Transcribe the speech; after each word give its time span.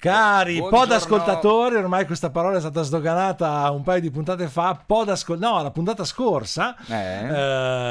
Cari 0.00 0.56
Buongiorno. 0.56 0.78
podascoltatori, 0.86 1.74
ormai 1.76 2.06
questa 2.06 2.30
parola 2.30 2.56
è 2.56 2.60
stata 2.60 2.80
sdoganata 2.80 3.70
un 3.70 3.82
paio 3.82 4.00
di 4.00 4.10
puntate 4.10 4.48
fa, 4.48 4.82
podascol- 4.86 5.38
no, 5.38 5.62
la 5.62 5.70
puntata 5.70 6.04
scorsa, 6.04 6.74
Eh? 6.86 7.26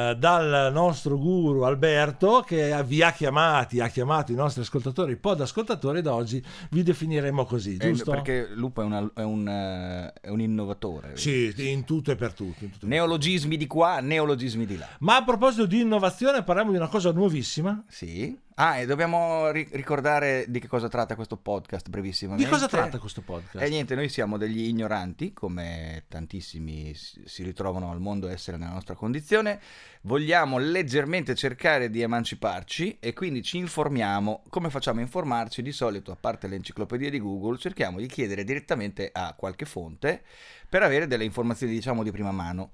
eh, 0.10 0.16
dal 0.18 0.72
nostro 0.74 1.20
guru 1.20 1.62
Alberto 1.62 2.42
che 2.44 2.76
vi 2.84 3.04
ha 3.04 3.12
chiamati, 3.12 3.80
ha 3.80 3.90
chiamato 3.90 4.32
i 4.32 4.36
nostri 4.36 4.64
ascoltatori 4.64 5.18
podascoltatori 5.18 6.00
ed 6.00 6.08
oggi 6.08 6.44
vi 6.72 6.82
definiremo 6.82 7.46
così, 7.46 7.78
Eh, 7.80 7.90
giusto? 7.92 8.10
perché 8.10 8.50
Lupo 8.56 8.82
è, 8.82 8.86
una- 8.86 9.12
è 9.14 9.22
un, 9.22 9.48
eh, 9.48 10.12
è 10.20 10.30
un 10.30 10.42
innovatore. 10.42 11.16
Sì, 11.16 11.54
in 11.58 11.84
tutto 11.86 12.10
e 12.10 12.16
per 12.16 12.34
tutto. 12.34 12.54
tutto 12.58 12.76
e 12.76 12.80
per 12.80 12.90
Neologismi 12.90 13.56
di 13.56 13.68
qua, 13.68 14.00
neologismi 14.00 14.66
di 14.66 14.78
là. 14.80 14.86
tutto. 14.86 14.98
Ma 15.02 15.18
a 15.18 15.24
proposito 15.24 15.68
di 15.68 15.82
innovazione 15.82 16.42
parliamo 16.42 16.72
di 16.72 16.78
una 16.78 16.88
cosa 16.88 17.12
nuovissima. 17.12 17.84
Sì. 17.88 18.36
Ah, 18.62 18.76
e 18.80 18.86
dobbiamo 18.86 19.52
ri- 19.52 19.70
ricordare 19.72 20.44
di 20.50 20.60
che 20.60 20.68
cosa 20.68 20.90
tratta 20.90 21.16
questo 21.16 21.38
podcast 21.38 21.86
Di 21.86 21.92
brevissimamente. 21.92 22.50
cosa 22.50 22.68
tratta 22.68 23.00
questo 23.00 23.22
podcast? 23.22 23.64
E 23.64 23.70
niente, 23.70 23.96
noi 23.96 24.10
siamo 24.10 24.38
degli 24.38 24.68
ignoranti, 24.68 25.32
come 25.32 26.04
tantissimi 26.10 26.94
si 26.94 27.22
si 27.24 27.42
ritrovano 27.44 27.90
al 27.90 28.02
mondo 28.02 28.28
a 28.28 28.32
essere 28.32 28.58
nella 28.58 28.74
nostra 28.74 28.96
condizione. 28.96 29.62
Vogliamo 30.02 30.58
leggermente 30.58 31.36
cercare 31.36 31.90
di 31.90 32.02
emanciparci 32.02 32.98
e 33.00 33.14
quindi 33.14 33.44
ci 33.44 33.56
informiamo. 33.56 34.44
Come 34.50 34.70
facciamo 34.70 35.00
a 35.00 35.04
informarci? 35.04 35.62
Di 35.62 35.72
solito, 35.72 36.12
a 36.12 36.18
parte 36.20 36.48
l'enciclopedia 36.50 37.10
di 37.10 37.20
Google, 37.22 37.58
cerchiamo 37.58 38.00
di 38.00 38.08
chiedere 38.08 38.44
direttamente 38.44 39.10
a 39.14 39.36
qualche 39.38 39.64
fonte 39.66 40.22
per 40.68 40.84
avere 40.84 41.08
delle 41.08 41.24
informazioni, 41.24 41.72
diciamo, 41.72 42.04
di 42.04 42.12
prima 42.12 42.32
mano. 42.32 42.72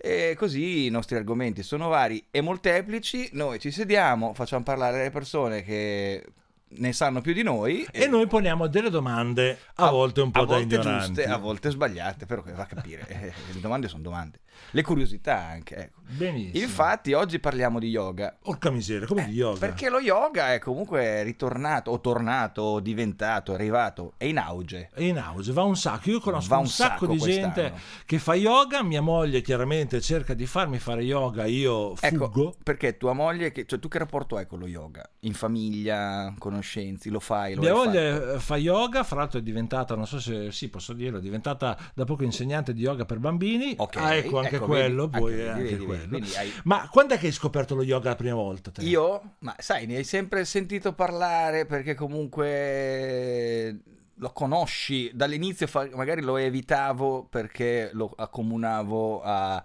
E 0.00 0.36
così 0.38 0.86
i 0.86 0.90
nostri 0.90 1.16
argomenti 1.16 1.62
sono 1.64 1.88
vari 1.88 2.24
e 2.30 2.40
molteplici. 2.40 3.30
Noi 3.32 3.58
ci 3.58 3.72
sediamo, 3.72 4.32
facciamo 4.32 4.62
parlare 4.62 5.02
le 5.02 5.10
persone 5.10 5.62
che 5.64 6.24
ne 6.70 6.92
sanno 6.92 7.20
più 7.20 7.32
di 7.32 7.42
noi 7.42 7.86
E 7.90 8.06
noi 8.06 8.26
poniamo 8.26 8.66
delle 8.66 8.90
domande 8.90 9.58
a, 9.76 9.90
volte 9.90 10.20
un 10.20 10.30
po' 10.30 10.42
a 10.42 10.44
da 10.44 10.54
volte 10.54 10.74
ignoranti. 10.74 11.06
giuste, 11.06 11.24
a 11.24 11.36
volte 11.38 11.70
sbagliate, 11.70 12.26
però 12.26 12.42
che 12.42 12.52
va 12.52 12.62
a 12.62 12.66
capire. 12.66 13.06
Eh, 13.18 13.32
le 13.52 13.60
domande 13.60 13.88
sono 13.88 14.02
domande. 14.02 14.40
Le 14.72 14.82
curiosità 14.82 15.36
anche, 15.38 15.76
ecco. 15.76 15.96
Benissimo. 16.08 16.62
Infatti 16.64 17.12
oggi 17.12 17.38
parliamo 17.38 17.78
di 17.78 17.88
yoga. 17.88 18.34
Porca 18.42 18.70
miseria, 18.70 19.06
come 19.06 19.26
di 19.26 19.32
yoga. 19.32 19.58
Perché 19.58 19.90
lo 19.90 19.98
yoga 20.00 20.54
è 20.54 20.58
comunque 20.58 21.22
ritornato, 21.22 21.90
o 21.90 22.00
tornato, 22.00 22.62
o 22.62 22.80
diventato, 22.80 23.52
è 23.52 23.54
arrivato, 23.54 24.14
è 24.16 24.24
in 24.24 24.38
auge. 24.38 24.88
È 24.94 25.02
in 25.02 25.18
auge, 25.18 25.52
va 25.52 25.62
un 25.64 25.76
sacco. 25.76 26.08
Io 26.10 26.20
conosco 26.20 26.48
Va 26.48 26.56
un, 26.58 26.66
sacco, 26.66 26.90
sacco 27.00 27.06
di 27.12 27.18
quest'anno. 27.18 27.52
gente 27.54 27.74
che 28.06 28.18
fa 28.18 28.34
yoga. 28.34 28.82
Mia 28.82 29.02
moglie 29.02 29.42
chiaramente 29.42 30.00
cerca 30.00 30.32
di 30.34 30.46
farmi 30.46 30.78
fare 30.78 31.02
yoga. 31.02 31.44
Io 31.44 31.94
Ecco, 32.00 32.24
fuggo. 32.26 32.54
perché 32.62 32.96
tua 32.96 33.12
moglie, 33.12 33.52
che, 33.52 33.66
cioè 33.66 33.78
tu 33.78 33.88
che 33.88 33.98
rapporto 33.98 34.36
hai 34.36 34.46
con 34.46 34.58
lo 34.60 34.66
yoga? 34.66 35.08
In 35.20 35.34
famiglia, 35.34 36.32
conoscenzi, 36.38 37.10
lo 37.10 37.20
fai? 37.20 37.54
Lo 37.54 37.60
Mia 37.62 37.74
moglie 37.74 38.12
fatto? 38.12 38.32
eh, 38.34 38.38
fa 38.40 38.56
yoga, 38.56 39.02
fra 39.02 39.16
l'altro 39.18 39.38
è 39.38 39.42
diventata, 39.42 39.94
non 39.94 40.06
so 40.06 40.18
se 40.20 40.50
sì, 40.52 40.68
posso 40.70 40.92
dirlo, 40.94 41.18
è 41.18 41.20
diventata 41.20 41.76
da 41.94 42.04
poco 42.04 42.24
insegnante 42.24 42.72
di 42.72 42.80
yoga 42.80 43.04
per 43.04 43.18
bambini. 43.18 43.74
Ok, 43.76 43.96
Ah, 43.96 44.14
ecco, 44.14 44.40
anche 44.48 44.56
ecco, 44.56 44.66
quello, 44.66 45.08
vedi, 45.08 45.18
poi 45.20 45.32
anche 45.32 45.44
vedi, 45.44 45.48
anche 45.48 45.70
vedi, 45.70 45.84
quello. 45.84 46.08
quindi 46.08 46.34
hai- 46.36 46.52
Ma 46.64 46.88
quando 46.90 47.14
è 47.14 47.18
che 47.18 47.26
hai 47.26 47.32
scoperto 47.32 47.74
lo 47.74 47.82
yoga 47.82 48.10
la 48.10 48.16
prima 48.16 48.34
volta? 48.34 48.70
te? 48.70 48.82
Io? 48.82 49.36
Ma 49.40 49.54
sai, 49.58 49.86
ne 49.86 49.96
hai 49.96 50.04
sempre 50.04 50.44
sentito 50.44 50.92
parlare 50.92 51.66
perché 51.66 51.94
comunque 51.94 53.80
lo 54.20 54.32
conosci 54.32 55.10
dall'inizio, 55.14 55.68
magari 55.94 56.22
lo 56.22 56.36
evitavo 56.36 57.26
perché 57.30 57.90
lo 57.92 58.12
accomunavo 58.16 59.22
a, 59.22 59.64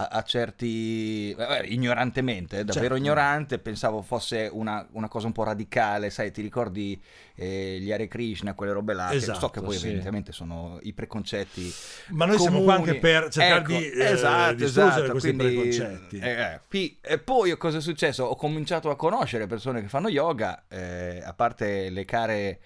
a- 0.00 0.08
a 0.12 0.22
certi... 0.22 1.32
eh, 1.32 1.64
ignorantemente, 1.66 2.64
davvero 2.64 2.94
Certo. 2.94 2.96
ignorante, 2.96 3.58
pensavo 3.58 4.02
fosse 4.02 4.48
una, 4.52 4.86
una 4.92 5.08
cosa 5.08 5.26
un 5.26 5.32
po' 5.32 5.42
radicale, 5.44 6.10
sai, 6.10 6.30
ti 6.30 6.40
ricordi 6.42 7.00
eh, 7.34 7.78
gli 7.80 7.90
Hare 7.90 8.06
Krishna, 8.06 8.54
quelle 8.54 8.72
robe 8.72 8.94
là, 8.94 9.16
che 9.18 9.32
so 9.32 9.32
Esatto, 9.32 9.50
che 9.50 9.60
poi 9.60 9.76
sì. 9.76 9.86
evidentemente 9.86 10.32
sono 10.32 10.78
i 10.82 10.92
preconcetti 10.92 11.72
Ma 12.08 12.26
noi 12.26 12.38
siamo 12.38 12.62
qua 12.62 12.74
anche 12.74 12.98
comuni. 12.98 13.00
per 13.00 13.28
cercare 13.28 13.60
Ecco, 13.60 13.72
di, 13.72 13.90
eh, 13.90 14.04
esatto, 14.12 14.54
distruggere 14.54 14.94
esatto, 14.96 15.10
questi 15.10 15.34
quindi, 15.34 15.54
preconcetti. 15.54 16.18
eh, 16.18 16.30
eh, 16.30 16.60
pi- 16.68 16.98
e 17.00 17.18
poi 17.18 17.56
cosa 17.56 17.78
è 17.78 17.80
successo? 17.80 18.24
Ho 18.24 18.36
cominciato 18.36 18.90
a 18.90 18.96
conoscere 18.96 19.46
persone 19.46 19.80
che 19.80 19.88
fanno 19.88 20.08
yoga, 20.08 20.64
eh, 20.68 21.20
a 21.24 21.32
parte 21.34 21.90
le 21.90 22.04
care 22.04 22.60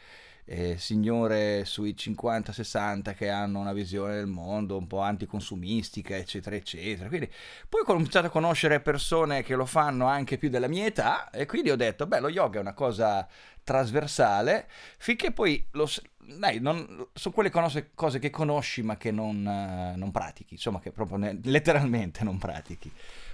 eh, 0.45 0.77
signore 0.77 1.65
sui 1.65 1.95
50-60 1.97 3.15
che 3.15 3.29
hanno 3.29 3.61
una 3.61 3.73
visione 3.73 4.15
del 4.15 4.27
mondo 4.27 4.77
un 4.77 4.87
po' 4.87 5.01
anticonsumistica, 5.01 6.17
eccetera, 6.17 6.57
eccetera. 6.57 7.09
Quindi 7.09 7.31
poi 7.69 7.83
ho 7.83 7.85
cominciato 7.85 8.27
a 8.27 8.31
conoscere 8.31 8.81
persone 8.81 9.43
che 9.43 9.55
lo 9.55 9.67
fanno 9.67 10.07
anche 10.07 10.39
più 10.39 10.49
della 10.51 10.69
mia 10.69 10.87
età 10.87 11.31
e 11.31 11.47
quindi 11.47 11.71
ho 11.71 11.77
detto, 11.77 12.07
beh, 12.07 12.21
lo 12.21 12.29
yoga 12.29 12.59
è 12.59 12.61
una 12.61 12.75
cosa 12.75 13.27
trasversale, 13.63 14.69
finché 14.99 15.33
poi 15.33 15.65
lo... 15.73 15.89
Dai, 16.25 16.61
non, 16.61 17.09
sono 17.13 17.35
quelle 17.35 17.51
cose, 17.51 17.91
cose 17.95 18.19
che 18.19 18.31
conosci 18.31 18.83
ma 18.83 18.97
che 18.97 19.11
non, 19.11 19.47
eh, 19.47 19.97
non 19.97 20.11
pratichi, 20.11 20.55
insomma 20.55 20.81
che 20.81 20.91
proprio 20.93 21.17
ne- 21.17 21.39
letteralmente 21.43 22.25
non 22.25 22.39
pratichi. 22.39 22.91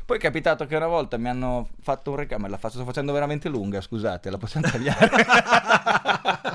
Poi 0.08 0.16
è 0.16 0.20
capitato 0.20 0.64
che 0.64 0.74
una 0.74 0.86
volta 0.86 1.18
mi 1.18 1.28
hanno 1.28 1.68
fatto 1.82 2.08
un 2.12 2.16
recamo, 2.16 2.44
me 2.44 2.48
la 2.48 2.56
faccio, 2.56 2.76
sto 2.76 2.86
facendo 2.86 3.12
veramente 3.12 3.50
lunga, 3.50 3.82
scusate, 3.82 4.30
la 4.30 4.38
possiamo 4.38 4.66
tagliare. 4.66 5.10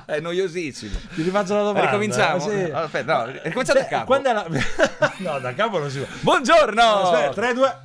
è 0.08 0.20
noiosissimo. 0.20 0.98
Ti 1.14 1.22
rifaccio 1.22 1.54
la 1.54 1.62
domanda. 1.62 1.86
Ricominciamo? 1.86 2.40
Sì. 2.40 2.62
Aspetta, 2.64 3.26
no, 3.26 3.32
ricominciamo 3.44 3.80
da 3.80 3.86
capo. 3.86 4.06
Quando 4.06 4.30
è 4.30 4.34
la... 4.34 4.48
no, 5.20 5.38
da 5.38 5.54
capo 5.54 5.78
non 5.78 5.92
si 5.92 6.00
può. 6.00 6.08
Buongiorno! 6.22 6.82
Aspetta, 6.82 7.34
3, 7.34 7.54
2. 7.54 7.78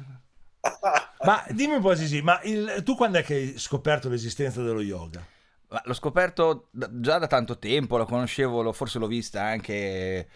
Ma 1.26 1.44
dimmi 1.50 1.74
un 1.74 1.82
po' 1.82 1.94
Gigi, 1.94 2.22
ma 2.22 2.40
il- 2.44 2.80
tu 2.82 2.96
quando 2.96 3.18
è 3.18 3.22
che 3.22 3.34
hai 3.34 3.58
scoperto 3.58 4.08
l'esistenza 4.08 4.62
dello 4.62 4.80
yoga? 4.80 5.22
Ma 5.68 5.82
l'ho 5.84 5.92
scoperto 5.92 6.68
da- 6.70 6.88
già 6.92 7.18
da 7.18 7.26
tanto 7.26 7.58
tempo, 7.58 7.98
lo 7.98 8.06
conoscevo, 8.06 8.62
lo- 8.62 8.72
forse 8.72 8.98
l'ho 8.98 9.06
vista 9.06 9.42
anche... 9.42 9.74
eh, 9.74 10.28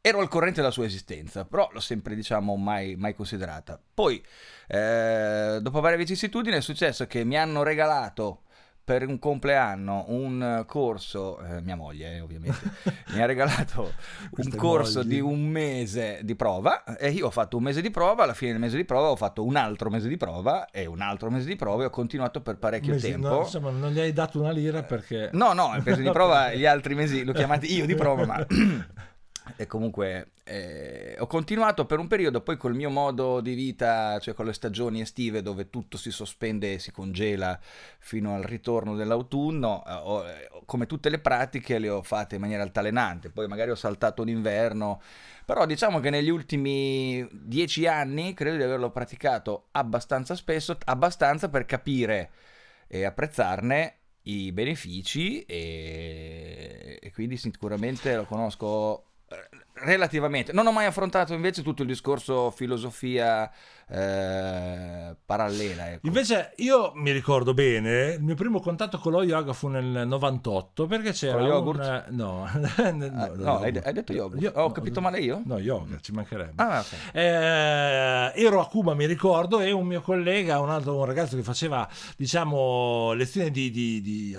ero 0.00 0.20
al 0.20 0.28
corrente 0.28 0.60
della 0.60 0.72
sua 0.72 0.86
esistenza, 0.86 1.44
però 1.44 1.68
l'ho 1.72 1.80
sempre, 1.80 2.14
diciamo, 2.14 2.56
mai, 2.56 2.96
mai 2.96 3.14
considerata. 3.14 3.80
Poi, 3.92 4.22
eh, 4.66 5.58
dopo 5.60 5.80
varie 5.80 5.98
vicissitudini, 5.98 6.56
è 6.56 6.60
successo 6.60 7.06
che 7.06 7.24
mi 7.24 7.36
hanno 7.36 7.62
regalato 7.62 8.42
per 8.82 9.06
un 9.06 9.20
compleanno 9.20 10.06
un 10.08 10.64
corso, 10.66 11.38
eh, 11.42 11.60
mia 11.60 11.76
moglie 11.76 12.16
eh, 12.16 12.20
ovviamente, 12.20 12.58
mi 13.14 13.22
ha 13.22 13.26
regalato 13.26 13.92
un 14.30 14.56
corso 14.56 15.00
mogli. 15.00 15.08
di 15.08 15.20
un 15.20 15.46
mese 15.46 16.20
di 16.24 16.34
prova 16.34 16.82
e 16.96 17.10
io 17.10 17.26
ho 17.26 17.30
fatto 17.30 17.56
un 17.56 17.62
mese 17.62 17.82
di 17.82 17.90
prova, 17.90 18.24
alla 18.24 18.34
fine 18.34 18.50
del 18.50 18.60
mese 18.60 18.76
di 18.76 18.84
prova 18.84 19.10
ho 19.10 19.16
fatto 19.16 19.44
un 19.44 19.54
altro 19.54 19.90
mese 19.90 20.08
di 20.08 20.16
prova 20.16 20.70
e 20.70 20.86
un 20.86 21.02
altro 21.02 21.30
mese 21.30 21.46
di 21.46 21.54
prova 21.54 21.84
e 21.84 21.86
ho 21.86 21.90
continuato 21.90 22.40
per 22.40 22.56
parecchio 22.56 22.94
Mesi- 22.94 23.10
tempo. 23.12 23.28
no, 23.28 23.38
insomma, 23.42 23.70
non 23.70 23.92
gli 23.92 24.00
hai 24.00 24.12
dato 24.12 24.40
una 24.40 24.50
lira 24.50 24.82
perché... 24.82 25.30
No, 25.34 25.52
no, 25.52 25.72
il 25.76 25.82
mese 25.84 26.02
di 26.02 26.10
prova, 26.10 26.50
gli 26.54 26.66
altri 26.66 26.96
mesi 26.96 27.22
l'ho 27.22 27.32
chiamati 27.32 27.72
io 27.72 27.86
di 27.86 27.94
prova, 27.94 28.26
ma... 28.26 28.44
E 29.56 29.66
comunque 29.66 30.32
eh, 30.44 31.16
ho 31.18 31.26
continuato 31.26 31.86
per 31.86 31.98
un 31.98 32.06
periodo, 32.08 32.40
poi 32.40 32.56
col 32.56 32.74
mio 32.74 32.90
modo 32.90 33.40
di 33.40 33.54
vita, 33.54 34.18
cioè 34.18 34.34
con 34.34 34.46
le 34.46 34.52
stagioni 34.52 35.00
estive 35.00 35.42
dove 35.42 35.70
tutto 35.70 35.96
si 35.96 36.10
sospende 36.10 36.74
e 36.74 36.78
si 36.78 36.90
congela 36.90 37.58
fino 37.98 38.34
al 38.34 38.42
ritorno 38.42 38.96
dell'autunno, 38.96 39.84
eh, 39.86 39.92
ho- 39.92 40.26
eh, 40.26 40.50
come 40.64 40.86
tutte 40.86 41.08
le 41.08 41.18
pratiche 41.18 41.78
le 41.78 41.88
ho 41.88 42.02
fatte 42.02 42.36
in 42.36 42.40
maniera 42.40 42.62
altalenante, 42.62 43.30
poi 43.30 43.46
magari 43.48 43.70
ho 43.70 43.74
saltato 43.76 44.22
un 44.22 44.28
inverno, 44.28 45.00
però 45.44 45.66
diciamo 45.66 46.00
che 46.00 46.10
negli 46.10 46.30
ultimi 46.30 47.26
dieci 47.30 47.86
anni 47.86 48.34
credo 48.34 48.56
di 48.56 48.62
averlo 48.62 48.90
praticato 48.90 49.68
abbastanza 49.72 50.34
spesso, 50.34 50.76
abbastanza 50.84 51.48
per 51.48 51.66
capire 51.66 52.30
e 52.86 53.04
apprezzarne 53.04 53.94
i 54.22 54.52
benefici 54.52 55.42
e, 55.44 56.98
e 57.00 57.12
quindi 57.12 57.36
sicuramente 57.36 58.14
lo 58.16 58.24
conosco 58.24 59.04
relativamente. 59.74 60.52
Non 60.52 60.66
ho 60.66 60.72
mai 60.72 60.86
affrontato 60.86 61.32
invece 61.34 61.62
tutto 61.62 61.82
il 61.82 61.88
discorso 61.88 62.50
filosofia 62.50 63.50
eh, 63.88 65.16
parallela. 65.24 65.92
Ecco. 65.92 66.06
Invece 66.06 66.52
io 66.56 66.92
mi 66.94 67.10
ricordo 67.12 67.54
bene, 67.54 68.12
il 68.14 68.22
mio 68.22 68.34
primo 68.34 68.60
contatto 68.60 68.98
con 68.98 69.12
lo 69.12 69.22
yoga 69.22 69.52
fu 69.52 69.68
nel 69.68 70.06
98 70.06 70.86
perché 70.86 71.12
c'era 71.12 71.38
Con 71.38 71.42
lo 71.42 71.48
un... 71.48 71.54
yogurt? 71.54 72.08
No, 72.20 72.44
Ah, 72.44 72.90
no, 72.90 73.34
no, 73.36 73.58
hai, 73.58 73.76
hai 73.82 73.92
detto 73.92 74.12
yogurt? 74.12 74.42
Io- 74.42 74.52
ho 74.54 74.66
no, 74.66 74.72
capito 74.72 75.00
male 75.00 75.20
io? 75.20 75.42
No, 75.44 75.58
yoga, 75.58 75.98
ci 76.00 76.12
mancherebbe. 76.12 76.62
Ah, 76.62 76.80
ok. 76.80 76.92
Eh, 77.14 78.32
ero 78.42 78.60
a 78.60 78.66
Cuba, 78.68 78.94
mi 78.94 79.06
ricordo, 79.06 79.60
e 79.60 79.70
un 79.72 79.86
mio 79.86 80.00
collega, 80.02 80.60
un 80.60 80.70
altro 80.70 80.96
un 80.96 81.04
ragazzo 81.04 81.36
che 81.36 81.42
faceva, 81.42 81.88
diciamo, 82.16 83.12
lezioni 83.12 83.50
di, 83.50 83.70
di- 83.70 84.00
di, 84.00 84.38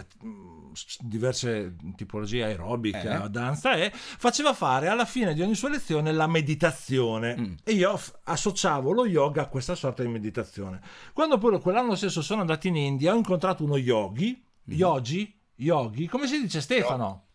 diverse 1.00 1.76
tipologie 1.96 2.44
aerobica, 2.44 3.26
Eh. 3.26 3.30
danza, 3.30 3.76
e 3.76 3.92
faceva 3.94 4.54
fare 4.54 4.88
alla 4.88 5.06
fine 5.06 5.34
di 5.34 5.42
ogni 5.42 5.56
sua 5.56 5.70
lezione 5.70 6.12
la 6.12 6.28
meditazione. 6.28 7.36
Mm. 7.38 7.54
E 7.64 7.72
io 7.74 7.98
f- 7.98 8.14
associavo 8.24 8.92
lo 8.92 9.06
yoga 9.06 9.44
a 9.44 9.48
questa 9.48 9.76
sorta 9.76 10.04
di 10.04 10.10
meditazione. 10.10 10.82
Quando 11.14 11.38
poi 11.38 11.60
quell'anno 11.60 11.96
stesso 11.96 12.22
sono 12.22 12.42
andato 12.42 12.68
in 12.68 12.76
India, 12.76 13.14
ho 13.14 13.18
incontrato 13.18 13.64
uno 13.64 13.78
yogi, 13.78 14.42
Mm. 14.70 14.74
yogi, 14.74 15.40
yogi, 15.56 16.08
come 16.08 16.28
si 16.28 16.40
dice 16.42 16.62
Stefano? 16.62 17.26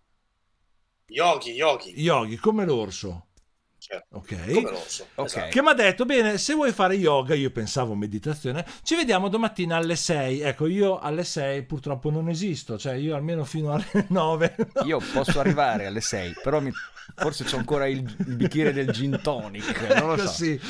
Yogi, 1.08 1.50
yogi. 1.52 2.00
Yogi, 2.00 2.36
come 2.36 2.64
l'orso. 2.64 3.25
Certo. 3.86 4.16
Ok. 4.16 4.52
Come 4.52 4.70
l'orso. 4.70 5.06
Ok. 5.14 5.26
esatto. 5.26 5.48
Che 5.50 5.62
mi 5.62 5.68
ha 5.68 5.72
detto, 5.74 6.04
bene, 6.04 6.38
se 6.38 6.54
vuoi 6.54 6.72
fare 6.72 6.94
yoga, 6.94 7.34
io 7.34 7.50
pensavo 7.50 7.94
meditazione, 7.94 8.64
ci 8.82 8.94
vediamo 8.96 9.28
domattina 9.28 9.76
alle 9.76 9.96
6. 9.96 10.40
Ecco, 10.40 10.66
io 10.66 10.98
alle 10.98 11.24
6 11.24 11.62
purtroppo 11.64 12.10
non 12.10 12.28
esisto, 12.28 12.76
cioè 12.78 12.94
io 12.94 13.14
almeno 13.14 13.44
fino 13.44 13.72
alle 13.72 13.86
9. 14.08 14.56
Io 14.84 15.00
posso 15.12 15.38
arrivare 15.40 15.86
alle 15.86 16.00
6, 16.00 16.34
però 16.42 16.60
mi- 16.60 16.72
forse 17.14 17.44
c'ho 17.44 17.56
ancora 17.56 17.86
il, 17.86 17.98
il 18.26 18.34
bicchiere 18.34 18.72
del 18.72 18.90
gin 18.90 19.20
tonic, 19.22 19.80
non 19.94 20.08
lo 20.08 20.16
so. 20.16 20.24
Così. 20.24 20.60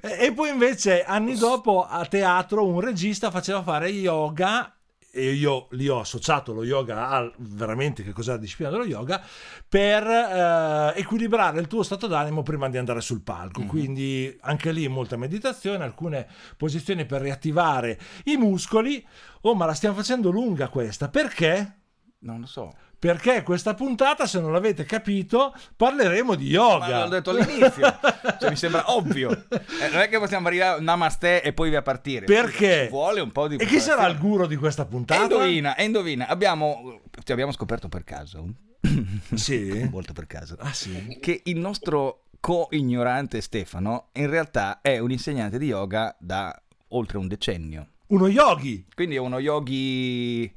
E 0.00 0.26
e 0.26 0.32
poi 0.32 0.50
invece 0.50 1.02
anni 1.04 1.36
dopo 1.36 1.86
a 1.86 2.04
teatro 2.06 2.66
un 2.66 2.80
regista 2.80 3.30
faceva 3.30 3.62
fare 3.62 3.88
yoga 3.88 4.72
e 5.18 5.32
io 5.32 5.66
lì 5.72 5.88
ho 5.88 5.98
associato 6.00 6.52
lo 6.52 6.62
yoga 6.64 7.08
al 7.08 7.32
veramente 7.38 8.02
che 8.02 8.12
cos'è 8.12 8.30
la 8.32 8.36
disciplina 8.38 8.70
dello 8.70 8.84
yoga 8.84 9.20
per 9.68 10.04
eh, 10.06 10.92
equilibrare 10.96 11.60
il 11.60 11.66
tuo 11.66 11.82
stato 11.82 12.06
d'animo 12.06 12.42
prima 12.42 12.68
di 12.68 12.76
andare 12.78 13.00
sul 13.00 13.22
palco 13.22 13.60
Mhm. 13.62 13.66
quindi 13.66 14.36
anche 14.42 14.72
lì 14.72 14.86
molta 14.88 15.16
meditazione 15.16 15.82
alcune 15.84 16.26
posizioni 16.56 17.04
per 17.06 17.20
riattivare 17.22 17.98
i 18.24 18.36
muscoli 18.36 19.04
oh 19.42 19.54
ma 19.54 19.66
la 19.66 19.74
stiamo 19.74 19.96
facendo 19.96 20.30
lunga 20.30 20.68
questa 20.68 21.08
perché? 21.08 21.74
Non 22.20 22.40
lo 22.40 22.46
so. 22.46 22.72
Perché 22.98 23.42
questa 23.44 23.74
puntata, 23.74 24.26
se 24.26 24.40
non 24.40 24.50
l'avete 24.52 24.84
capito, 24.84 25.54
parleremo 25.76 26.34
di 26.34 26.48
yoga. 26.48 26.88
Ma 26.88 27.02
l'ho 27.04 27.08
detto 27.08 27.30
all'inizio, 27.30 27.98
cioè, 28.40 28.50
mi 28.50 28.56
sembra 28.56 28.92
ovvio. 28.92 29.30
Eh, 29.30 29.88
non 29.92 30.00
è 30.00 30.08
che 30.08 30.18
possiamo 30.18 30.48
arrivare 30.48 30.78
a 30.78 30.82
namaste 30.82 31.42
e 31.42 31.52
poi 31.52 31.70
via 31.70 31.82
partire. 31.82 32.26
Perché? 32.26 32.84
Ci 32.84 32.88
vuole 32.90 33.20
un 33.20 33.30
po' 33.30 33.46
di 33.46 33.54
E 33.56 33.66
chi 33.66 33.78
sarà 33.78 34.06
il 34.08 34.18
guru 34.18 34.46
di 34.46 34.56
questa 34.56 34.84
puntata? 34.84 35.22
indovina, 35.22 35.76
e 35.76 35.84
indovina, 35.84 36.26
abbiamo, 36.26 37.00
ti 37.24 37.30
abbiamo 37.30 37.52
scoperto 37.52 37.88
per 37.88 38.02
caso, 38.02 38.44
Sì. 39.34 39.86
molto 39.92 40.12
per 40.12 40.26
caso, 40.26 40.56
Ah 40.58 40.72
sì? 40.72 41.18
che 41.20 41.42
il 41.44 41.56
nostro 41.58 42.24
co-ignorante 42.40 43.40
Stefano 43.40 44.08
in 44.14 44.28
realtà 44.28 44.80
è 44.80 44.98
un 44.98 45.10
insegnante 45.12 45.58
di 45.58 45.66
yoga 45.66 46.16
da 46.18 46.56
oltre 46.88 47.18
un 47.18 47.28
decennio. 47.28 47.90
Uno 48.08 48.26
yogi. 48.26 48.86
Quindi 48.94 49.14
è 49.16 49.18
uno 49.18 49.38
yogi 49.38 50.52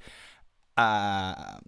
a... 0.76 1.60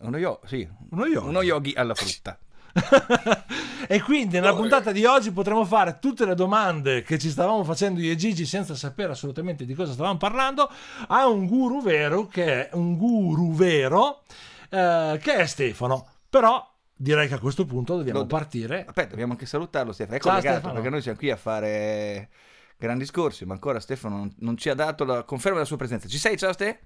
Uno, 0.00 0.16
yo- 0.16 0.40
sì, 0.46 0.68
Uno 0.90 1.06
yogi. 1.06 1.26
uno 1.26 1.42
yogi 1.42 1.72
alla 1.76 1.94
frutta. 1.94 2.38
e 3.88 4.00
quindi 4.02 4.34
nella 4.38 4.54
puntata 4.54 4.92
di 4.92 5.04
oggi 5.04 5.32
potremo 5.32 5.64
fare 5.64 5.98
tutte 6.00 6.24
le 6.24 6.34
domande 6.34 7.02
che 7.02 7.18
ci 7.18 7.30
stavamo 7.30 7.64
facendo 7.64 7.98
io 8.00 8.12
e 8.12 8.16
Gigi 8.16 8.46
senza 8.46 8.74
sapere 8.76 9.12
assolutamente 9.12 9.64
di 9.64 9.74
cosa 9.74 9.92
stavamo 9.92 10.16
parlando 10.18 10.70
a 11.08 11.26
un 11.26 11.46
guru 11.46 11.82
vero 11.82 12.26
che 12.26 12.68
è 12.68 12.74
un 12.74 12.96
guru 12.96 13.52
vero 13.54 14.22
eh, 14.70 15.18
che 15.20 15.34
è 15.34 15.46
Stefano. 15.46 16.06
Però 16.30 16.64
direi 16.94 17.26
che 17.26 17.34
a 17.34 17.38
questo 17.40 17.64
punto 17.64 17.96
dobbiamo 17.96 18.20
Lo- 18.20 18.26
partire. 18.26 18.84
Aspetta, 18.86 19.10
dobbiamo 19.10 19.32
anche 19.32 19.46
salutarlo 19.46 19.92
Stefano. 19.92 20.16
È 20.16 20.20
Ciao, 20.20 20.30
collegato 20.32 20.54
Stefano. 20.58 20.74
perché 20.74 20.90
noi 20.90 21.02
siamo 21.02 21.18
qui 21.18 21.30
a 21.30 21.36
fare 21.36 22.28
grandi 22.76 23.00
discorsi, 23.00 23.44
ma 23.44 23.54
ancora 23.54 23.80
Stefano 23.80 24.16
non, 24.18 24.34
non 24.38 24.56
ci 24.56 24.68
ha 24.68 24.74
dato 24.74 25.04
la 25.04 25.24
conferma 25.24 25.56
della 25.56 25.66
sua 25.68 25.78
presenza. 25.78 26.06
Ci 26.06 26.18
sei, 26.18 26.36
ciao 26.36 26.52
Ste? 26.52 26.80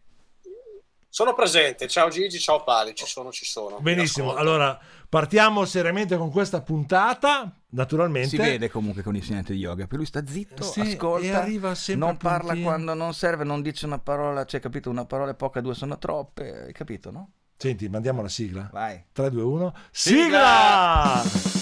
Sono 1.15 1.35
presente, 1.35 1.89
ciao 1.89 2.09
Gigi, 2.09 2.39
ciao 2.39 2.65
Pali, 2.65 2.95
ci 2.95 3.05
sono, 3.05 3.31
ci 3.31 3.45
sono. 3.45 3.79
Benissimo, 3.81 4.33
allora 4.33 4.81
partiamo 5.11 5.67
seriamente 5.67 6.17
con 6.17 6.31
questa 6.31 6.63
puntata. 6.63 7.55
Naturalmente 7.73 8.31
Si 8.31 8.37
vede 8.39 8.71
comunque 8.71 9.03
con 9.03 9.13
l'insegnante 9.13 9.53
di 9.53 9.59
yoga, 9.59 9.87
poi 9.87 9.99
lui 9.99 10.07
sta 10.07 10.27
zitto, 10.27 10.63
Sì, 10.63 10.81
ascolta, 10.81 11.27
e 11.27 11.31
arriva 11.33 11.75
sempre 11.75 12.07
non 12.07 12.17
parla 12.17 12.57
quando 12.57 12.95
non 12.95 13.13
serve, 13.13 13.45
non 13.45 13.61
dice 13.61 13.85
una 13.85 13.99
parola, 13.99 14.47
cioè 14.47 14.59
capito, 14.59 14.89
una 14.89 15.05
parola 15.05 15.33
è 15.33 15.35
poca, 15.35 15.61
due 15.61 15.75
sono 15.75 15.99
troppe, 15.99 16.63
hai 16.69 16.73
capito, 16.73 17.11
no? 17.11 17.33
Senti, 17.59 17.91
mandiamo 17.91 18.23
la 18.23 18.29
sigla. 18.31 18.71
Vai. 18.73 19.05
3, 19.13 19.29
2, 19.29 19.43
1. 19.43 19.75
Sigla! 19.91 21.23
Sigla! 21.23 21.62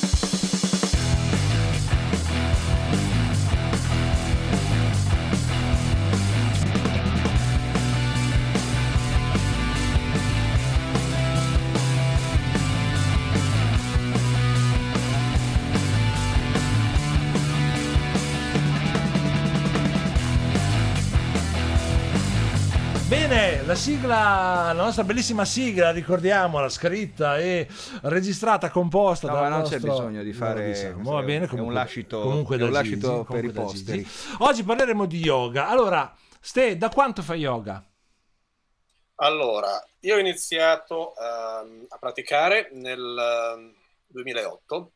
Sigla, 24.10 24.72
la 24.72 24.82
nostra 24.82 25.04
bellissima 25.04 25.44
sigla, 25.44 25.92
ricordiamola, 25.92 26.68
scritta 26.68 27.38
e 27.38 27.68
registrata, 28.02 28.68
composta 28.70 29.28
No, 29.28 29.34
ma 29.34 29.48
non 29.48 29.60
nostro... 29.60 29.78
c'è 29.78 29.84
bisogno 29.86 30.22
di 30.22 30.32
fare- 30.32 30.72
diciamo, 30.72 31.12
va 31.12 31.22
bene, 31.22 31.38
è 31.38 31.42
un 31.42 31.48
comunque, 31.48 31.74
lascito- 31.74 32.20
comunque 32.20 32.56
è 32.56 32.58
da 32.58 32.64
un 32.64 32.72
lascito 32.72 32.96
Gigi, 33.08 33.16
per 33.16 33.26
comunque 33.26 33.48
i 33.50 33.64
posteri. 33.64 34.08
Oggi 34.38 34.62
parleremo 34.64 35.06
di 35.06 35.18
yoga. 35.18 35.68
Allora, 35.68 36.14
Ste, 36.40 36.76
da 36.76 36.88
quanto 36.88 37.22
fai 37.22 37.40
yoga? 37.40 37.84
Allora, 39.16 39.84
io 40.00 40.16
ho 40.16 40.18
iniziato 40.18 41.14
ehm, 41.14 41.84
a 41.88 41.98
praticare 41.98 42.70
nel 42.72 42.98
ehm, 42.98 43.74
2008 44.06 44.92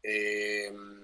e 0.00 0.70
mm, 0.72 0.95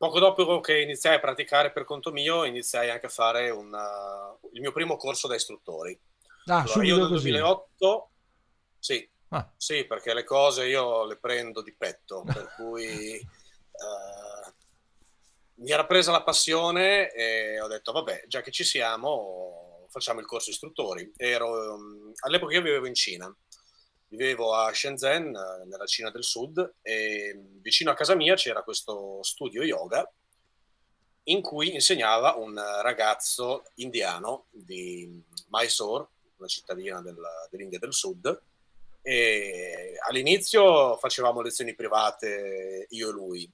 poco 0.00 0.18
dopo 0.18 0.60
che 0.60 0.80
iniziai 0.80 1.16
a 1.16 1.20
praticare 1.20 1.72
per 1.72 1.84
conto 1.84 2.10
mio, 2.10 2.44
iniziai 2.44 2.88
anche 2.88 3.04
a 3.06 3.10
fare 3.10 3.50
una- 3.50 4.34
il 4.52 4.60
mio 4.62 4.72
primo 4.72 4.96
corso 4.96 5.28
da 5.28 5.34
istruttori. 5.34 5.98
Ah, 6.46 6.60
Allora, 6.62 6.84
io 6.84 6.96
nel 6.96 7.08
così. 7.08 7.28
2008, 7.28 8.10
sì, 8.78 9.08
Ah, 9.32 9.48
Sì, 9.56 9.84
perché 9.86 10.14
le 10.14 10.24
cose 10.24 10.66
io 10.66 11.04
le 11.04 11.16
prendo 11.18 11.62
di 11.62 11.72
petto, 11.76 12.24
per 12.24 12.48
cui 12.56 13.12
eh, 13.14 14.54
mi 15.56 15.70
era 15.70 15.84
presa 15.86 16.10
la 16.12 16.22
passione 16.22 17.12
e 17.12 17.60
ho 17.60 17.66
detto, 17.68 17.92
vabbè, 17.92 18.24
già 18.26 18.40
che 18.40 18.50
ci 18.50 18.64
siamo, 18.64 19.86
facciamo 19.90 20.20
il 20.20 20.26
corso 20.26 20.50
istruttori. 20.50 21.12
Ero, 21.16 21.74
ehm, 21.74 22.12
all'epoca 22.24 22.54
io 22.54 22.62
vivevo 22.62 22.86
in 22.86 22.94
Cina, 22.94 23.32
vivevo 24.10 24.54
a 24.54 24.72
Shenzhen, 24.72 25.34
eh, 25.34 25.64
nella 25.66 25.86
Cina 25.86 26.10
del 26.10 26.24
Sud, 26.24 26.74
e 26.82 27.40
vicino 27.60 27.90
a 27.90 27.94
casa 27.94 28.14
mia 28.14 28.34
c'era 28.34 28.62
questo 28.62 29.22
studio 29.22 29.62
yoga 29.62 30.08
in 31.24 31.42
cui 31.42 31.74
insegnava 31.74 32.34
un 32.34 32.60
ragazzo 32.82 33.64
indiano 33.74 34.46
di 34.50 35.22
Mysore, 35.48 36.08
una 36.38 36.48
cittadina 36.48 37.00
del- 37.02 37.48
dell'India 37.50 37.78
del 37.78 37.92
Sud, 37.92 38.42
e 39.02 39.96
all'inizio 40.08 40.96
facevamo 40.96 41.40
lezioni 41.40 41.74
private 41.74 42.86
io 42.88 43.08
e 43.08 43.12
lui. 43.12 43.50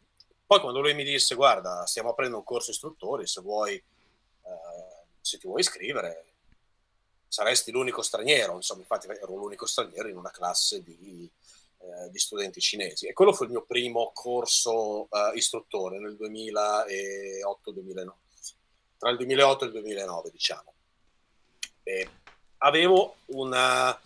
Poi 0.46 0.60
quando 0.60 0.80
lui 0.80 0.94
mi 0.94 1.04
disse 1.04 1.34
guarda 1.34 1.84
stiamo 1.86 2.10
aprendo 2.10 2.38
un 2.38 2.44
corso 2.44 2.70
istruttori, 2.70 3.26
se 3.26 3.40
vuoi, 3.42 3.74
eh, 3.74 5.04
se 5.20 5.38
ti 5.38 5.46
vuoi 5.46 5.60
iscrivere 5.60 6.35
saresti 7.28 7.70
l'unico 7.70 8.02
straniero, 8.02 8.54
insomma 8.54 8.80
infatti 8.80 9.06
ero 9.08 9.36
l'unico 9.36 9.66
straniero 9.66 10.08
in 10.08 10.16
una 10.16 10.30
classe 10.30 10.82
di, 10.82 11.30
eh, 11.78 12.10
di 12.10 12.18
studenti 12.18 12.60
cinesi 12.60 13.06
e 13.06 13.12
quello 13.12 13.32
fu 13.32 13.44
il 13.44 13.50
mio 13.50 13.64
primo 13.64 14.10
corso 14.12 15.08
eh, 15.10 15.32
istruttore 15.34 15.98
nel 15.98 16.16
2008-2009, 16.18 18.08
tra 18.98 19.10
il 19.10 19.16
2008 19.16 19.64
e 19.64 19.66
il 19.66 19.72
2009 19.72 20.30
diciamo. 20.30 20.72
E 21.82 22.08
avevo 22.58 23.16
una 23.26 23.98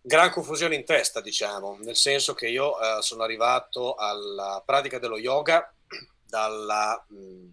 gran 0.00 0.30
confusione 0.30 0.76
in 0.76 0.84
testa, 0.84 1.20
diciamo, 1.20 1.78
nel 1.80 1.96
senso 1.96 2.34
che 2.34 2.48
io 2.48 2.78
eh, 2.78 3.02
sono 3.02 3.24
arrivato 3.24 3.94
alla 3.94 4.62
pratica 4.64 5.00
dello 5.00 5.18
yoga 5.18 5.72
dalla, 6.24 7.04
mh, 7.08 7.48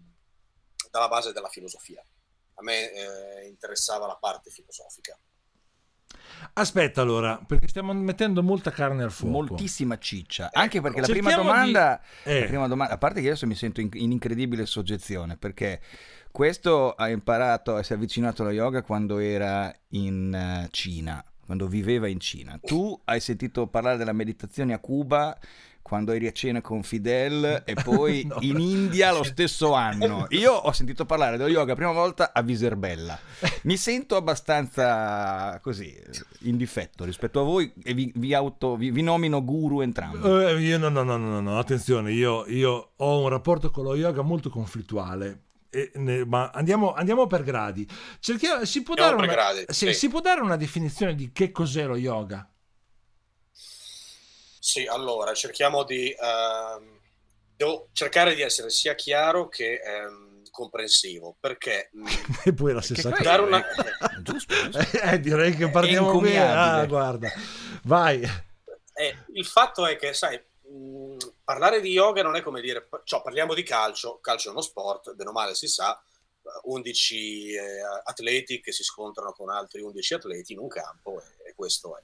dalla 0.90 1.08
base 1.08 1.32
della 1.32 1.48
filosofia. 1.48 2.04
A 2.54 2.62
me 2.62 2.92
eh, 2.92 3.46
interessava 3.48 4.06
la 4.06 4.16
parte 4.16 4.50
filosofica. 4.50 5.18
Aspetta 6.54 7.00
allora, 7.00 7.42
perché 7.46 7.68
stiamo 7.68 7.92
mettendo 7.92 8.42
molta 8.42 8.70
carne 8.70 9.02
al 9.02 9.10
fuoco. 9.10 9.32
Moltissima 9.32 9.98
ciccia, 9.98 10.50
anche 10.52 10.80
perché 10.80 11.00
la 11.00 11.06
prima 11.06 11.34
domanda, 11.34 12.00
di- 12.22 12.30
eh. 12.30 12.40
la 12.40 12.46
prima 12.46 12.68
domanda, 12.68 12.94
a 12.94 12.98
parte 12.98 13.20
che 13.20 13.26
adesso 13.28 13.46
mi 13.46 13.54
sento 13.54 13.80
in, 13.80 13.88
in 13.92 14.12
incredibile 14.12 14.66
soggezione, 14.66 15.36
perché 15.36 15.80
questo 16.30 16.92
ha 16.92 17.08
imparato, 17.08 17.82
si 17.82 17.92
è 17.92 17.96
avvicinato 17.96 18.42
allo 18.42 18.52
yoga 18.52 18.82
quando 18.82 19.18
era 19.18 19.74
in 19.90 20.34
eh, 20.34 20.68
Cina, 20.70 21.24
quando 21.44 21.66
viveva 21.66 22.06
in 22.06 22.20
Cina. 22.20 22.58
Tu 22.62 23.00
hai 23.04 23.20
sentito 23.20 23.66
parlare 23.66 23.96
della 23.96 24.12
meditazione 24.12 24.74
a 24.74 24.78
Cuba 24.78 25.36
quando 25.84 26.12
eri 26.12 26.26
a 26.26 26.32
cena 26.32 26.62
con 26.62 26.82
Fidel 26.82 27.62
e 27.66 27.74
poi 27.84 28.24
No. 28.24 28.36
in 28.40 28.58
India 28.58 29.12
lo 29.12 29.22
stesso 29.22 29.74
anno. 29.74 30.24
Io 30.32 30.50
ho 30.50 30.72
sentito 30.72 31.04
parlare 31.04 31.36
dello 31.36 31.50
yoga 31.50 31.66
la 31.72 31.74
prima 31.74 31.92
volta 31.92 32.32
a 32.32 32.40
Viserbella. 32.40 33.18
Mi 33.64 33.76
sento 33.76 34.16
abbastanza 34.16 35.58
così 35.62 35.94
in 36.40 36.56
difetto 36.56 37.04
rispetto 37.04 37.40
a 37.40 37.42
voi 37.44 37.70
e 37.82 37.92
vi, 37.92 38.10
vi 38.16 38.32
auto, 38.32 38.76
vi, 38.76 38.90
vi 38.90 39.02
nomino 39.02 39.44
guru 39.44 39.82
entrambi. 39.82 40.26
Eh, 40.26 40.58
io 40.60 40.78
no, 40.78 40.88
no, 40.88 41.02
no, 41.02 41.18
no, 41.18 41.40
no, 41.40 41.58
attenzione, 41.58 42.12
io, 42.12 42.46
io 42.46 42.92
ho 42.96 43.20
un 43.20 43.28
rapporto 43.28 43.70
con 43.70 43.84
lo 43.84 43.94
yoga 43.94 44.22
molto 44.22 44.48
conflittuale. 44.48 45.40
Ne- 45.94 46.24
ma 46.24 46.50
andiamo, 46.54 46.94
andiamo 46.94 47.26
per 47.26 47.42
gradi. 47.42 47.86
Cerchiamo, 48.20 48.64
si, 48.64 48.82
può 48.82 48.94
Andiamo 48.94 49.16
per 49.20 49.24
una, 49.28 49.34
gradi, 49.34 49.64
sì, 49.68 49.86
sì. 49.88 49.92
si 49.92 50.08
può 50.08 50.20
dare 50.20 50.40
una 50.40 50.56
definizione 50.56 51.14
di 51.14 51.30
che 51.32 51.50
cos'è 51.50 51.84
lo 51.84 51.96
yoga? 51.96 52.48
Sì, 54.64 54.86
allora 54.86 55.34
cerchiamo 55.34 55.84
di 55.84 56.08
ehm, 56.18 56.98
devo 57.54 57.88
cercare 57.92 58.34
di 58.34 58.40
essere 58.40 58.70
sia 58.70 58.94
chiaro 58.94 59.46
che 59.50 59.74
ehm, 59.84 60.44
comprensivo 60.50 61.36
perché 61.38 61.90
mh, 61.92 62.06
E 62.48 62.54
poi 62.54 62.72
la 62.72 62.80
stessa 62.80 63.10
cosa. 63.10 63.22
dare 63.22 63.42
una, 63.42 63.62
Giusto, 64.22 64.54
giusto. 64.54 64.78
Eh, 65.04 65.20
direi 65.20 65.54
che 65.54 65.68
partiamo 65.68 66.06
bene. 66.06 66.18
incommiabile. 66.18 66.80
Ah, 66.80 66.86
guarda. 66.86 67.30
Vai. 67.82 68.22
Eh, 68.94 69.16
il 69.34 69.44
fatto 69.44 69.84
è 69.84 69.96
che, 69.96 70.14
sai, 70.14 70.42
mh, 70.62 71.16
parlare 71.44 71.82
di 71.82 71.90
yoga 71.90 72.22
non 72.22 72.34
è 72.34 72.40
come 72.40 72.62
dire, 72.62 72.88
cioè, 73.04 73.20
parliamo 73.20 73.52
di 73.52 73.62
calcio, 73.64 74.18
calcio 74.22 74.48
è 74.48 74.52
uno 74.52 74.62
sport, 74.62 75.12
bene 75.14 75.28
o 75.28 75.32
male 75.34 75.54
si 75.54 75.68
sa, 75.68 76.02
eh, 76.42 76.48
11 76.62 77.52
eh, 77.52 77.80
atleti 78.04 78.62
che 78.62 78.72
si 78.72 78.82
scontrano 78.82 79.32
con 79.32 79.50
altri 79.50 79.82
11 79.82 80.14
atleti 80.14 80.54
in 80.54 80.60
un 80.60 80.68
campo 80.68 81.20
e, 81.20 81.50
e 81.50 81.54
questo 81.54 81.98
è. 81.98 82.02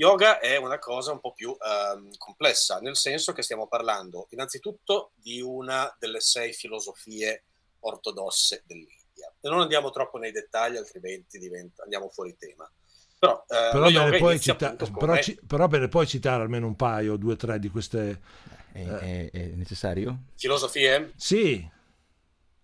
Yoga 0.00 0.38
è 0.40 0.56
una 0.56 0.78
cosa 0.78 1.12
un 1.12 1.20
po' 1.20 1.34
più 1.34 1.54
ehm, 1.60 2.16
complessa, 2.16 2.78
nel 2.78 2.96
senso 2.96 3.34
che 3.34 3.42
stiamo 3.42 3.66
parlando 3.66 4.28
innanzitutto 4.30 5.10
di 5.14 5.42
una 5.42 5.94
delle 5.98 6.20
sei 6.20 6.54
filosofie 6.54 7.44
ortodosse 7.80 8.62
dell'India. 8.64 9.30
E 9.38 9.48
non 9.50 9.60
andiamo 9.60 9.90
troppo 9.90 10.16
nei 10.16 10.32
dettagli, 10.32 10.78
altrimenti 10.78 11.38
diventa- 11.38 11.82
andiamo 11.82 12.08
fuori 12.08 12.34
tema. 12.38 12.66
Però, 13.18 13.44
eh, 13.46 13.68
Però, 13.72 13.90
me 13.90 14.16
puoi 14.16 14.40
cita- 14.40 14.74
però, 14.74 15.18
ci- 15.20 15.38
però 15.46 15.68
me 15.68 15.76
ne 15.78 15.88
puoi 15.88 16.06
citare 16.06 16.42
almeno 16.44 16.66
un 16.66 16.76
paio, 16.76 17.16
due 17.16 17.34
o 17.34 17.36
tre 17.36 17.58
di 17.58 17.68
queste. 17.68 18.22
È, 18.72 18.82
è- 18.82 19.30
è 19.30 19.46
necessario? 19.48 20.16
filosofie 20.36 21.12
Sì. 21.16 21.68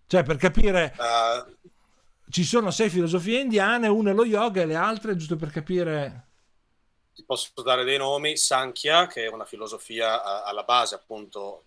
Cioè, 0.07 0.23
per 0.23 0.37
capire, 0.37 0.95
Eh, 0.97 1.71
ci 2.31 2.43
sono 2.43 2.71
sei 2.71 2.89
filosofie 2.89 3.41
indiane, 3.41 3.87
una 3.87 4.09
è 4.09 4.13
lo 4.15 4.25
yoga 4.25 4.61
e 4.63 4.65
le 4.65 4.75
altre, 4.75 5.15
giusto 5.15 5.35
per 5.35 5.51
capire. 5.51 6.26
Ti 7.17 7.23
posso 7.23 7.49
dare 7.63 7.83
dei 7.83 7.97
nomi, 7.97 8.37
Sankhya, 8.37 9.07
che 9.07 9.25
è 9.25 9.27
una 9.27 9.43
filosofia 9.43 10.43
alla 10.43 10.61
base 10.61 10.93
appunto, 10.93 11.63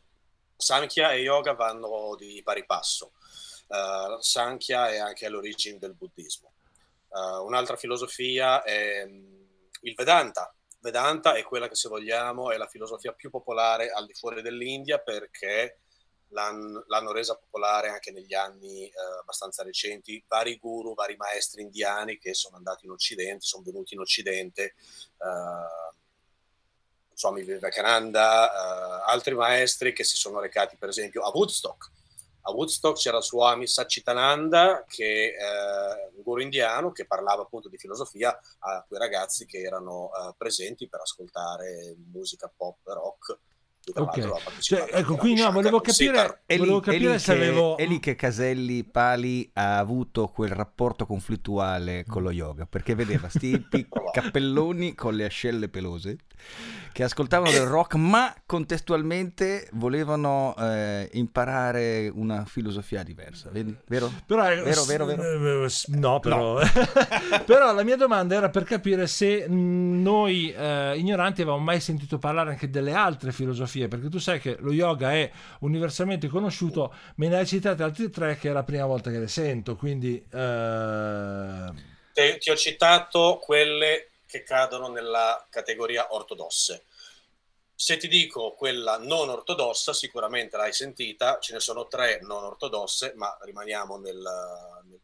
Sankhya 0.56 1.10
e 1.10 1.22
yoga 1.22 1.54
vanno 1.54 2.14
di 2.16 2.40
pari 2.44 2.64
passo. 2.64 3.14
Eh, 3.66 4.16
Sankhya 4.20 4.90
è 4.90 4.98
anche 4.98 5.26
all'origine 5.26 5.78
del 5.78 5.94
buddismo. 5.94 6.52
Eh, 7.12 7.38
un'altra 7.38 7.74
filosofia 7.74 8.62
è 8.62 9.04
mm, 9.04 9.42
il 9.80 9.94
Vedanta. 9.96 10.54
Vedanta 10.78 11.34
è 11.34 11.42
quella 11.42 11.66
che 11.66 11.74
se 11.74 11.88
vogliamo 11.88 12.52
è 12.52 12.56
la 12.56 12.68
filosofia 12.68 13.12
più 13.12 13.28
popolare 13.28 13.90
al 13.90 14.06
di 14.06 14.14
fuori 14.14 14.42
dell'India 14.42 14.98
perché 15.00 15.80
l'han- 16.30 16.84
l'hanno 16.86 17.12
resa 17.12 17.36
popolare 17.36 17.88
anche 17.88 18.10
negli 18.10 18.34
anni 18.34 18.86
eh, 18.86 18.92
abbastanza 19.20 19.62
recenti 19.62 20.22
vari 20.26 20.56
guru, 20.58 20.94
vari 20.94 21.16
maestri 21.16 21.62
indiani 21.62 22.18
che 22.18 22.34
sono 22.34 22.56
andati 22.56 22.86
in 22.86 22.92
Occidente, 22.92 23.44
sono 23.46 23.62
venuti 23.62 23.94
in 23.94 24.00
Occidente, 24.00 24.62
eh, 24.62 24.74
Swami 27.14 27.42
Vivekananda, 27.42 28.50
eh, 28.50 29.02
altri 29.10 29.34
maestri 29.34 29.92
che 29.92 30.04
si 30.04 30.16
sono 30.16 30.40
recati 30.40 30.76
per 30.76 30.88
esempio 30.88 31.22
a 31.22 31.30
Woodstock. 31.32 31.90
A 32.42 32.52
Woodstock 32.52 32.98
c'era 32.98 33.20
Swami 33.20 33.66
Satchitananda, 33.66 34.84
che 34.88 35.34
è 35.34 36.10
un 36.14 36.22
guru 36.22 36.40
indiano 36.40 36.90
che 36.90 37.04
parlava 37.04 37.42
appunto 37.42 37.68
di 37.68 37.76
filosofia 37.76 38.38
a 38.60 38.82
quei 38.88 38.98
ragazzi 38.98 39.44
che 39.44 39.58
erano 39.58 40.10
eh, 40.10 40.34
presenti 40.38 40.88
per 40.88 41.00
ascoltare 41.00 41.94
musica 42.10 42.50
pop 42.54 42.78
rock. 42.84 43.38
Ok. 43.94 44.58
Cioè, 44.60 44.88
ecco, 44.92 45.16
qui 45.16 45.34
no, 45.34 45.50
volevo 45.50 45.80
capire, 45.80 46.42
È 46.46 46.52
lì, 46.52 46.58
volevo 46.58 46.78
è 46.78 46.82
capire 46.82 47.12
lì 47.12 47.18
se 47.18 47.32
che, 47.32 47.38
avevo. 47.38 47.76
è 47.76 47.86
lì 47.86 47.98
che 47.98 48.14
Caselli 48.14 48.84
Pali 48.84 49.50
ha 49.54 49.78
avuto 49.78 50.28
quel 50.28 50.50
rapporto 50.50 51.06
conflittuale 51.06 52.04
con 52.06 52.22
lo 52.22 52.30
yoga 52.30 52.66
perché 52.66 52.94
vedeva 52.94 53.28
sti 53.28 53.66
cappelloni 54.12 54.94
con 54.94 55.14
le 55.14 55.24
ascelle 55.24 55.68
pelose 55.68 56.18
che 56.92 57.02
ascoltavano 57.04 57.50
del 57.52 57.66
rock 57.66 57.94
ma 57.94 58.34
contestualmente 58.46 59.68
volevano 59.72 60.54
eh, 60.58 61.08
imparare 61.12 62.10
una 62.12 62.44
filosofia 62.46 63.02
diversa 63.02 63.48
vedi? 63.50 63.76
vero? 63.86 64.10
Però, 64.26 64.42
è- 64.44 64.62
Vero, 64.62 64.84
vero, 64.84 65.04
vero? 65.04 65.64
eh, 65.64 65.68
s- 65.68 65.86
No, 65.88 66.18
però. 66.20 66.58
però 67.46 67.72
la 67.74 67.82
mia 67.84 67.96
domanda 67.96 68.34
era 68.34 68.48
per 68.50 68.64
capire 68.64 69.06
se 69.06 69.46
noi 69.48 70.50
eh, 70.52 70.96
ignoranti 70.96 71.42
avevamo 71.42 71.62
mai 71.62 71.80
sentito 71.80 72.18
parlare 72.18 72.50
anche 72.50 72.70
delle 72.70 72.92
altre 72.92 73.32
filosofie, 73.32 73.68
perché 73.88 74.08
tu 74.08 74.18
sai 74.18 74.40
che 74.40 74.56
lo 74.58 74.72
yoga 74.72 75.12
è 75.12 75.30
universalmente 75.60 76.28
conosciuto, 76.28 76.94
me 77.16 77.28
ne 77.28 77.38
hai 77.38 77.46
citate 77.46 77.82
altri 77.82 78.10
tre 78.10 78.36
che 78.36 78.50
è 78.50 78.52
la 78.52 78.64
prima 78.64 78.86
volta 78.86 79.10
che 79.10 79.18
le 79.18 79.28
sento, 79.28 79.76
quindi... 79.76 80.16
eh, 80.30 81.72
Te- 82.12 82.38
ti 82.38 82.50
ho 82.50 82.56
citato 82.56 83.38
quelle 83.42 84.10
che 84.26 84.42
cadono 84.42 84.88
nella 84.88 85.46
categoria 85.50 86.12
ortodosse. 86.14 86.84
Se 87.74 87.96
ti 87.96 88.08
dico 88.08 88.52
quella 88.52 88.98
non 88.98 89.28
ortodossa, 89.30 89.92
sicuramente 89.92 90.56
l'hai 90.56 90.72
sentita, 90.72 91.38
ce 91.40 91.54
ne 91.54 91.60
sono 91.60 91.88
tre 91.88 92.20
non 92.22 92.44
ortodosse, 92.44 93.14
ma 93.16 93.36
rimaniamo 93.40 93.96
nel, 93.96 94.16
nel 94.16 95.00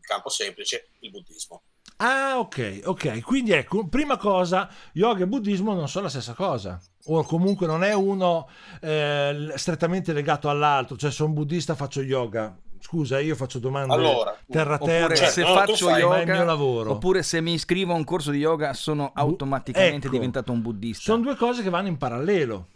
campo 0.00 0.28
semplice, 0.28 0.88
il 1.00 1.10
buddismo. 1.10 1.62
Ah, 1.98 2.38
ok, 2.38 2.82
ok. 2.84 3.22
Quindi 3.22 3.52
ecco, 3.52 3.88
prima 3.88 4.16
cosa, 4.16 4.68
yoga 4.92 5.24
e 5.24 5.26
buddismo 5.26 5.74
non 5.74 5.88
sono 5.88 6.04
la 6.04 6.10
stessa 6.10 6.34
cosa. 6.34 6.80
O 7.10 7.22
comunque 7.24 7.66
non 7.66 7.82
è 7.84 7.94
uno 7.94 8.48
eh, 8.82 9.52
strettamente 9.56 10.12
legato 10.12 10.48
all'altro, 10.50 10.96
cioè 10.96 11.10
sono 11.10 11.32
buddista 11.32 11.74
faccio 11.74 12.02
yoga. 12.02 12.54
Scusa, 12.80 13.18
io 13.18 13.34
faccio 13.34 13.58
domande 13.58 13.92
Allora, 13.94 14.38
terra 14.46 14.78
terra, 14.78 15.14
Cioè, 15.14 15.28
se 15.28 15.42
no, 15.42 15.48
faccio 15.52 15.88
fai, 15.88 16.04
ma 16.04 16.18
è 16.18 16.22
il 16.22 16.28
yoga 16.28 16.32
mio 16.34 16.44
lavoro. 16.44 16.90
oppure 16.92 17.22
se 17.22 17.40
mi 17.40 17.52
iscrivo 17.54 17.92
a 17.92 17.96
un 17.96 18.04
corso 18.04 18.30
di 18.30 18.38
yoga 18.38 18.72
sono 18.74 19.10
automaticamente 19.14 20.06
ecco. 20.06 20.14
diventato 20.16 20.52
un 20.52 20.62
buddista 20.62 21.02
sono 21.10 21.22
due 21.22 21.34
cose 21.36 21.62
che 21.62 21.70
vanno 21.70 21.88
in 21.88 21.96
parallelo. 21.96 22.66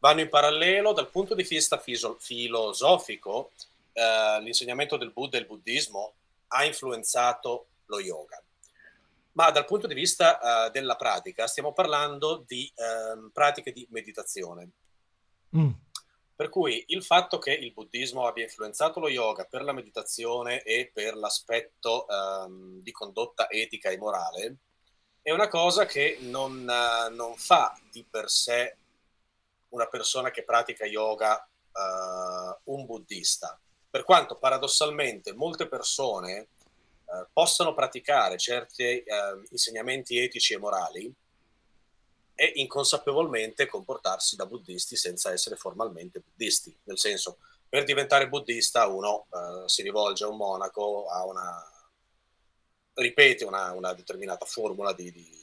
vanno 0.00 0.20
in 0.20 0.28
parallelo 0.28 0.92
dal 0.92 1.08
punto 1.08 1.34
di 1.34 1.42
vista 1.44 1.78
fiso- 1.78 2.16
filosofico. 2.20 3.50
eh, 3.92 4.40
l'insegnamento 4.42 4.96
del 4.96 5.12
Buddha 5.12 5.36
e 5.36 5.40
il 5.40 5.46
buddismo 5.46 6.12
ha 6.48 6.64
influenzato 6.64 7.66
lo 7.86 8.00
yoga. 8.00 8.42
Ma 9.34 9.50
dal 9.50 9.64
punto 9.64 9.86
di 9.86 9.94
vista 9.94 10.66
eh, 10.66 10.70
della 10.70 10.96
pratica, 10.96 11.46
stiamo 11.46 11.72
parlando 11.72 12.44
di 12.46 12.72
ehm, 12.74 13.30
pratiche 13.32 13.72
di 13.72 13.86
meditazione. 13.90 14.70
Mm. 15.56 15.70
Per 16.36 16.48
cui 16.48 16.84
il 16.88 17.04
fatto 17.04 17.38
che 17.38 17.52
il 17.52 17.72
buddismo 17.72 18.26
abbia 18.26 18.44
influenzato 18.44 18.98
lo 18.98 19.08
yoga 19.08 19.44
per 19.44 19.62
la 19.62 19.72
meditazione 19.72 20.62
e 20.62 20.90
per 20.92 21.14
l'aspetto 21.14 22.06
ehm, 22.08 22.80
di 22.82 22.90
condotta 22.90 23.48
etica 23.48 23.90
e 23.90 23.98
morale 23.98 24.56
è 25.24 25.30
una 25.30 25.48
cosa 25.48 25.86
che 25.86 26.18
non, 26.20 26.68
eh, 26.68 27.08
non 27.14 27.34
fa 27.36 27.74
di 27.90 28.04
per 28.04 28.28
sé 28.28 28.76
una 29.70 29.86
persona 29.86 30.30
che 30.30 30.44
pratica 30.44 30.84
yoga 30.84 31.42
eh, 31.42 32.58
un 32.64 32.84
buddista. 32.84 33.58
Per 33.88 34.04
quanto 34.04 34.36
paradossalmente 34.36 35.32
molte 35.32 35.66
persone 35.66 36.48
eh, 37.04 37.26
possano 37.32 37.74
praticare 37.74 38.36
certi 38.38 38.82
eh, 38.82 39.04
insegnamenti 39.50 40.18
etici 40.18 40.54
e 40.54 40.58
morali 40.58 41.14
e 42.34 42.52
inconsapevolmente 42.56 43.66
comportarsi 43.66 44.36
da 44.36 44.46
buddisti 44.46 44.96
senza 44.96 45.32
essere 45.32 45.56
formalmente 45.56 46.20
buddisti. 46.20 46.76
Nel 46.84 46.98
senso, 46.98 47.38
per 47.68 47.84
diventare 47.84 48.28
buddista 48.28 48.86
uno 48.86 49.26
eh, 49.30 49.68
si 49.68 49.82
rivolge 49.82 50.24
a 50.24 50.28
un 50.28 50.36
monaco, 50.36 51.06
a 51.08 51.24
una, 51.24 51.64
ripete 52.94 53.44
una, 53.44 53.72
una 53.72 53.92
determinata 53.92 54.44
formula 54.44 54.92
di, 54.92 55.10
di- 55.12 55.42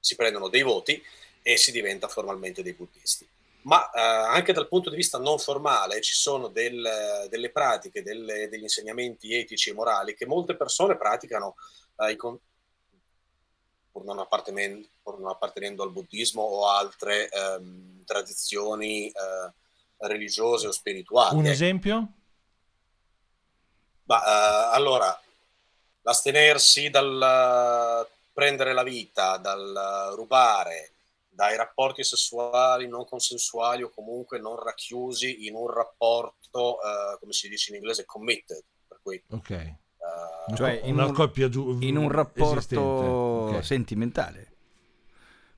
si 0.00 0.16
prendono 0.16 0.48
dei 0.48 0.62
voti 0.62 1.00
e 1.42 1.56
si 1.56 1.70
diventa 1.70 2.08
formalmente 2.08 2.62
dei 2.62 2.72
buddisti. 2.72 3.28
Ma 3.62 3.90
eh, 3.90 4.00
anche 4.00 4.52
dal 4.52 4.68
punto 4.68 4.90
di 4.90 4.96
vista 4.96 5.18
non 5.18 5.38
formale 5.38 6.00
ci 6.00 6.14
sono 6.14 6.48
del- 6.48 7.26
delle 7.28 7.50
pratiche, 7.50 8.02
delle- 8.02 8.48
degli 8.48 8.62
insegnamenti 8.62 9.34
etici 9.34 9.70
e 9.70 9.74
morali 9.74 10.14
che 10.14 10.26
molte 10.26 10.56
persone 10.56 10.96
praticano 10.96 11.54
eh, 11.98 12.16
con- 12.16 12.38
pur, 13.92 14.04
non 14.04 14.26
pur 15.02 15.18
non 15.20 15.30
appartenendo 15.30 15.82
al 15.82 15.92
buddismo 15.92 16.42
o 16.42 16.68
altre 16.68 17.28
ehm, 17.28 18.04
tradizioni 18.04 19.08
eh, 19.08 19.52
religiose 19.98 20.66
o 20.66 20.72
spirituali. 20.72 21.36
Un 21.36 21.44
ecco. 21.44 21.52
esempio? 21.52 22.12
Ma 24.04 24.24
eh, 24.24 24.74
allora, 24.74 25.16
l'astenersi 26.02 26.90
dal 26.90 28.08
prendere 28.32 28.72
la 28.72 28.82
vita, 28.82 29.36
dal 29.36 30.12
rubare, 30.14 30.92
dai 31.34 31.56
rapporti 31.56 32.04
sessuali 32.04 32.86
non 32.88 33.04
consensuali 33.06 33.82
o 33.82 33.88
comunque 33.90 34.38
non 34.38 34.56
racchiusi 34.62 35.46
in 35.46 35.54
un 35.54 35.68
rapporto, 35.70 36.76
eh, 36.82 37.18
come 37.18 37.32
si 37.32 37.48
dice 37.48 37.70
in 37.70 37.76
inglese, 37.76 38.04
committed. 38.04 38.62
Per 38.86 39.00
cui, 39.02 39.22
Ok. 39.30 39.50
eh, 39.50 39.76
Cioè, 40.54 40.80
in 40.84 40.94
una 40.94 41.06
un- 41.06 41.12
coppia 41.14 41.48
giu- 41.48 41.82
in 41.82 41.96
un 41.96 42.10
rapporto 42.10 42.58
esistente. 42.58 43.56
Ok. 43.56 43.64
sentimentale 43.64 44.46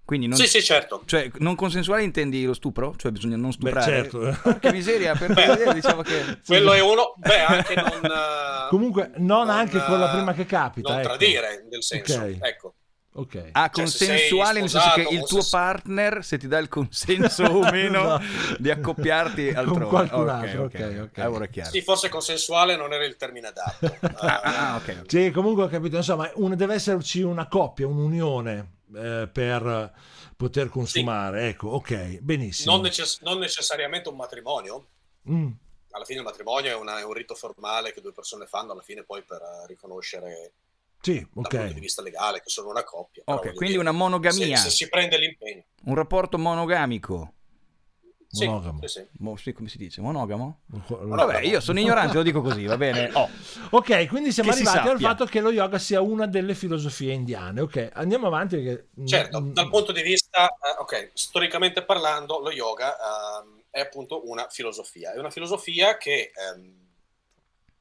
quindi 0.05 0.27
non, 0.27 0.37
Sì, 0.37 0.47
sì, 0.47 0.63
certo. 0.63 1.03
cioè, 1.07 1.31
non 1.39 1.55
consensuale 1.55 2.03
intendi 2.03 2.45
lo 2.45 2.53
stupro? 2.53 2.95
Cioè 2.95 3.11
bisogna 3.11 3.37
non 3.37 3.49
Beh, 3.49 3.53
stuprare? 3.55 4.11
certo. 4.11 4.59
Che 4.59 4.71
miseria, 4.71 5.17
per 5.17 5.33
vedere 5.33 5.73
diciamo 5.73 6.03
che... 6.03 6.41
Quello 6.45 6.75
è 6.75 6.81
uno, 6.81 7.15
beh, 7.17 7.41
anche 7.41 7.75
non... 7.81 8.05
eh, 8.05 8.69
Comunque, 8.69 9.13
non, 9.17 9.47
non, 9.47 9.49
anche 9.51 9.83
con 9.83 9.99
la 9.99 10.11
prima 10.11 10.35
che 10.35 10.45
capita. 10.45 10.91
Non 10.91 10.99
ecco. 10.99 11.09
tradire, 11.09 11.65
nel 11.71 11.83
senso, 11.83 12.21
Ok. 12.21 12.37
ecco. 12.43 12.75
Ok. 13.17 13.51
Ah, 13.53 13.71
Cioè, 13.73 13.87
se 13.87 14.07
consensuale 14.07 14.53
sei 14.53 14.61
nel 14.63 14.71
senso 14.71 14.91
che 15.09 15.15
il 15.15 15.25
tuo 15.25 15.41
se- 15.41 15.57
partner, 15.57 16.25
se 16.25 16.37
ti 16.37 16.49
dà 16.49 16.59
il 16.59 16.69
consenso 16.69 17.45
o 17.45 17.61
meno 17.71 18.03
No. 18.03 18.21
di 18.59 18.71
accoppiarti 18.71 19.49
altrove. 19.51 19.81
Con 19.81 19.89
qualcun 19.89 20.29
altro, 20.29 20.65
ok, 20.65 20.99
ok. 21.13 21.19
Allora 21.19 21.45
è 21.45 21.51
chiaro. 21.51 21.71
Sì, 21.71 21.81
forse 21.83 22.09
consensuale 22.09 22.75
non 22.77 22.93
era 22.93 23.05
il 23.05 23.17
termine 23.17 23.47
adatto. 23.49 23.87
Ah, 24.19 24.41
Eh, 24.45 24.49
ah, 24.49 24.77
ok, 24.77 24.97
ok. 25.03 25.11
Sì, 25.11 25.31
comunque 25.31 25.63
ho 25.63 25.69
capito, 25.69 25.97
insomma, 25.97 26.29
un- 26.35 26.57
deve 26.57 26.75
esserci 26.75 27.23
una 27.23 27.47
coppia, 27.47 27.87
un'unione 27.87 28.73
eh, 28.97 29.29
per 29.33 29.93
poter 30.37 30.69
consumare. 30.69 31.49
Ecco, 31.51 31.69
ok, 31.69 32.19
benissimo. 32.21 32.73
non, 32.73 32.83
necess- 32.83 33.21
non 33.23 33.39
necessariamente 33.39 34.09
un 34.09 34.17
matrimonio. 34.17 34.87
Mm, 35.31 35.51
Alla 35.91 36.05
fine 36.05 36.19
il 36.19 36.25
matrimonio 36.25 36.71
è, 36.73 36.75
una- 36.75 36.99
è 36.99 37.05
un 37.05 37.13
rito 37.13 37.37
formale 37.37 37.93
che 37.93 38.01
due 38.01 38.13
persone 38.13 38.47
fanno 38.47 38.73
alla 38.73 38.83
fine 38.83 39.05
poi 39.05 39.23
per 39.23 39.41
eh, 39.41 39.67
riconoscere 39.69 40.53
sì, 41.05 41.27
dal 41.33 41.47
punto 41.47 41.73
di 41.75 41.81
vista 41.81 42.01
legale 42.03 42.41
che 42.41 42.49
sono 42.49 42.71
una 42.71 42.83
coppia. 42.83 43.23
Ok, 43.27 43.41
quindi 43.53 43.67
dire, 43.77 43.79
una 43.79 43.93
monogamia, 43.93 44.57
Se, 44.57 44.71
se 44.71 44.77
si 44.77 44.89
prende 44.89 45.19
l'impegno. 45.19 45.65
un 45.85 45.95
rapporto 45.95 46.39
monogamico. 46.39 47.33
Sì, 48.27 48.47
Monogamo. 48.47 48.81
sì, 48.81 48.89
sì. 48.89 49.07
Mo- 49.19 49.37
sì, 49.37 49.53
come 49.53 49.69
si 49.69 49.77
dice? 49.79 50.01
Monogamo? 50.01 50.63
Monogamo. 50.67 51.15
Vabbè, 51.15 51.43
io 51.43 51.61
sono 51.61 51.79
ignorante, 51.79 52.15
lo 52.17 52.23
dico 52.25 52.41
così, 52.41 52.65
va 52.67 52.77
bene. 52.77 53.11
Oh, 53.15 53.29
Ok, 53.71 54.09
quindi 54.09 54.33
siamo 54.33 54.51
Che 54.51 54.57
si 54.57 54.63
arrivati 54.63 54.89
al 54.89 54.95
sappia. 54.95 55.09
fatto 55.09 55.25
che 55.27 55.41
lo 55.41 55.53
yoga 55.53 55.79
sia 55.79 56.01
una 56.01 56.27
delle 56.27 56.57
filosofie 56.57 57.13
indiane. 57.13 57.61
Ok, 57.61 57.91
andiamo 57.93 58.27
avanti 58.27 58.57
perché... 58.57 58.89
Certo, 59.07 59.39
dal 59.41 59.69
punto 59.69 59.93
di 59.93 60.03
vista, 60.03 60.49
eh, 60.49 60.81
ok, 60.81 61.11
storicamente 61.15 61.85
parlando, 61.85 62.41
lo 62.41 62.51
yoga 62.51 62.97
ehm, 63.43 63.63
è 63.71 63.79
appunto 63.81 64.29
una 64.29 64.49
filosofia. 64.49 65.13
È 65.13 65.19
una 65.19 65.31
filosofia 65.31 65.97
che 65.97 66.33
ehm, 66.35 66.83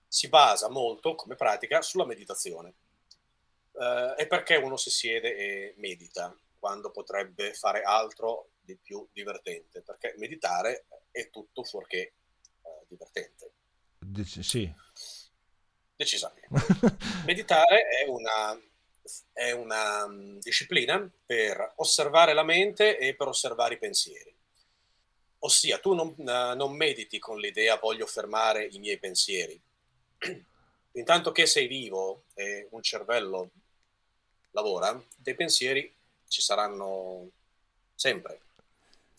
si 0.07 0.29
basa 0.29 0.69
molto, 0.69 1.15
come 1.15 1.33
pratica, 1.35 1.81
sulla 1.81 2.05
meditazione. 2.05 2.73
Eh, 3.79 4.13
e 4.17 4.27
perché 4.27 4.55
uno 4.55 4.77
si 4.77 4.89
siede 4.89 5.35
e 5.35 5.73
medita 5.77 6.35
quando 6.59 6.91
potrebbe 6.91 7.53
fare 7.53 7.81
altro 7.81 8.51
di 8.59 8.77
più 8.77 9.07
divertente? 9.11 9.81
Perché 9.81 10.13
meditare 10.17 10.85
è 11.11 11.29
tutto 11.29 11.63
fuorché 11.63 11.99
eh, 12.61 12.85
divertente, 12.87 13.51
dic- 13.99 14.39
Sì. 14.41 14.71
decisamente. 15.95 16.47
Meditare 17.25 17.87
è 17.87 18.07
una, 18.07 18.59
è 19.31 19.51
una 19.51 20.07
mm, 20.07 20.39
disciplina 20.39 21.09
per 21.25 21.73
osservare 21.77 22.33
la 22.33 22.43
mente 22.43 22.97
e 22.97 23.15
per 23.15 23.27
osservare 23.27 23.75
i 23.75 23.79
pensieri. 23.79 24.35
Ossia, 25.39 25.77
tu 25.79 25.93
non, 25.93 26.15
eh, 26.17 26.55
non 26.55 26.75
mediti 26.75 27.19
con 27.19 27.37
l'idea 27.37 27.77
voglio 27.77 28.05
fermare 28.05 28.65
i 28.65 28.79
miei 28.79 28.97
pensieri. 28.97 29.59
Intanto 30.95 31.31
che 31.31 31.45
sei 31.45 31.67
vivo 31.67 32.25
e 32.33 32.67
un 32.71 32.81
cervello 32.81 33.51
lavora, 34.53 34.99
dei 35.17 35.35
pensieri 35.35 35.93
ci 36.27 36.41
saranno 36.41 37.29
sempre. 37.93 38.41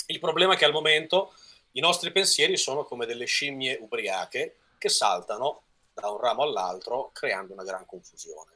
Il 0.06 0.18
problema 0.18 0.54
è 0.54 0.56
che 0.56 0.64
al 0.64 0.72
momento 0.72 1.32
i 1.72 1.80
nostri 1.80 2.10
pensieri 2.12 2.56
sono 2.56 2.84
come 2.84 3.06
delle 3.06 3.24
scimmie 3.24 3.78
ubriache 3.80 4.56
che 4.78 4.88
saltano 4.88 5.62
da 5.92 6.08
un 6.10 6.18
ramo 6.18 6.42
all'altro 6.42 7.10
creando 7.12 7.52
una 7.52 7.62
gran 7.62 7.86
confusione. 7.86 8.52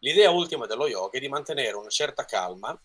L'idea 0.00 0.30
ultima 0.30 0.66
dello 0.66 0.86
yoga 0.86 1.16
è 1.16 1.20
di 1.20 1.28
mantenere 1.28 1.76
una 1.76 1.88
certa 1.88 2.24
calma 2.24 2.78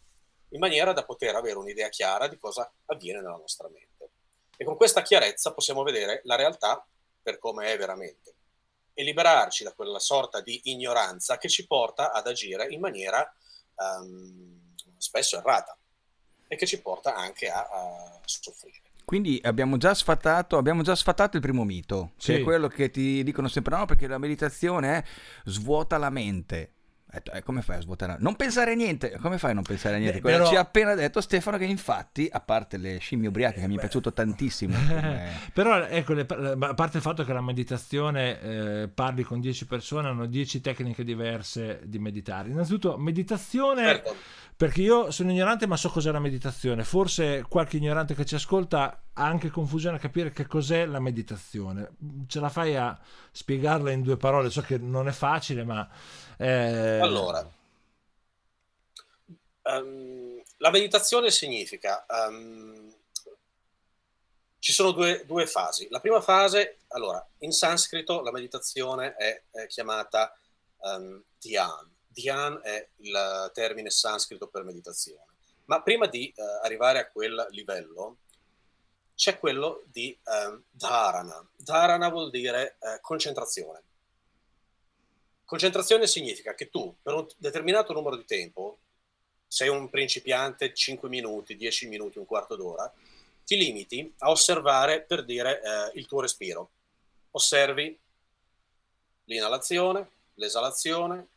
in 0.50 0.60
maniera 0.60 0.94
da 0.94 1.04
poter 1.04 1.36
avere 1.36 1.58
un'idea 1.58 1.90
chiara 1.90 2.28
di 2.28 2.38
cosa 2.38 2.72
avviene 2.86 3.22
nella 3.22 3.38
nostra 3.38 3.68
mente. 3.70 4.10
E 4.58 4.63
con 4.63 4.75
questa 4.75 5.01
chiarezza 5.01 5.54
possiamo 5.54 5.84
vedere 5.84 6.22
la 6.25 6.36
realtà 6.36 6.86
per 7.22 7.40
come 7.40 7.72
è 7.72 7.78
veramente 7.78 8.36
e 8.94 9.04
liberarci 9.04 9.64
da 9.64 9.74
quella 9.74 10.00
sorta 10.00 10.42
di 10.42 10.60
ignoranza 10.66 11.38
che 11.38 11.48
ci 11.50 11.66
porta 11.66 12.12
ad 12.12 12.28
agire 12.28 12.68
in 12.70 12.80
maniera 12.80 13.30
ehm, 13.76 14.74
spesso 14.98 15.38
errata 15.38 15.78
e 16.48 16.56
che 16.56 16.66
ci 16.66 16.82
porta 16.82 17.16
anche 17.16 17.50
a, 17.50 17.62
a 17.62 18.20
soffrire. 18.26 18.82
quindi 19.06 19.40
abbiamo 19.44 19.78
già 19.78 19.94
sfatato, 19.94 20.58
abbiamo 20.58 20.84
già 20.84 20.96
sfatato 20.96 21.36
il 21.38 21.42
primo 21.42 21.64
mito, 21.64 22.12
che 22.18 22.24
Sì. 22.24 22.34
è 22.34 22.42
quello 22.42 22.68
che 22.68 22.90
ti 22.92 23.24
dicono 23.24 23.48
sempre 23.48 23.76
no, 23.76 23.86
perché 23.86 24.08
la 24.08 24.18
meditazione 24.18 24.98
è 24.98 25.04
svuota 25.46 25.98
la 25.98 26.10
mente. 26.10 26.74
Eh, 27.13 27.44
come 27.44 27.62
fai 27.62 27.77
a 27.77 27.82
svuotare? 27.82 28.15
Non 28.20 28.36
pensare 28.36 28.72
a 28.72 28.75
niente. 28.75 29.18
Come 29.22 29.38
fai 29.38 29.51
a 29.51 29.53
non 29.53 29.63
pensare 29.63 29.96
a 29.96 29.98
niente? 30.00 30.22
Beh, 30.22 30.32
però- 30.32 30.48
Ci 30.48 30.56
ha 30.56 30.62
appena 30.62 30.94
detto 30.96 31.20
Stefano 31.20 31.58
che 31.58 31.65
infatti, 31.65 32.29
a 32.31 32.40
parte 32.40 32.77
le 32.77 32.98
scimmie 33.00 33.27
ubriache 33.27 33.59
che 33.59 33.68
mi 33.68 33.74
è 33.74 33.75
beh. 33.75 33.81
piaciuto 33.81 34.14
tantissimo, 34.14 34.75
come- 34.88 35.29
Però 35.53 35.77
ecco, 35.86 36.14
le- 36.14 36.25
a 36.27 36.74
parte 36.74 36.98
il 36.98 37.03
fatto 37.03 37.24
che 37.25 37.33
la 37.33 37.42
meditazione 37.42 38.40
eh, 38.42 38.88
parli 38.88 39.24
con 39.24 39.40
10 39.42 39.66
persone, 39.66 40.07
hanno 40.07 40.25
10 40.25 40.62
tecniche 40.62 41.03
diverse 41.03 41.81
di 41.86 42.00
meditare. 42.00 42.50
Innanzitutto, 42.50 42.98
meditazione, 42.98 43.83
Certo, 43.86 44.16
perché 44.55 44.81
io 44.81 45.09
sono 45.12 45.31
ignorante 45.31 45.68
ma 45.68 45.75
so 45.75 45.90
cos'è 45.90 46.12
la 46.12 46.20
meditazione. 46.20 46.83
Forse 46.83 47.44
qualche 47.50 47.77
ignorante 47.77 48.14
che 48.16 48.25
ci 48.25 48.36
ascolta 48.36 49.01
ha 49.14 49.25
anche 49.25 49.50
confusione 49.50 49.98
a 49.98 50.00
capire 50.00 50.31
che 50.31 50.46
cos'è 50.46 50.86
la 50.86 51.00
meditazione. 51.00 51.90
Ce 52.27 52.40
la 52.40 52.50
fai 52.50 52.75
a 52.77 52.98
spiegarla 53.31 53.92
in 53.92 54.01
due 54.01 54.18
parole? 54.18 54.50
So 54.50 54.62
che 54.62 54.77
non 54.77 55.07
è 55.07 55.12
facile, 55.12 55.64
ma... 55.66 55.88
eh, 56.42 57.00
Allora, 57.00 57.48
ehm, 59.64 60.42
la 60.58 60.70
meditazione 60.72 61.30
significa, 61.30 62.06
ehm, 62.08 62.94
ci 64.60 64.74
sono 64.74 64.92
due, 64.92 65.24
due 65.25 65.48
fasi. 65.48 65.88
La 65.90 66.00
prima 66.00 66.22
fase, 66.22 66.80
allora, 66.90 67.25
in 67.40 67.51
sanscrito 67.51 68.22
la 68.22 68.32
meditazione 68.32 69.16
è, 69.16 69.42
è 69.51 69.68
chiamata 69.68 70.36
ehm, 70.84 71.24
dhyan. 71.40 71.90
Dhyan 72.08 72.60
è 72.64 72.88
il 72.98 73.51
termine 73.54 73.90
sanscrito 73.90 74.48
per 74.48 74.64
meditazione. 74.64 75.25
Ma 75.66 75.82
prima 75.82 76.08
di 76.08 76.32
eh, 76.36 76.44
arrivare 76.64 77.00
a 77.00 77.08
quel 77.08 77.48
livello, 77.51 78.18
c'è 79.16 79.38
quello 79.40 79.84
di 79.86 80.18
ehm, 80.24 80.64
dharana. 80.72 81.48
Dharana 81.56 82.10
vuol 82.10 82.30
dire 82.30 82.77
eh, 82.80 83.00
concentrazione. 83.01 83.82
Concentrazione 85.51 86.07
significa 86.07 86.53
che 86.55 86.70
tu, 86.70 86.96
per 87.01 87.14
un 87.14 87.27
determinato 87.35 87.92
numero 87.92 88.16
di 88.16 88.24
tempo, 88.24 88.79
sei 89.46 89.68
un 89.68 89.90
principiante 89.90 90.74
5 90.74 91.09
minuti, 91.09 91.57
10 91.57 91.90
minuti, 91.90 92.20
un 92.20 92.25
quarto 92.25 92.55
d'ora, 92.55 92.90
ti 93.44 93.57
limiti 93.57 94.14
a 94.20 94.29
osservare, 94.29 95.01
per 95.01 95.25
dire, 95.25 95.61
eh, 95.61 96.00
il 96.00 96.07
tuo 96.07 96.22
respiro. 96.22 96.72
Osservi 97.31 98.00
l'inalazione, 99.25 100.11
l'esalazione. 100.35 101.27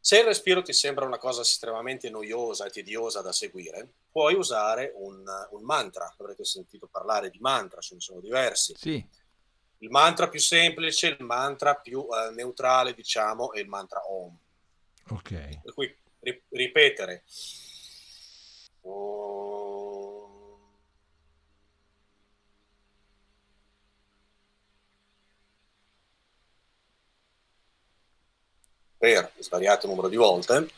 Se 0.00 0.18
il 0.18 0.24
respiro 0.24 0.62
ti 0.62 0.72
sembra 0.72 1.04
una 1.04 1.18
cosa 1.18 1.42
estremamente 1.42 2.08
noiosa 2.08 2.64
e 2.64 2.70
tediosa 2.70 3.20
da 3.20 3.32
seguire, 3.32 3.86
puoi 4.10 4.32
usare 4.32 4.94
un, 4.94 5.22
un 5.50 5.62
mantra. 5.62 6.10
Avrete 6.16 6.46
sentito 6.46 6.86
parlare 6.86 7.28
di 7.28 7.38
mantra, 7.38 7.82
ce 7.82 7.96
ne 7.96 8.00
sono 8.00 8.20
diversi. 8.20 8.74
Sì, 8.78 9.06
Il 9.78 9.90
mantra 9.90 10.28
più 10.28 10.40
semplice, 10.40 11.08
il 11.08 11.24
mantra 11.24 11.74
più 11.74 12.06
eh, 12.10 12.32
neutrale, 12.34 12.94
diciamo, 12.94 13.52
è 13.52 13.60
il 13.60 13.68
mantra 13.68 14.00
Om. 14.10 14.36
Ok. 15.10 15.60
Per 15.62 15.74
cui 15.74 15.96
ri- 16.20 16.42
ripetere. 16.50 17.24
Per 28.98 29.32
svariato 29.38 29.86
numero 29.86 30.08
di 30.08 30.16
volte 30.16 30.68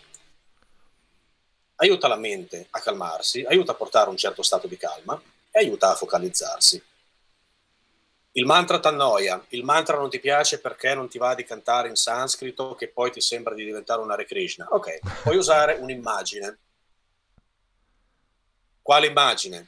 aiuta 1.76 2.08
la 2.08 2.16
mente 2.16 2.66
a 2.70 2.80
calmarsi, 2.80 3.44
aiuta 3.44 3.72
a 3.72 3.74
portare 3.74 4.11
un 4.11 4.16
certo 4.16 4.42
stato 4.42 4.66
di 4.66 4.76
calma 4.76 5.20
e 5.50 5.58
aiuta 5.61 5.90
a 5.90 5.94
focalizzarsi. 5.94 6.82
Il 8.38 8.44
mantra 8.44 8.79
ti 8.79 8.87
annoia, 8.87 9.44
il 9.48 9.64
mantra 9.64 9.96
non 9.96 10.09
ti 10.09 10.20
piace 10.20 10.61
perché 10.61 10.94
non 10.94 11.09
ti 11.09 11.18
va 11.18 11.35
di 11.35 11.42
cantare 11.42 11.88
in 11.88 11.96
sanscrito 11.96 12.77
che 12.77 12.87
poi 12.87 13.11
ti 13.11 13.20
sembra 13.20 13.53
di 13.53 13.64
diventare 13.64 14.01
un 14.01 14.12
Hare 14.12 14.27
Krishna. 14.27 14.64
Ok, 14.70 15.01
puoi 15.24 15.37
usare 15.37 15.74
un'immagine. 15.74 16.59
Quale 18.81 19.09
immagine? 19.09 19.66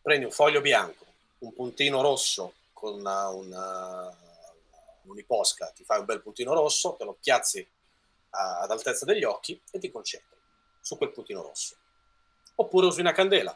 Prendi 0.00 0.24
un 0.24 0.30
foglio 0.30 0.62
bianco, 0.62 1.04
un 1.40 1.52
puntino 1.52 2.00
rosso 2.00 2.54
con 2.72 2.94
una, 2.94 3.28
una, 3.28 4.16
un'iposca, 5.02 5.72
ti 5.74 5.84
fai 5.84 5.98
un 5.98 6.06
bel 6.06 6.22
puntino 6.22 6.54
rosso, 6.54 6.94
te 6.94 7.04
lo 7.04 7.18
piazzi 7.22 7.68
a- 8.30 8.60
ad 8.60 8.70
altezza 8.70 9.04
degli 9.04 9.24
occhi 9.24 9.60
e 9.70 9.78
ti 9.78 9.90
concentri 9.90 10.38
su 10.80 10.96
quel 10.96 11.10
puntino 11.10 11.42
rosso. 11.42 11.76
Oppure 12.54 12.86
usi 12.86 13.00
una 13.00 13.12
candela. 13.12 13.54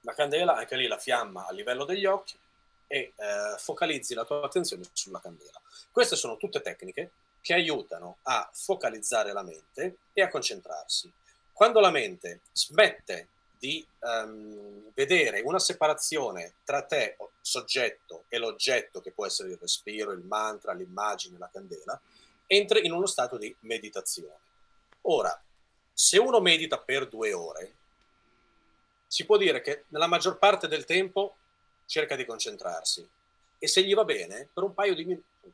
La 0.00 0.14
candela, 0.14 0.56
anche 0.56 0.74
lì 0.74 0.88
la 0.88 0.98
fiamma 0.98 1.46
a 1.46 1.52
livello 1.52 1.84
degli 1.84 2.06
occhi 2.06 2.40
e 2.92 3.14
eh, 3.16 3.56
focalizzi 3.56 4.12
la 4.12 4.26
tua 4.26 4.44
attenzione 4.44 4.82
sulla 4.92 5.18
candela. 5.18 5.58
Queste 5.90 6.14
sono 6.14 6.36
tutte 6.36 6.60
tecniche 6.60 7.12
che 7.40 7.54
aiutano 7.54 8.18
a 8.24 8.50
focalizzare 8.52 9.32
la 9.32 9.42
mente 9.42 9.96
e 10.12 10.20
a 10.20 10.28
concentrarsi. 10.28 11.10
Quando 11.54 11.80
la 11.80 11.90
mente 11.90 12.40
smette 12.52 13.28
di 13.58 13.86
ehm, 13.98 14.92
vedere 14.92 15.40
una 15.40 15.58
separazione 15.58 16.56
tra 16.64 16.82
te, 16.82 17.16
soggetto, 17.40 18.24
e 18.28 18.36
l'oggetto, 18.36 19.00
che 19.00 19.12
può 19.12 19.24
essere 19.24 19.48
il 19.48 19.58
respiro, 19.58 20.12
il 20.12 20.20
mantra, 20.20 20.74
l'immagine, 20.74 21.38
la 21.38 21.48
candela, 21.50 21.98
entri 22.46 22.84
in 22.84 22.92
uno 22.92 23.06
stato 23.06 23.38
di 23.38 23.54
meditazione. 23.60 24.36
Ora, 25.02 25.42
se 25.94 26.18
uno 26.18 26.40
medita 26.40 26.76
per 26.78 27.08
due 27.08 27.32
ore, 27.32 27.72
si 29.06 29.24
può 29.24 29.38
dire 29.38 29.62
che 29.62 29.84
nella 29.88 30.06
maggior 30.06 30.36
parte 30.38 30.68
del 30.68 30.84
tempo 30.84 31.36
cerca 31.86 32.16
di 32.16 32.24
concentrarsi 32.24 33.08
e 33.58 33.68
se 33.68 33.84
gli 33.84 33.94
va 33.94 34.04
bene, 34.04 34.48
per 34.52 34.64
un 34.64 34.74
paio 34.74 34.92
di 34.92 35.04
minuti, 35.04 35.52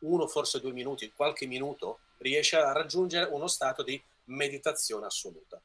uno 0.00 0.28
forse 0.28 0.60
due 0.60 0.72
minuti, 0.72 1.12
qualche 1.12 1.44
minuto, 1.46 1.98
riesce 2.18 2.56
a 2.56 2.70
raggiungere 2.70 3.28
uno 3.32 3.48
stato 3.48 3.82
di 3.82 4.00
meditazione 4.26 5.06
assoluta. 5.06 5.60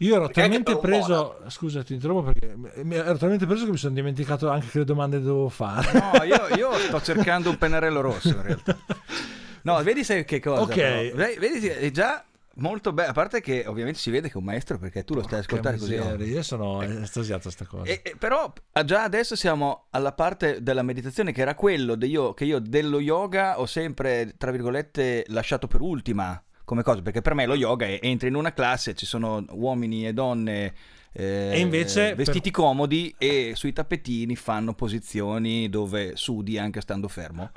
Io 0.00 0.14
ero 0.14 0.26
perché 0.26 0.42
talmente 0.42 0.78
preso, 0.78 1.36
Mona... 1.38 1.50
scusa 1.50 1.82
ti 1.82 1.94
interrompo 1.94 2.30
perché 2.30 2.54
ero 2.90 3.16
talmente 3.16 3.46
preso 3.46 3.64
che 3.64 3.70
mi 3.70 3.78
sono 3.78 3.94
dimenticato 3.94 4.50
anche 4.50 4.68
che 4.68 4.78
le 4.78 4.84
domande 4.84 5.20
devo 5.20 5.48
fare. 5.48 5.90
No, 5.98 6.22
io, 6.22 6.54
io 6.54 6.72
sto 6.74 7.00
cercando 7.00 7.48
un 7.48 7.56
pennarello 7.56 8.00
rosso 8.00 8.28
in 8.28 8.42
realtà. 8.42 8.78
No, 9.60 9.82
vedi 9.82 10.04
sai 10.04 10.24
che 10.24 10.40
cosa? 10.40 10.62
Ok. 10.62 10.74
Però. 10.74 11.14
Vedi, 11.16 11.66
è 11.66 11.90
già 11.90 12.24
molto 12.58 12.92
bello. 12.92 13.10
A 13.10 13.12
parte 13.12 13.40
che 13.40 13.64
ovviamente 13.66 13.98
si 13.98 14.10
vede 14.10 14.28
che 14.28 14.34
è 14.34 14.36
un 14.36 14.44
maestro 14.44 14.78
perché 14.78 15.04
tu 15.04 15.14
lo 15.14 15.22
stai 15.22 15.40
ascoltando 15.40 15.78
così. 15.78 15.94
Io 15.94 16.42
sono 16.42 16.82
eh. 16.82 17.02
estasiato 17.02 17.48
a 17.48 17.50
sta 17.50 17.66
cosa. 17.66 17.90
E, 17.90 18.00
e, 18.02 18.16
però 18.18 18.52
già 18.84 19.02
adesso 19.02 19.36
siamo 19.36 19.86
alla 19.90 20.12
parte 20.12 20.62
della 20.62 20.82
meditazione 20.82 21.32
che 21.32 21.40
era 21.40 21.54
quello 21.54 21.96
io, 22.00 22.34
che 22.34 22.44
io 22.44 22.58
dello 22.58 23.00
yoga 23.00 23.60
ho 23.60 23.66
sempre, 23.66 24.34
tra 24.36 24.50
virgolette, 24.50 25.24
lasciato 25.28 25.66
per 25.66 25.80
ultima 25.80 26.40
come 26.64 26.82
cosa, 26.82 27.00
perché 27.00 27.22
per 27.22 27.32
me 27.32 27.46
lo 27.46 27.54
yoga 27.54 27.86
è 27.86 27.98
entri 28.02 28.28
in 28.28 28.34
una 28.34 28.52
classe, 28.52 28.94
ci 28.94 29.06
sono 29.06 29.42
uomini 29.52 30.06
e 30.06 30.12
donne 30.12 30.74
eh, 31.18 31.50
e 31.54 31.58
invece 31.58 32.14
vestiti 32.14 32.52
per... 32.52 32.60
comodi 32.60 33.12
e 33.18 33.52
sui 33.56 33.72
tappetini 33.72 34.36
fanno 34.36 34.72
posizioni 34.72 35.68
dove 35.68 36.14
sudi 36.14 36.58
anche 36.58 36.80
stando 36.80 37.08
fermo. 37.08 37.50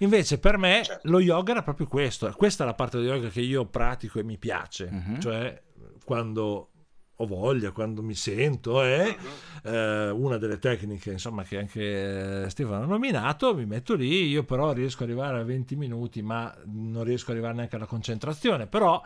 Invece 0.00 0.38
per 0.38 0.58
me 0.58 0.82
certo. 0.84 1.08
lo 1.08 1.20
yoga 1.20 1.52
era 1.52 1.62
proprio 1.62 1.86
questo, 1.86 2.30
questa 2.36 2.64
è 2.64 2.66
la 2.66 2.74
parte 2.74 2.98
dello 2.98 3.14
yoga 3.14 3.28
che 3.30 3.40
io 3.40 3.64
pratico 3.64 4.18
e 4.18 4.22
mi 4.22 4.36
piace, 4.36 4.90
uh-huh. 4.92 5.18
cioè 5.18 5.62
quando 6.04 6.72
ho 7.18 7.26
voglia, 7.26 7.70
quando 7.70 8.02
mi 8.02 8.12
sento, 8.12 8.82
è 8.82 9.06
uh-huh. 9.08 9.70
eh, 9.72 10.10
una 10.10 10.36
delle 10.36 10.58
tecniche 10.58 11.12
insomma, 11.12 11.42
che 11.44 11.56
anche 11.56 12.50
Stefano 12.50 12.82
ha 12.82 12.86
nominato, 12.86 13.54
mi 13.54 13.64
metto 13.64 13.94
lì, 13.94 14.26
io 14.26 14.44
però 14.44 14.72
riesco 14.72 15.04
ad 15.04 15.08
arrivare 15.08 15.40
a 15.40 15.42
20 15.42 15.74
minuti, 15.76 16.20
ma 16.20 16.54
non 16.66 17.02
riesco 17.02 17.30
ad 17.30 17.36
arrivare 17.36 17.54
neanche 17.54 17.76
alla 17.76 17.86
concentrazione, 17.86 18.66
però 18.66 19.02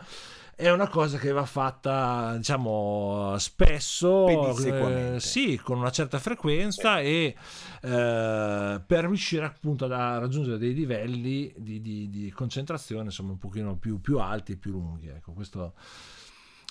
è 0.54 0.70
una 0.70 0.88
cosa 0.88 1.18
che 1.18 1.32
va 1.32 1.44
fatta 1.44 2.36
diciamo 2.36 3.34
spesso 3.38 4.56
eh, 4.58 5.20
sì 5.20 5.58
con 5.62 5.78
una 5.78 5.90
certa 5.90 6.18
frequenza 6.18 7.00
e 7.00 7.34
eh, 7.82 8.80
per 8.86 9.04
riuscire 9.04 9.44
appunto 9.44 9.86
a 9.86 10.18
raggiungere 10.18 10.58
dei 10.58 10.74
livelli 10.74 11.52
di, 11.56 11.80
di, 11.80 12.10
di 12.10 12.30
concentrazione 12.30 13.04
insomma 13.04 13.32
un 13.32 13.38
pochino 13.38 13.76
più, 13.76 14.00
più 14.00 14.18
alti 14.18 14.52
e 14.52 14.56
più 14.56 14.72
lunghi 14.72 15.08
ecco 15.08 15.32
questo 15.32 15.74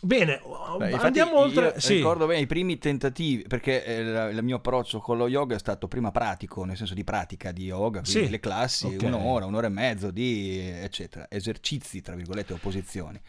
Bene, 0.01 0.39
Beh, 0.77 0.93
andiamo 0.93 1.39
oltre. 1.39 1.73
Sì. 1.77 1.95
Ricordo 1.95 2.25
bene 2.25 2.39
i 2.39 2.45
primi 2.45 2.77
tentativi, 2.77 3.43
perché 3.43 3.83
eh, 3.83 4.29
il 4.31 4.39
mio 4.43 4.57
approccio 4.57 4.99
con 4.99 5.17
lo 5.17 5.27
yoga 5.27 5.55
è 5.55 5.59
stato 5.59 5.89
prima 5.89 6.09
pratico, 6.09 6.63
nel 6.63 6.77
senso 6.77 6.93
di 6.93 7.03
pratica 7.03 7.51
di 7.51 7.65
yoga, 7.65 8.01
quindi 8.01 8.25
sì. 8.25 8.29
le 8.29 8.39
classi, 8.39 8.85
okay. 8.85 9.07
un'ora, 9.07 9.45
un'ora 9.45 9.67
e 9.67 9.71
mezzo 9.71 10.09
di 10.09 10.57
eccetera, 10.59 11.25
esercizi, 11.29 12.01
tra 12.01 12.15
virgolette, 12.15 12.53
opposizioni. 12.53 13.19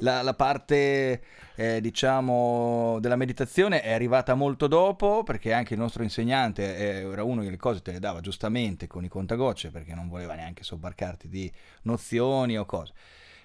La, 0.00 0.22
la 0.22 0.34
parte, 0.34 1.22
eh, 1.54 1.80
diciamo, 1.80 2.98
della 3.00 3.16
meditazione 3.16 3.80
è 3.80 3.92
arrivata 3.92 4.34
molto 4.34 4.66
dopo, 4.66 5.22
perché 5.22 5.52
anche 5.52 5.74
il 5.74 5.80
nostro 5.80 6.02
insegnante 6.02 6.76
eh, 6.76 7.08
era 7.08 7.22
uno 7.22 7.42
che 7.42 7.50
le 7.50 7.56
cose 7.56 7.82
te 7.82 7.92
le 7.92 8.00
dava 8.00 8.20
giustamente 8.20 8.88
con 8.88 9.04
i 9.04 9.08
contagocce, 9.08 9.70
perché 9.70 9.94
non 9.94 10.08
voleva 10.08 10.34
neanche 10.34 10.64
sobbarcarti 10.64 11.28
di 11.28 11.50
nozioni 11.82 12.58
o 12.58 12.64
cose. 12.64 12.92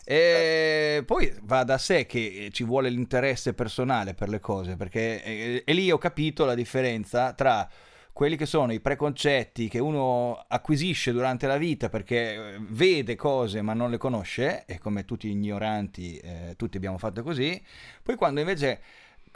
E 0.04 1.04
poi 1.06 1.32
va 1.44 1.64
da 1.64 1.78
sé 1.78 2.06
che 2.06 2.50
ci 2.52 2.64
vuole 2.64 2.90
l'interesse 2.90 3.54
personale 3.54 4.14
per 4.14 4.30
le 4.30 4.40
cose, 4.40 4.76
perché 4.76 5.64
e, 5.64 5.74
lì 5.74 5.92
ho 5.92 5.98
capito 5.98 6.44
la 6.44 6.56
differenza 6.56 7.34
tra 7.34 7.70
quelli 8.14 8.36
che 8.36 8.46
sono 8.46 8.74
i 8.74 8.80
preconcetti 8.82 9.70
che 9.70 9.80
uno 9.80 10.44
acquisisce 10.48 11.12
durante 11.12 11.48
la 11.48 11.58
vita 11.58 11.90
perché 11.90 12.34
eh, 12.34 12.58
vede 12.60 13.16
cose 13.16 13.62
ma 13.62 13.74
non 13.74 13.90
le 13.90 13.98
conosce, 13.98 14.66
e 14.66 14.80
come 14.80 15.06
tutti 15.06 15.30
ignoranti, 15.30 16.18
eh, 16.18 16.54
tutti 16.58 16.78
abbiamo 16.78 16.98
fatto 16.98 17.24
così, 17.24 17.62
poi 18.04 18.16
quando 18.16 18.40
invece 18.42 18.82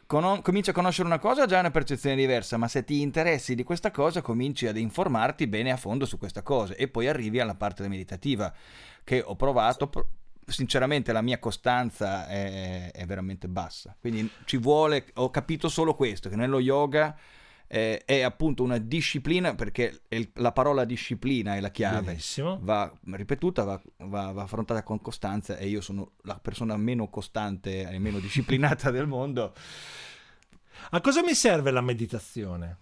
con- 0.05 0.41
cominci 0.41 0.71
a 0.71 0.73
conoscere 0.73 1.07
una 1.07 1.19
cosa 1.19 1.45
già 1.45 1.57
è 1.57 1.59
una 1.59 1.71
percezione 1.71 2.15
diversa, 2.15 2.57
ma 2.57 2.67
se 2.67 2.83
ti 2.83 3.01
interessi 3.01 3.55
di 3.55 3.63
questa 3.63 3.91
cosa 3.91 4.21
cominci 4.21 4.67
ad 4.67 4.77
informarti 4.77 5.47
bene 5.47 5.71
a 5.71 5.77
fondo 5.77 6.05
su 6.05 6.17
questa 6.17 6.41
cosa 6.41 6.75
e 6.75 6.87
poi 6.87 7.07
arrivi 7.07 7.39
alla 7.39 7.55
parte 7.55 7.87
meditativa 7.87 8.53
che 9.03 9.21
ho 9.23 9.35
provato. 9.35 9.87
Pro- 9.87 10.09
sinceramente 10.45 11.11
la 11.11 11.21
mia 11.21 11.39
costanza 11.39 12.27
è, 12.27 12.91
è, 12.91 13.05
veramente 13.05 13.47
bassa. 13.47 13.95
Quindi 13.99 14.29
ci 14.45 14.57
vuole, 14.57 15.07
ho 15.15 15.29
capito 15.29 15.69
solo 15.69 15.95
questo, 15.95 16.29
che 16.29 16.35
nello 16.35 16.59
yoga 16.59 17.17
eh, 17.67 18.03
è 18.05 18.21
appunto 18.21 18.63
una 18.63 18.77
disciplina, 18.77 19.55
perché 19.55 20.01
il, 20.09 20.29
la 20.35 20.51
parola 20.51 20.85
disciplina 20.85 21.55
è 21.55 21.59
la 21.59 21.71
chiave, 21.71 22.07
Benissimo. 22.07 22.59
va 22.61 22.91
ripetuta, 23.11 23.63
va, 23.63 23.81
va, 23.97 24.31
va, 24.31 24.43
affrontata 24.43 24.83
con 24.83 25.01
costanza 25.01 25.57
e 25.57 25.67
io 25.67 25.81
sono 25.81 26.11
la 26.23 26.37
persona 26.39 26.77
meno 26.77 27.09
costante 27.09 27.89
e 27.89 27.99
meno 27.99 28.19
disciplinata 28.19 28.91
del 28.91 29.07
mondo. 29.07 29.53
A 30.91 31.01
cosa 31.01 31.23
mi 31.23 31.33
serve 31.33 31.71
la 31.71 31.81
meditazione? 31.81 32.77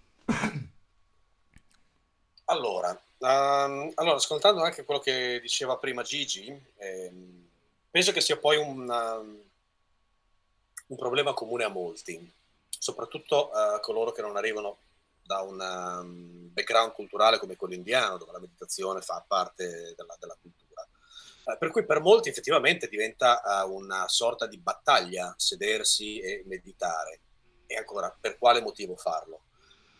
Allora, 2.46 2.90
um, 3.18 3.90
allora, 3.94 4.16
ascoltando 4.16 4.62
anche 4.62 4.84
quello 4.84 5.00
che 5.00 5.38
diceva 5.40 5.78
prima 5.78 6.02
Gigi, 6.02 6.54
ehm, 6.76 7.43
penso 7.94 8.10
che 8.10 8.20
sia 8.20 8.36
poi 8.36 8.56
un, 8.56 8.90
um, 8.90 9.40
un 10.88 10.96
problema 10.96 11.32
comune 11.32 11.62
a 11.62 11.68
molti, 11.68 12.28
soprattutto 12.76 13.52
a 13.52 13.78
coloro 13.78 14.10
che 14.10 14.20
non 14.20 14.36
arrivano 14.36 14.78
da 15.22 15.42
un 15.42 15.60
um, 15.60 16.52
background 16.52 16.90
culturale 16.90 17.38
come 17.38 17.54
quello 17.54 17.74
indiano, 17.74 18.18
dove 18.18 18.32
la 18.32 18.40
meditazione 18.40 19.00
fa 19.00 19.24
parte 19.24 19.94
della, 19.96 20.16
della 20.18 20.36
cultura. 20.40 20.84
Uh, 21.44 21.56
per 21.56 21.70
cui 21.70 21.86
per 21.86 22.00
molti 22.00 22.30
effettivamente 22.30 22.88
diventa 22.88 23.62
uh, 23.64 23.72
una 23.72 24.08
sorta 24.08 24.48
di 24.48 24.58
battaglia 24.58 25.32
sedersi 25.36 26.18
e 26.18 26.42
meditare. 26.46 27.20
E 27.64 27.76
ancora, 27.76 28.12
per 28.20 28.38
quale 28.38 28.60
motivo 28.60 28.96
farlo? 28.96 29.44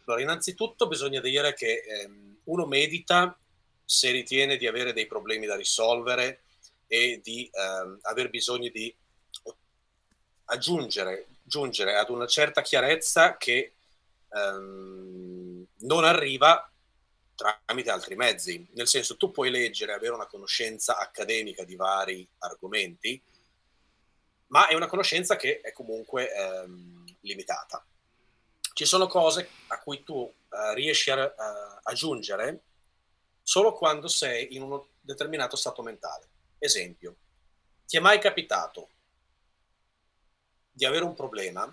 Allora, 0.07 0.21
innanzitutto 0.21 0.89
bisogna 0.89 1.21
dire 1.21 1.55
che 1.55 1.85
um, 2.09 2.39
uno 2.47 2.67
medita 2.67 3.39
se 3.85 4.11
ritiene 4.11 4.57
di 4.57 4.67
avere 4.67 4.93
dei 4.93 5.07
problemi 5.07 5.47
da 5.47 5.55
risolvere 5.55 6.44
e 6.95 7.21
di 7.21 7.51
ehm, 7.53 7.99
aver 8.03 8.31
bisogno 8.31 8.69
di 8.69 8.95
aggiungere 10.45 11.27
giungere 11.43 11.97
ad 11.97 12.09
una 12.09 12.27
certa 12.27 12.63
chiarezza 12.63 13.37
che 13.37 13.75
ehm, 14.31 15.67
non 15.81 16.05
arriva 16.05 16.71
tramite 17.35 17.91
altri 17.91 18.15
mezzi. 18.15 18.67
Nel 18.75 18.87
senso, 18.87 19.17
tu 19.17 19.33
puoi 19.33 19.51
leggere, 19.51 19.93
avere 19.93 20.15
una 20.15 20.27
conoscenza 20.27 20.97
accademica 20.99 21.65
di 21.65 21.75
vari 21.75 22.27
argomenti, 22.39 23.21
ma 24.49 24.69
è 24.69 24.75
una 24.75 24.87
conoscenza 24.87 25.37
che 25.37 25.61
è 25.61 25.73
comunque 25.73 26.33
ehm, 26.33 27.05
limitata. 27.21 27.85
Ci 28.73 28.85
sono 28.85 29.07
cose 29.07 29.49
a 29.69 29.81
cui 29.81 30.03
tu 30.03 30.33
eh, 30.49 30.75
riesci 30.75 31.11
a, 31.11 31.23
a 31.23 31.81
aggiungere 31.83 32.63
solo 33.43 33.73
quando 33.73 34.09
sei 34.09 34.55
in 34.55 34.63
un 34.63 34.81
determinato 35.01 35.57
stato 35.57 35.83
mentale. 35.83 36.29
Esempio, 36.64 37.14
ti 37.87 37.98
è 37.98 38.00
mai 38.00 38.18
capitato 38.18 38.88
di 40.72 40.87
avere 40.87 41.05
un 41.05 41.14
problema 41.14 41.70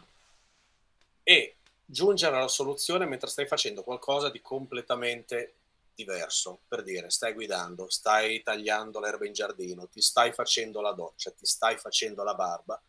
e 1.24 1.56
giungere 1.86 2.36
alla 2.36 2.50
soluzione 2.50 3.06
mentre 3.06 3.30
stai 3.30 3.48
facendo 3.48 3.84
qualcosa 3.84 4.30
di 4.30 4.42
completamente 4.42 5.54
diverso? 5.96 6.60
Per 6.68 6.84
dire, 6.84 7.10
stai 7.10 7.32
guidando, 7.32 7.90
stai 7.90 8.44
tagliando 8.44 9.00
l'erba 9.00 9.26
in 9.26 9.32
giardino, 9.32 9.88
ti 9.88 10.02
stai 10.02 10.34
facendo 10.34 10.82
la 10.82 10.92
doccia, 10.92 11.32
ti 11.32 11.46
stai 11.46 11.78
facendo 11.78 12.22
la 12.24 12.36
barba, 12.36 12.82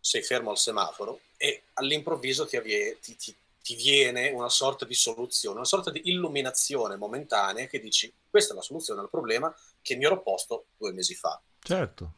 sei 0.00 0.24
fermo 0.24 0.50
al 0.50 0.58
semaforo 0.58 1.20
e 1.36 1.62
all'improvviso 1.74 2.44
ti, 2.44 2.56
avvie, 2.56 2.98
ti, 2.98 3.14
ti, 3.14 3.32
ti 3.68 3.74
viene 3.74 4.30
una 4.30 4.48
sorta 4.48 4.86
di 4.86 4.94
soluzione, 4.94 5.56
una 5.56 5.66
sorta 5.66 5.90
di 5.90 6.00
illuminazione 6.04 6.96
momentanea 6.96 7.66
che 7.66 7.80
dici 7.80 8.10
questa 8.30 8.54
è 8.54 8.56
la 8.56 8.62
soluzione 8.62 9.02
al 9.02 9.10
problema 9.10 9.54
che 9.82 9.94
mi 9.94 10.06
ero 10.06 10.22
posto 10.22 10.68
due 10.78 10.90
mesi 10.92 11.14
fa. 11.14 11.38
Certo. 11.60 12.12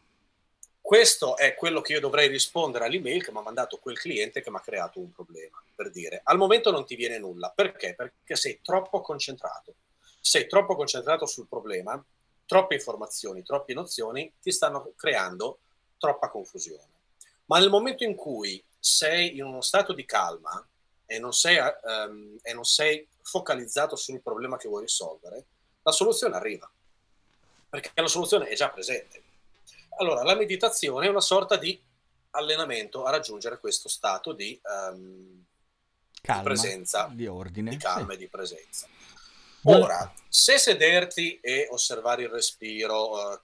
Questo 0.80 1.36
è 1.36 1.56
quello 1.56 1.80
che 1.80 1.94
io 1.94 2.00
dovrei 2.00 2.28
rispondere 2.28 2.84
all'email 2.84 3.24
che 3.24 3.32
mi 3.32 3.38
ha 3.38 3.42
mandato 3.42 3.78
quel 3.78 3.98
cliente 3.98 4.42
che 4.42 4.50
mi 4.50 4.58
ha 4.58 4.60
creato 4.60 5.00
un 5.00 5.10
problema. 5.10 5.60
Per 5.74 5.90
dire, 5.90 6.20
al 6.22 6.36
momento 6.36 6.70
non 6.70 6.86
ti 6.86 6.94
viene 6.94 7.18
nulla. 7.18 7.50
Perché? 7.52 7.96
Perché 7.96 8.36
sei 8.36 8.60
troppo 8.62 9.00
concentrato. 9.00 9.74
Sei 10.20 10.46
troppo 10.46 10.76
concentrato 10.76 11.26
sul 11.26 11.48
problema, 11.48 12.00
troppe 12.46 12.74
informazioni, 12.74 13.42
troppe 13.42 13.74
nozioni 13.74 14.32
ti 14.40 14.52
stanno 14.52 14.92
creando 14.94 15.58
troppa 15.98 16.28
confusione. 16.28 16.86
Ma 17.46 17.58
nel 17.58 17.70
momento 17.70 18.04
in 18.04 18.14
cui 18.14 18.62
sei 18.78 19.36
in 19.36 19.42
uno 19.42 19.62
stato 19.62 19.92
di 19.92 20.04
calma 20.04 20.64
e 21.10 21.18
non 21.18 21.32
sei, 21.32 21.58
um, 21.58 22.38
e 22.40 22.52
non 22.54 22.64
sei 22.64 23.04
focalizzato 23.20 23.96
sul 23.96 24.20
problema 24.22 24.56
che 24.56 24.68
vuoi 24.68 24.82
risolvere, 24.82 25.44
la 25.82 25.90
soluzione 25.90 26.36
arriva. 26.36 26.70
perché 27.68 27.90
la 27.94 28.08
soluzione 28.08 28.48
è 28.48 28.54
già 28.54 28.70
presente. 28.70 29.22
Allora, 29.98 30.22
la 30.22 30.34
meditazione 30.34 31.06
è 31.06 31.08
una 31.08 31.20
sorta 31.20 31.56
di 31.56 31.80
allenamento 32.30 33.04
a 33.04 33.10
raggiungere 33.10 33.58
questo 33.58 33.88
stato 33.88 34.32
di, 34.32 34.60
um, 34.62 35.44
calma, 36.22 36.42
di 36.42 36.46
presenza, 36.46 37.08
di 37.12 37.26
ordine, 37.26 37.70
di 37.70 37.76
calma 37.76 38.08
sì. 38.08 38.14
e 38.14 38.16
di 38.16 38.28
presenza. 38.28 38.86
Ora, 39.64 40.12
se 40.28 40.58
sederti 40.58 41.38
e 41.40 41.66
osservare 41.70 42.22
il 42.22 42.28
respiro, 42.28 43.10
uh, 43.10 43.38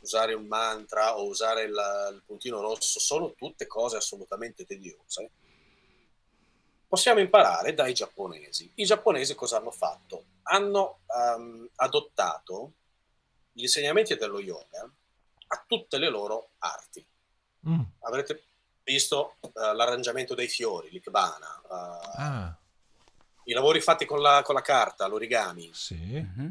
usare 0.00 0.34
un 0.34 0.46
mantra 0.46 1.16
o 1.16 1.26
usare 1.26 1.62
il, 1.64 2.10
il 2.12 2.22
puntino 2.24 2.60
rosso 2.60 3.00
sono 3.00 3.34
tutte 3.34 3.66
cose 3.66 3.96
assolutamente 3.96 4.64
tediose, 4.64 5.30
possiamo 6.88 7.20
imparare 7.20 7.74
dai 7.74 7.92
giapponesi. 7.92 8.72
I 8.76 8.84
giapponesi 8.84 9.34
cosa 9.34 9.58
hanno 9.58 9.70
fatto? 9.70 10.24
Hanno 10.44 11.00
um, 11.06 11.68
adottato 11.76 12.72
gli 13.52 13.62
insegnamenti 13.62 14.16
dello 14.16 14.40
yoga 14.40 14.90
a 15.48 15.64
tutte 15.66 15.98
le 15.98 16.08
loro 16.08 16.52
arti. 16.58 17.06
Mm. 17.68 17.82
Avrete 18.00 18.42
visto 18.82 19.36
uh, 19.40 19.50
l'arrangiamento 19.74 20.34
dei 20.34 20.48
fiori, 20.48 20.90
l'ikbana, 20.90 21.60
uh, 21.64 22.20
ah. 22.20 22.58
i 23.44 23.52
lavori 23.52 23.80
fatti 23.82 24.06
con 24.06 24.22
la, 24.22 24.40
con 24.42 24.54
la 24.54 24.62
carta, 24.62 25.06
l'origami, 25.06 25.70
sì. 25.74 25.94
mm-hmm. 25.94 26.48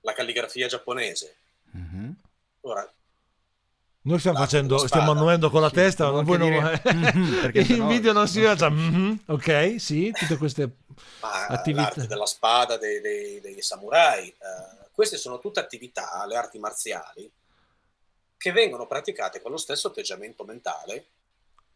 la 0.00 0.12
calligrafia 0.12 0.66
giapponese. 0.66 1.36
Mm-hmm. 1.74 2.10
Ora, 2.62 2.94
noi 4.06 4.18
stiamo 4.18 4.38
facendo, 4.38 4.86
stiamo 4.86 5.12
annuendo 5.12 5.48
con 5.48 5.62
la 5.62 5.68
sì, 5.68 5.74
testa, 5.76 6.10
ma 6.10 6.20
voi 6.20 6.36
non... 6.36 6.50
Mm-hmm, 6.50 7.50
in 7.54 7.64
sennò... 7.64 7.86
video 7.86 8.12
non 8.12 8.28
si 8.28 8.40
vede, 8.40 8.68
mm-hmm, 8.68 9.14
ok, 9.26 9.76
sì, 9.78 10.10
tutte 10.12 10.36
queste 10.36 10.76
ma 11.20 11.46
attività. 11.46 11.82
L'arte 11.82 12.06
della 12.06 12.26
spada 12.26 12.76
dei, 12.76 13.00
dei, 13.00 13.40
dei 13.40 13.62
samurai, 13.62 14.28
uh, 14.28 14.88
queste 14.92 15.16
sono 15.16 15.38
tutte 15.38 15.60
attività, 15.60 16.24
le 16.26 16.36
arti 16.36 16.58
marziali, 16.58 17.30
che 18.36 18.52
vengono 18.52 18.86
praticate 18.86 19.40
con 19.40 19.50
lo 19.50 19.56
stesso 19.56 19.88
atteggiamento 19.88 20.44
mentale 20.44 21.06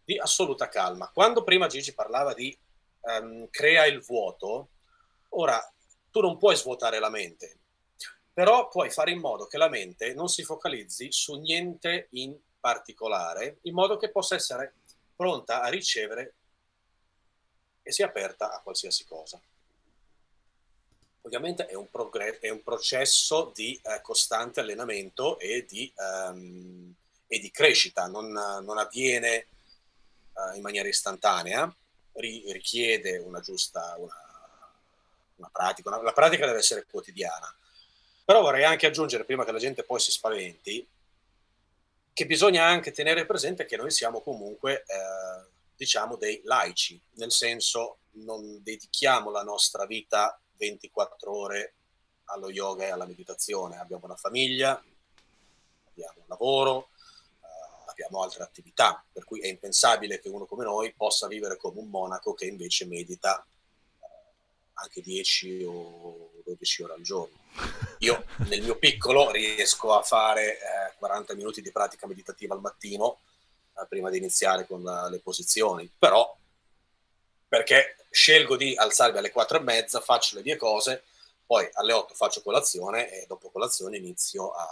di 0.05 0.19
assoluta 0.19 0.69
calma. 0.69 1.11
Quando 1.13 1.43
prima 1.43 1.67
Gigi 1.67 1.95
parlava 1.95 2.35
di 2.35 2.55
um, 3.01 3.49
crea 3.51 3.87
il 3.87 4.01
vuoto, 4.01 4.69
ora 5.31 5.59
tu 6.11 6.21
non 6.21 6.37
puoi 6.37 6.57
svuotare 6.57 6.99
la 6.99 7.09
mente, 7.09 7.58
però 8.39 8.69
puoi 8.69 8.89
fare 8.89 9.11
in 9.11 9.19
modo 9.19 9.49
che 9.49 9.59
la 9.59 9.69
mente 9.69 10.15
non 10.15 10.29
si 10.29 10.45
focalizzi 10.45 11.11
su 11.11 11.41
niente 11.41 12.07
in 12.11 12.39
particolare, 12.61 13.59
in 13.63 13.75
modo 13.75 13.97
che 13.97 14.13
possa 14.13 14.37
essere 14.37 14.75
pronta 15.17 15.61
a 15.61 15.67
ricevere 15.67 16.35
e 17.83 17.91
sia 17.91 18.07
aperta 18.07 18.53
a 18.53 18.61
qualsiasi 18.61 19.05
cosa. 19.07 19.41
Ovviamente 21.23 21.67
è 21.67 21.75
un, 21.75 21.91
progr- 21.91 22.39
è 22.39 22.49
un 22.49 22.63
processo 22.63 23.51
di 23.53 23.77
eh, 23.83 24.01
costante 24.03 24.61
allenamento 24.61 25.41
e 25.41 25.67
di, 25.69 25.93
um, 25.97 26.95
e 27.27 27.41
di 27.41 27.51
crescita, 27.51 28.07
non, 28.07 28.31
non 28.31 28.79
avviene 28.79 29.49
uh, 30.35 30.55
in 30.55 30.63
maniera 30.63 30.87
istantanea, 30.87 31.77
ri- 32.13 32.53
richiede 32.53 33.19
una 33.19 33.41
giusta 33.41 33.97
una, 33.99 34.15
una 35.35 35.49
pratica, 35.51 35.89
una, 35.89 36.01
la 36.03 36.13
pratica 36.13 36.47
deve 36.47 36.59
essere 36.59 36.87
quotidiana. 36.89 37.53
Però 38.29 38.43
vorrei 38.43 38.65
anche 38.65 38.87
aggiungere, 38.87 39.25
prima 39.25 39.43
che 39.43 39.53
la 39.53 39.59
gente 39.59 39.85
poi 39.85 39.99
si 40.01 40.11
spaventi, 40.11 40.87
che 42.13 42.27
bisogna 42.27 42.63
anche 42.63 42.93
tenere 42.93 43.25
presente 43.25 43.65
che 43.65 43.79
noi 43.79 43.91
siamo 43.91 44.21
comunque, 44.21 44.83
eh, 44.83 45.49
diciamo, 45.75 46.17
dei 46.17 46.43
laici, 46.45 47.01
nel 47.13 47.33
senso 47.33 48.01
non 48.19 48.63
dedichiamo 48.63 49.31
la 49.31 49.43
nostra 49.43 49.87
vita 49.87 50.39
24 50.59 51.35
ore 51.35 51.75
allo 52.25 52.51
yoga 52.51 52.85
e 52.85 52.91
alla 52.91 53.07
meditazione. 53.07 53.79
Abbiamo 53.79 54.05
una 54.05 54.17
famiglia, 54.17 54.73
abbiamo 55.89 56.19
un 56.19 56.27
lavoro, 56.27 56.77
uh, 57.41 57.89
abbiamo 57.89 58.23
altre 58.23 58.43
attività, 58.43 59.03
per 59.11 59.25
cui 59.25 59.41
è 59.41 59.47
impensabile 59.47 60.21
che 60.21 60.29
uno 60.29 60.45
come 60.45 60.65
noi 60.65 60.93
possa 60.95 61.29
vivere 61.29 61.57
come 61.57 61.81
un 61.81 61.89
monaco 61.89 62.35
che 62.35 62.45
invece 62.45 62.85
medita 62.85 63.43
uh, 64.01 64.07
anche 64.75 65.01
10 65.01 65.65
o 65.65 66.33
12 66.45 66.83
ore 66.83 66.93
al 66.93 67.01
giorno. 67.01 67.48
Io 67.99 68.25
nel 68.49 68.63
mio 68.63 68.77
piccolo 68.77 69.31
riesco 69.31 69.95
a 69.95 70.03
fare 70.03 70.59
eh, 70.59 70.95
40 70.99 71.35
minuti 71.35 71.61
di 71.61 71.73
pratica 71.73 72.07
meditativa 72.07 72.55
al 72.55 72.61
mattino 72.61 73.21
eh, 73.75 73.87
prima 73.89 74.11
di 74.11 74.19
iniziare 74.19 74.67
con 74.67 74.83
la, 74.83 75.09
le 75.09 75.21
posizioni, 75.21 75.91
però 75.99 76.37
perché 77.49 77.97
scelgo 78.11 78.57
di 78.57 78.75
alzarmi 78.77 79.19
alle 79.19 79.31
4 79.31 79.59
e 79.59 79.63
mezza, 79.63 80.01
faccio 80.01 80.37
le 80.37 80.43
mie 80.43 80.57
cose, 80.57 81.05
poi 81.45 81.69
alle 81.73 81.93
8 81.93 82.15
faccio 82.15 82.43
colazione 82.43 83.11
e 83.11 83.25
dopo 83.27 83.51
colazione 83.51 83.97
inizio 83.97 84.51
a, 84.51 84.67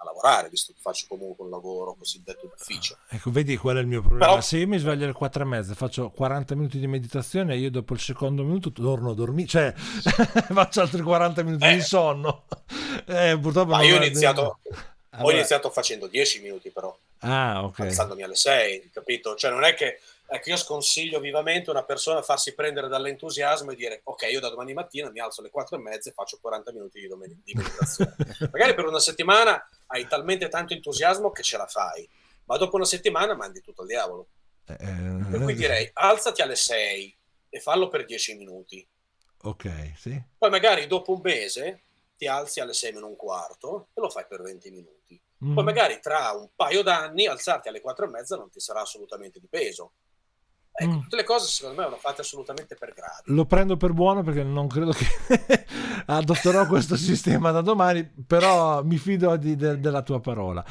a 0.00 0.04
lavorare, 0.04 0.48
visto 0.48 0.72
che 0.72 0.78
faccio 0.80 1.06
comunque 1.08 1.44
un 1.44 1.50
lavoro 1.50 1.94
cosiddetto 1.94 2.46
d'ufficio. 2.46 2.98
Ecco, 3.08 3.30
vedi 3.30 3.56
qual 3.56 3.76
è 3.76 3.80
il 3.80 3.86
mio 3.86 4.00
problema. 4.00 4.26
Però, 4.26 4.40
Se 4.40 4.58
io 4.58 4.68
mi 4.68 4.78
sveglio 4.78 5.04
alle 5.04 5.12
4 5.12 5.42
e 5.42 5.46
mezza, 5.46 5.74
faccio 5.74 6.10
40 6.10 6.54
minuti 6.54 6.78
di 6.78 6.86
meditazione 6.86 7.54
e 7.54 7.58
io 7.58 7.70
dopo 7.70 7.94
il 7.94 8.00
secondo 8.00 8.42
minuto 8.42 8.72
torno 8.72 9.10
a 9.10 9.14
dormire, 9.14 9.48
cioè 9.48 9.72
faccio 9.76 10.80
altri 10.80 11.02
40 11.02 11.42
minuti 11.42 11.64
eh, 11.64 11.74
di 11.74 11.80
sonno. 11.80 12.44
Eh, 13.06 13.38
purtroppo 13.40 13.72
ma 13.72 13.82
io 13.82 13.98
ho 13.98 14.02
iniziato, 14.04 14.58
allora... 15.10 15.26
ho 15.26 15.32
iniziato 15.32 15.70
facendo 15.70 16.06
10 16.06 16.42
minuti 16.42 16.70
però. 16.70 16.96
Ah, 17.20 17.64
ok. 17.64 17.80
Alzandomi 17.80 18.22
alle 18.22 18.36
6, 18.36 18.90
capito? 18.92 19.34
Cioè 19.34 19.50
non 19.50 19.64
è 19.64 19.74
che 19.74 20.00
Ecco, 20.30 20.50
io 20.50 20.58
sconsiglio 20.58 21.20
vivamente 21.20 21.70
a 21.70 21.72
una 21.72 21.84
persona 21.84 22.18
a 22.18 22.22
farsi 22.22 22.54
prendere 22.54 22.86
dall'entusiasmo 22.88 23.70
e 23.70 23.74
dire 23.74 24.00
ok, 24.04 24.28
io 24.30 24.40
da 24.40 24.50
domani 24.50 24.74
mattina 24.74 25.08
mi 25.10 25.20
alzo 25.20 25.40
alle 25.40 25.48
4 25.48 25.76
e 25.76 25.80
mezza 25.80 26.10
e 26.10 26.12
faccio 26.12 26.38
40 26.38 26.70
minuti 26.72 27.00
di, 27.00 27.06
domen- 27.06 27.40
di 27.42 27.54
meditazione. 27.54 28.14
Magari 28.52 28.74
per 28.74 28.84
una 28.84 28.98
settimana 28.98 29.66
hai 29.86 30.06
talmente 30.06 30.48
tanto 30.48 30.74
entusiasmo 30.74 31.30
che 31.30 31.42
ce 31.42 31.56
la 31.56 31.66
fai, 31.66 32.06
ma 32.44 32.58
dopo 32.58 32.76
una 32.76 32.84
settimana 32.84 33.34
mandi 33.34 33.62
tutto 33.62 33.80
al 33.80 33.86
diavolo. 33.86 34.28
Eh, 34.66 34.74
eh 34.74 35.30
per 35.30 35.40
cui 35.40 35.54
direi 35.54 35.88
alzati 35.94 36.42
alle 36.42 36.56
6 36.56 37.18
e 37.48 37.60
fallo 37.60 37.88
per 37.88 38.04
10 38.04 38.36
minuti. 38.36 38.86
Ok, 39.44 39.92
sì. 39.96 40.22
Poi 40.36 40.50
magari 40.50 40.86
dopo 40.86 41.14
un 41.14 41.20
mese 41.22 41.84
ti 42.18 42.26
alzi 42.26 42.60
alle 42.60 42.74
6 42.74 42.92
meno 42.92 43.06
un 43.06 43.16
quarto 43.16 43.88
e 43.94 44.00
lo 44.02 44.10
fai 44.10 44.26
per 44.28 44.42
20 44.42 44.70
minuti. 44.72 45.18
Mm. 45.42 45.54
Poi 45.54 45.64
magari 45.64 46.00
tra 46.00 46.32
un 46.32 46.50
paio 46.54 46.82
d'anni 46.82 47.26
alzarti 47.26 47.68
alle 47.68 47.80
4 47.80 48.04
e 48.04 48.08
mezza 48.08 48.36
non 48.36 48.50
ti 48.50 48.60
sarà 48.60 48.82
assolutamente 48.82 49.40
di 49.40 49.48
peso 49.48 49.92
Ecco, 50.80 50.90
mm. 50.90 51.00
tutte 51.00 51.16
le 51.16 51.24
cose 51.24 51.48
secondo 51.48 51.76
me 51.76 51.88
vanno 51.88 51.98
fatte 51.98 52.20
assolutamente 52.20 52.76
per 52.76 52.92
gradi. 52.94 53.34
Lo 53.34 53.46
prendo 53.46 53.76
per 53.76 53.92
buono 53.92 54.22
perché 54.22 54.44
non 54.44 54.68
credo 54.68 54.92
che 54.92 55.66
adotterò 56.06 56.66
questo 56.66 56.96
sistema 56.96 57.50
da 57.50 57.62
domani, 57.62 58.08
però 58.26 58.84
mi 58.84 58.96
fido 58.96 59.36
di, 59.36 59.56
de, 59.56 59.80
della 59.80 60.02
tua 60.02 60.20
parola. 60.20 60.64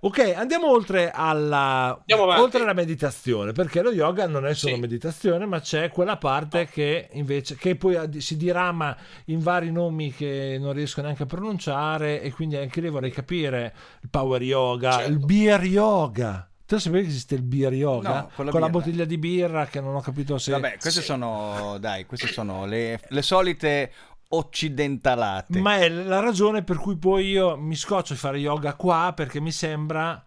Ok, 0.00 0.34
andiamo 0.36 0.68
oltre 0.68 1.10
alla, 1.10 1.98
oltre 2.36 2.62
alla 2.62 2.74
meditazione, 2.74 3.52
perché 3.52 3.80
lo 3.80 3.90
yoga 3.90 4.26
non 4.26 4.44
è 4.44 4.52
solo 4.52 4.74
sì. 4.74 4.80
meditazione, 4.80 5.46
ma 5.46 5.60
c'è 5.60 5.88
quella 5.88 6.18
parte 6.18 6.64
no. 6.64 6.68
che 6.70 7.08
invece 7.12 7.54
che 7.54 7.76
poi 7.76 8.20
si 8.20 8.36
dirama 8.36 8.94
in 9.26 9.38
vari 9.38 9.72
nomi 9.72 10.12
che 10.12 10.58
non 10.60 10.74
riesco 10.74 11.00
neanche 11.00 11.22
a 11.22 11.26
pronunciare 11.26 12.20
e 12.20 12.32
quindi 12.32 12.56
anche 12.56 12.82
lì 12.82 12.90
vorrei 12.90 13.10
capire 13.10 13.74
il 14.02 14.10
power 14.10 14.42
yoga, 14.42 14.90
certo. 14.92 15.10
il 15.10 15.18
beer 15.24 15.64
yoga. 15.64 16.48
Te 16.66 16.80
sapevi 16.80 17.02
che 17.02 17.10
esiste 17.10 17.34
il 17.34 17.42
beer 17.42 17.74
yoga? 17.74 18.20
No, 18.20 18.30
con, 18.34 18.44
la, 18.46 18.50
con 18.50 18.60
la, 18.60 18.70
bottiglia 18.70 19.04
di 19.04 19.18
birra 19.18 19.66
che 19.66 19.80
non 19.80 19.94
ho 19.94 20.00
capito 20.00 20.38
se... 20.38 20.52
Vabbè, 20.52 20.78
queste 20.78 21.00
sì. 21.00 21.06
sono, 21.06 21.76
dai, 21.78 22.06
queste 22.06 22.26
sono 22.28 22.64
le, 22.64 23.00
le 23.06 23.22
solite 23.22 23.92
occidentalate. 24.28 25.58
Ma 25.58 25.76
è 25.76 25.90
la 25.90 26.20
ragione 26.20 26.64
per 26.64 26.78
cui 26.78 26.96
poi 26.96 27.28
io 27.28 27.58
mi 27.58 27.76
scoccio 27.76 28.14
di 28.14 28.18
fare 28.18 28.38
yoga 28.38 28.74
qua 28.74 29.12
perché 29.14 29.40
mi 29.40 29.52
sembra... 29.52 30.24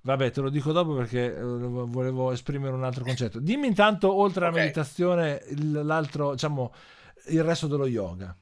Vabbè, 0.00 0.30
te 0.30 0.40
lo 0.42 0.50
dico 0.50 0.72
dopo 0.72 0.92
perché 0.94 1.34
eh, 1.34 1.42
volevo 1.42 2.32
esprimere 2.32 2.74
un 2.74 2.84
altro 2.84 3.04
concetto. 3.04 3.40
Dimmi 3.40 3.66
intanto, 3.66 4.12
oltre 4.12 4.40
alla 4.40 4.52
okay. 4.52 4.62
meditazione, 4.62 5.42
l'altro, 5.56 6.32
diciamo, 6.32 6.72
il 7.28 7.42
resto 7.42 7.66
dello 7.66 7.86
yoga. 7.86 8.34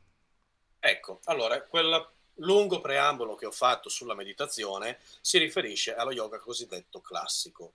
Ecco, 0.80 1.20
allora, 1.24 1.62
quella 1.62 2.04
lungo 2.36 2.80
preambolo 2.80 3.34
che 3.34 3.46
ho 3.46 3.50
fatto 3.50 3.88
sulla 3.88 4.14
meditazione 4.14 4.98
si 5.20 5.38
riferisce 5.38 5.94
allo 5.94 6.12
yoga 6.12 6.38
cosiddetto 6.38 7.00
classico. 7.00 7.72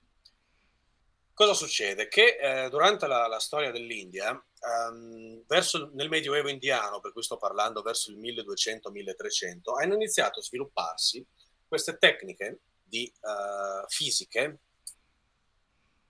Cosa 1.34 1.54
succede? 1.54 2.08
Che 2.08 2.38
eh, 2.40 2.70
durante 2.70 3.08
la, 3.08 3.26
la, 3.28 3.40
storia 3.40 3.72
dell'India, 3.72 4.32
um, 4.32 5.44
verso, 5.48 5.90
nel 5.94 6.10
Medioevo 6.10 6.50
indiano, 6.50 7.00
per 7.00 7.14
cui 7.14 7.24
sto 7.24 7.38
parlando 7.38 7.82
verso 7.82 8.12
il 8.12 8.20
1200-1300, 8.20 9.82
hanno 9.82 9.96
iniziato 9.96 10.40
a 10.40 10.44
svilupparsi 10.44 11.26
queste 11.68 11.98
tecniche 11.98 12.60
di 12.84 13.12
uh, 13.22 13.88
fisiche 13.88 14.60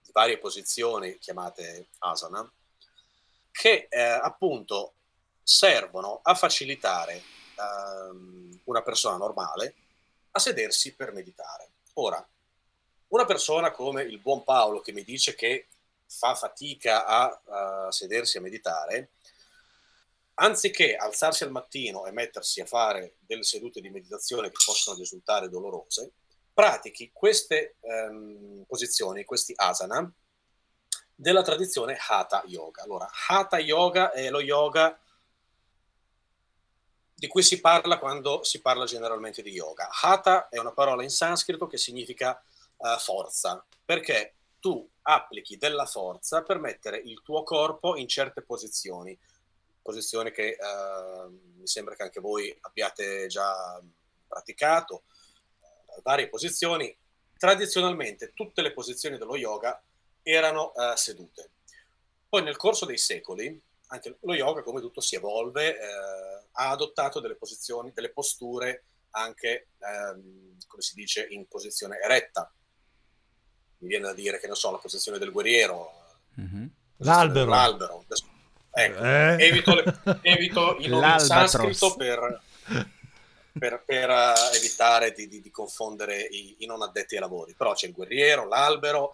di 0.02 0.12
varie 0.12 0.40
posizioni 0.40 1.18
chiamate 1.20 1.90
asana, 2.00 2.52
che 3.52 3.88
eh, 3.90 4.02
appunto 4.02 4.96
servono 5.44 6.20
a 6.24 6.34
facilitare 6.34 7.22
um, 8.10 8.60
una 8.65 8.82
persona 8.82 9.17
normale 9.17 9.76
a 10.32 10.39
sedersi 10.39 10.93
per 10.95 11.13
meditare. 11.13 11.69
Ora, 11.93 12.26
una 13.10 13.26
persona 13.26 13.71
come 13.71 14.04
il 14.04 14.19
buon 14.19 14.43
Paolo 14.43 14.80
che 14.80 14.93
mi 14.93 15.04
dice 15.04 15.36
che 15.36 15.67
fa 16.08 16.36
fatica 16.36 17.06
a, 17.06 17.41
a 17.47 17.91
sedersi 17.91 18.38
a 18.38 18.41
meditare, 18.41 19.12
anziché 20.36 20.95
alzarsi 20.95 21.43
al 21.43 21.52
mattino 21.52 22.06
e 22.06 22.12
mettersi 22.12 22.62
a 22.62 22.65
fare 22.65 23.15
delle 23.19 23.43
sedute 23.43 23.82
di 23.82 23.89
meditazione 23.89 24.50
che 24.50 24.58
possono 24.65 24.97
risultare 24.97 25.50
dolorose, 25.50 26.12
pratichi 26.54 27.12
queste 27.13 27.76
ehm, 27.82 28.63
posizioni, 28.67 29.24
questi 29.24 29.54
asana, 29.56 30.12
della 31.13 31.43
tradizione 31.43 31.97
Hatha 32.00 32.43
Yoga. 32.47 32.82
Allora, 32.82 33.10
Hatha 33.28 33.60
Yoga 33.60 34.12
è 34.12 34.30
lo 34.30 34.41
yoga 34.41 35.00
di 37.21 37.27
cui 37.27 37.43
si 37.43 37.60
parla 37.60 37.99
quando 37.99 38.43
si 38.43 38.62
parla 38.62 38.86
generalmente 38.86 39.43
di 39.43 39.51
yoga. 39.51 39.89
Hatha 39.91 40.49
è 40.49 40.57
una 40.57 40.71
parola 40.71 41.03
in 41.03 41.12
sanscrito 41.12 41.67
che 41.67 41.77
significa 41.77 42.43
uh, 42.77 42.97
forza, 42.97 43.63
perché 43.86 44.38
tu 44.60 44.89
applichi 45.03 45.55
della 45.55 45.86
forza 45.86 46.41
per 46.41 46.57
mettere 46.57 46.97
il 46.97 47.21
tuo 47.21 47.43
corpo 47.43 47.95
in 47.95 48.07
certe 48.07 48.41
posizioni, 48.41 49.15
posizioni 49.84 50.31
che 50.31 50.57
uh, 50.60 51.29
mi 51.57 51.67
sembra 51.67 51.93
che 51.93 52.01
anche 52.01 52.19
voi 52.19 52.57
abbiate 52.62 53.27
già 53.27 53.79
praticato, 54.27 55.03
uh, 55.60 56.01
varie 56.01 56.27
posizioni. 56.27 56.97
Tradizionalmente 57.38 58.34
tutte 58.34 58.63
le 58.63 58.73
posizioni 58.73 59.19
dello 59.19 59.36
yoga 59.38 59.79
erano 60.23 60.73
sedute. 60.95 61.51
Poi 62.27 62.41
nel 62.41 62.57
corso 62.57 62.86
dei 62.86 62.97
secoli 62.97 63.62
anche 63.88 64.17
lo 64.21 64.34
yoga, 64.34 64.63
come 64.63 64.79
tutto, 64.79 65.01
si 65.01 65.15
evolve, 65.15 65.77
ha 66.54 66.70
adottato 66.70 67.20
delle 67.20 67.36
posizioni, 67.36 67.92
delle 67.94 68.12
posture 68.12 68.86
anche, 69.12 69.68
ehm, 69.80 70.58
come 70.68 70.82
si 70.82 70.96
dice, 70.96 71.28
in 71.30 71.48
posizione 71.48 72.00
eretta. 72.00 72.52
Mi 73.80 73.90
viene 73.90 74.06
da 74.06 74.14
dire 74.14 74.40
che, 74.40 74.48
non 74.48 74.56
so, 74.56 74.72
la 74.72 74.78
posizione 74.78 75.18
del 75.18 75.32
guerriero. 75.32 75.92
Mm-hmm. 76.40 76.66
L'albero. 76.98 77.50
L'albero. 77.50 78.06
Ecco, 78.74 79.04
eh? 79.04 79.36
evito, 79.40 79.76
le, 79.76 80.20
evito 80.22 80.78
i 80.80 80.88
nomi 80.88 81.12
in 81.12 81.20
sanscrito 81.20 81.96
per, 81.96 82.42
per, 83.58 83.84
per 83.86 84.10
uh, 84.10 84.56
evitare 84.56 85.12
di, 85.12 85.28
di, 85.28 85.42
di 85.42 85.52
confondere 85.52 86.22
i, 86.22 86.56
i, 86.60 86.66
non 86.66 86.82
addetti 86.82 87.16
ai 87.16 87.22
lavori. 87.22 87.54
Però 87.54 87.74
c'è 87.74 87.88
il 87.88 87.94
guerriero, 87.94 88.48
l'albero, 88.48 89.14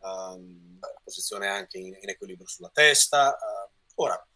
um, 0.00 0.78
la 0.80 1.00
posizione 1.02 1.46
anche 1.46 1.78
in, 1.78 1.96
in, 2.00 2.08
equilibrio 2.08 2.46
sulla 2.46 2.70
testa. 2.72 3.30
Uh, 3.30 3.76
Ora, 4.00 4.27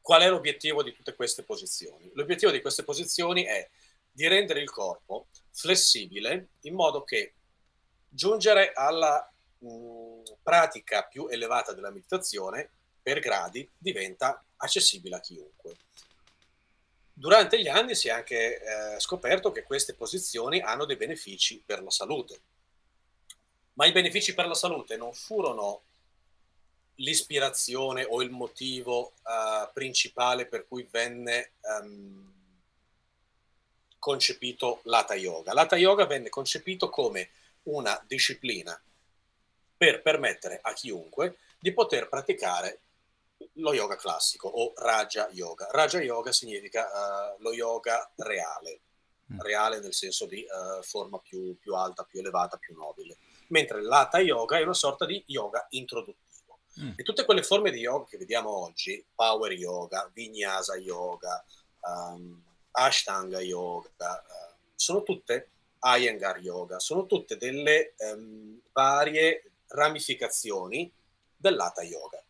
qual 0.00 0.22
è 0.22 0.28
l'obiettivo 0.28 0.82
di 0.82 0.92
tutte 0.92 1.14
queste 1.14 1.42
posizioni? 1.42 2.10
L'obiettivo 2.14 2.50
di 2.50 2.60
queste 2.60 2.84
posizioni 2.84 3.44
è 3.44 3.68
di 4.10 4.26
rendere 4.26 4.60
il 4.60 4.70
corpo 4.70 5.28
flessibile 5.52 6.48
in 6.62 6.74
modo 6.74 7.04
che 7.04 7.34
giungere 8.08 8.72
alla 8.72 9.30
mh, 9.58 10.22
pratica 10.42 11.04
più 11.04 11.28
elevata 11.28 11.72
della 11.72 11.90
meditazione 11.90 12.70
per 13.02 13.20
gradi 13.20 13.68
diventa 13.76 14.44
accessibile 14.56 15.16
a 15.16 15.20
chiunque. 15.20 15.76
Durante 17.12 17.60
gli 17.60 17.68
anni 17.68 17.94
si 17.94 18.08
è 18.08 18.12
anche 18.12 18.60
eh, 18.60 19.00
scoperto 19.00 19.52
che 19.52 19.62
queste 19.62 19.94
posizioni 19.94 20.60
hanno 20.60 20.86
dei 20.86 20.96
benefici 20.96 21.62
per 21.64 21.82
la 21.82 21.90
salute, 21.90 22.40
ma 23.74 23.86
i 23.86 23.92
benefici 23.92 24.34
per 24.34 24.46
la 24.46 24.54
salute 24.54 24.96
non 24.96 25.12
furono 25.12 25.82
l'ispirazione 27.00 28.04
o 28.04 28.22
il 28.22 28.30
motivo 28.30 29.12
uh, 29.22 29.70
principale 29.72 30.46
per 30.46 30.66
cui 30.66 30.86
venne 30.90 31.52
um, 31.82 32.32
concepito 33.98 34.80
l'Hatha 34.84 35.14
Yoga. 35.14 35.52
L'Hatha 35.52 35.76
Yoga 35.76 36.06
venne 36.06 36.28
concepito 36.28 36.88
come 36.88 37.30
una 37.64 38.02
disciplina 38.06 38.80
per 39.76 40.02
permettere 40.02 40.58
a 40.62 40.72
chiunque 40.72 41.38
di 41.58 41.72
poter 41.72 42.08
praticare 42.08 42.80
lo 43.54 43.72
yoga 43.72 43.96
classico 43.96 44.48
o 44.48 44.72
Raja 44.76 45.28
Yoga. 45.32 45.68
Raja 45.70 46.00
Yoga 46.00 46.32
significa 46.32 46.86
uh, 46.86 47.42
lo 47.42 47.52
yoga 47.54 48.10
reale, 48.16 48.80
mm. 49.32 49.40
reale 49.40 49.80
nel 49.80 49.94
senso 49.94 50.26
di 50.26 50.44
uh, 50.44 50.82
forma 50.82 51.18
più, 51.18 51.56
più, 51.58 51.74
alta, 51.74 52.04
più 52.04 52.20
elevata, 52.20 52.58
più 52.58 52.74
nobile, 52.74 53.16
mentre 53.48 53.82
l'Hatha 53.82 54.18
Yoga 54.18 54.58
è 54.58 54.62
una 54.62 54.74
sorta 54.74 55.06
di 55.06 55.22
yoga 55.26 55.66
introduttivo 55.70 56.28
Mm. 56.78 56.92
E 56.96 57.02
tutte 57.02 57.24
quelle 57.24 57.42
forme 57.42 57.70
di 57.70 57.80
yoga 57.80 58.06
che 58.06 58.18
vediamo 58.18 58.50
oggi, 58.50 59.04
power 59.14 59.52
yoga, 59.52 60.08
vinyasa 60.12 60.76
yoga, 60.76 61.44
um, 61.80 62.40
ashtanga 62.72 63.40
yoga, 63.40 64.24
uh, 64.26 64.54
sono 64.74 65.02
tutte 65.02 65.48
Iyengar 65.82 66.38
yoga, 66.38 66.78
sono 66.78 67.06
tutte 67.06 67.36
delle 67.36 67.94
um, 67.98 68.60
varie 68.72 69.50
ramificazioni 69.68 70.90
dell'Hatha 71.36 71.82
yoga. 71.82 72.22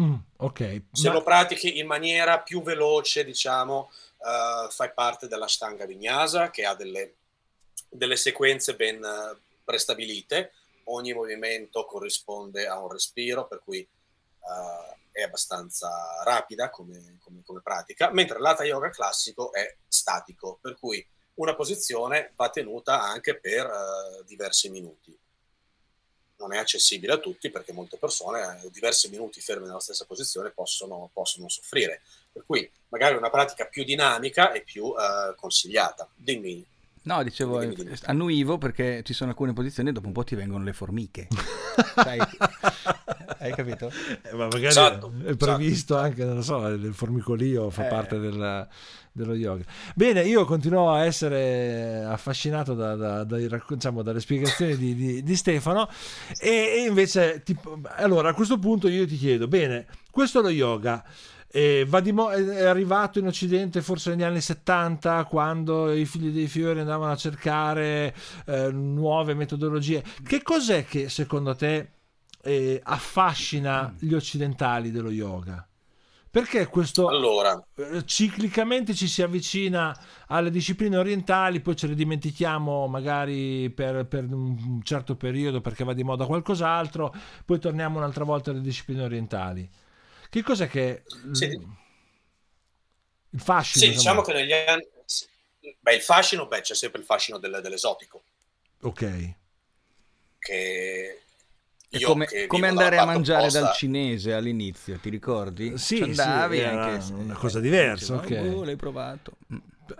Mm, 0.00 0.14
ok. 0.38 0.82
Se 0.92 1.08
Ma... 1.08 1.14
lo 1.14 1.22
pratichi 1.22 1.78
in 1.78 1.86
maniera 1.86 2.40
più 2.40 2.62
veloce, 2.62 3.24
diciamo, 3.24 3.90
uh, 4.18 4.70
fai 4.70 4.92
parte 4.92 5.28
dell'Ashtanga 5.28 5.86
Vinyasa 5.86 6.50
che 6.50 6.64
ha 6.64 6.74
delle, 6.74 7.14
delle 7.88 8.16
sequenze 8.16 8.74
ben 8.74 9.02
uh, 9.02 9.36
prestabilite 9.64 10.52
ogni 10.88 11.12
movimento 11.12 11.84
corrisponde 11.84 12.66
a 12.66 12.80
un 12.80 12.90
respiro, 12.90 13.46
per 13.46 13.60
cui 13.64 13.86
uh, 14.40 14.96
è 15.10 15.22
abbastanza 15.22 16.22
rapida 16.24 16.70
come, 16.70 17.18
come, 17.22 17.42
come 17.44 17.60
pratica, 17.60 18.10
mentre 18.12 18.38
l'Hatha 18.38 18.64
Yoga 18.64 18.90
classico 18.90 19.52
è 19.52 19.76
statico, 19.86 20.58
per 20.60 20.78
cui 20.78 21.04
una 21.34 21.54
posizione 21.54 22.32
va 22.36 22.50
tenuta 22.50 23.00
anche 23.02 23.38
per 23.38 23.66
uh, 23.66 24.24
diversi 24.24 24.70
minuti. 24.70 25.16
Non 26.36 26.52
è 26.52 26.58
accessibile 26.58 27.14
a 27.14 27.18
tutti 27.18 27.50
perché 27.50 27.72
molte 27.72 27.96
persone 27.96 28.60
eh, 28.62 28.70
diversi 28.70 29.08
minuti 29.08 29.40
ferme 29.40 29.66
nella 29.66 29.80
stessa 29.80 30.04
posizione 30.04 30.50
possono, 30.50 31.10
possono, 31.12 31.48
soffrire. 31.48 32.00
Per 32.30 32.44
cui 32.44 32.70
magari 32.88 33.16
una 33.16 33.30
pratica 33.30 33.66
più 33.66 33.82
dinamica 33.82 34.52
è 34.52 34.62
più 34.62 34.84
uh, 34.84 35.34
consigliata. 35.34 36.08
Dimmi 36.14 36.64
No, 37.02 37.22
dicevo, 37.22 37.62
annuivo 38.04 38.58
perché 38.58 39.02
ci 39.04 39.12
sono 39.12 39.30
alcune 39.30 39.52
posizioni 39.52 39.88
e 39.90 39.92
dopo 39.92 40.06
un 40.06 40.12
po' 40.12 40.24
ti 40.24 40.34
vengono 40.34 40.64
le 40.64 40.72
formiche. 40.72 41.28
Sai? 41.94 42.18
Hai 43.38 43.52
capito? 43.52 43.90
Eh, 44.22 44.34
ma 44.34 44.44
magari 44.44 44.66
esatto, 44.66 45.12
è 45.24 45.34
previsto 45.36 45.94
esatto. 45.94 46.08
anche, 46.08 46.24
non 46.24 46.36
lo 46.36 46.42
so, 46.42 46.66
il 46.66 46.92
formicolio 46.92 47.70
fa 47.70 47.86
eh. 47.86 47.88
parte 47.88 48.18
del, 48.18 48.66
dello 49.12 49.34
yoga. 49.34 49.64
Bene, 49.94 50.22
io 50.22 50.44
continuo 50.44 50.90
a 50.90 51.04
essere 51.04 52.04
affascinato 52.04 52.74
da, 52.74 52.96
da, 52.96 53.24
da, 53.24 53.36
diciamo, 53.68 54.02
dalle 54.02 54.20
spiegazioni 54.20 54.76
di, 54.76 54.94
di, 54.94 55.22
di 55.22 55.36
Stefano 55.36 55.88
e, 56.40 56.50
e 56.50 56.84
invece, 56.86 57.42
tipo, 57.44 57.80
allora 57.96 58.30
a 58.30 58.34
questo 58.34 58.58
punto 58.58 58.88
io 58.88 59.06
ti 59.06 59.16
chiedo, 59.16 59.46
bene, 59.46 59.86
questo 60.10 60.40
è 60.40 60.42
lo 60.42 60.50
yoga. 60.50 61.04
Mo- 62.12 62.28
è 62.30 62.64
arrivato 62.66 63.18
in 63.18 63.26
Occidente 63.26 63.80
forse 63.80 64.10
negli 64.10 64.22
anni 64.22 64.40
70 64.40 65.24
quando 65.24 65.90
i 65.92 66.04
figli 66.04 66.28
dei 66.28 66.46
fiori 66.46 66.80
andavano 66.80 67.12
a 67.12 67.16
cercare 67.16 68.14
eh, 68.46 68.70
nuove 68.70 69.34
metodologie. 69.34 70.02
Che 70.22 70.42
cos'è 70.42 70.84
che 70.84 71.08
secondo 71.08 71.54
te 71.54 71.92
eh, 72.42 72.80
affascina 72.82 73.94
gli 73.98 74.14
occidentali 74.14 74.90
dello 74.90 75.10
yoga? 75.10 75.68
Perché 76.30 76.66
questo 76.66 77.08
allora. 77.08 77.60
Eh, 77.74 78.04
ciclicamente 78.04 78.94
ci 78.94 79.08
si 79.08 79.22
avvicina 79.22 79.98
alle 80.26 80.50
discipline 80.50 80.96
orientali, 80.96 81.60
poi 81.60 81.74
ce 81.74 81.86
le 81.86 81.94
dimentichiamo 81.94 82.86
magari 82.86 83.70
per, 83.70 84.06
per, 84.06 84.24
un 84.24 84.80
certo 84.82 85.16
periodo 85.16 85.60
perché 85.62 85.84
va 85.84 85.94
di 85.94 86.04
moda 86.04 86.26
qualcos'altro, 86.26 87.14
poi 87.44 87.58
torniamo 87.58 87.98
un'altra 87.98 88.24
volta 88.24 88.50
alle 88.50 88.60
discipline 88.60 89.02
orientali. 89.02 89.68
Che 90.28 90.42
cos'è 90.42 90.68
che... 90.68 91.04
Sì. 91.32 91.46
Il 93.30 93.40
fascino. 93.40 93.84
Sì, 93.84 93.90
diciamo 93.90 94.20
che 94.20 94.32
negli 94.34 94.52
anni... 94.52 94.86
Beh, 95.80 95.94
il 95.94 96.02
fascino, 96.02 96.46
beh, 96.46 96.60
c'è 96.60 96.74
sempre 96.74 97.00
il 97.00 97.06
fascino 97.06 97.38
del, 97.38 97.60
dell'esotico. 97.62 98.22
Ok. 98.82 99.34
Che... 100.38 101.22
È 101.90 102.00
come, 102.00 102.26
come 102.46 102.68
andare 102.68 102.98
a 102.98 103.06
mangiare 103.06 103.40
opposta... 103.40 103.60
dal 103.60 103.74
cinese 103.74 104.34
all'inizio, 104.34 104.98
ti 104.98 105.08
ricordi? 105.08 105.78
Sì, 105.78 106.02
andavi 106.02 106.58
sì, 106.58 106.64
anche 106.64 107.12
una 107.12 107.34
cosa 107.34 107.60
diversa. 107.60 108.16
Okay. 108.16 108.46
Oh, 108.46 108.62
l'hai 108.62 108.76
provato. 108.76 109.32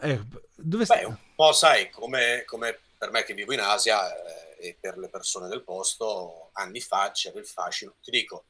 Eh, 0.02 0.20
dove 0.54 0.84
stai? 0.84 1.00
Beh, 1.00 1.06
un 1.06 1.16
po' 1.34 1.52
sai, 1.52 1.88
come, 1.88 2.42
come, 2.44 2.78
per 2.98 3.10
me 3.10 3.24
che 3.24 3.32
vivo 3.32 3.54
in 3.54 3.60
Asia 3.60 4.12
eh, 4.12 4.68
e 4.68 4.76
per 4.78 4.98
le 4.98 5.08
persone 5.08 5.48
del 5.48 5.62
posto, 5.62 6.50
anni 6.52 6.80
fa 6.80 7.10
c'era 7.12 7.38
il 7.38 7.46
fascino. 7.46 7.94
Ti 8.02 8.10
dico, 8.10 8.44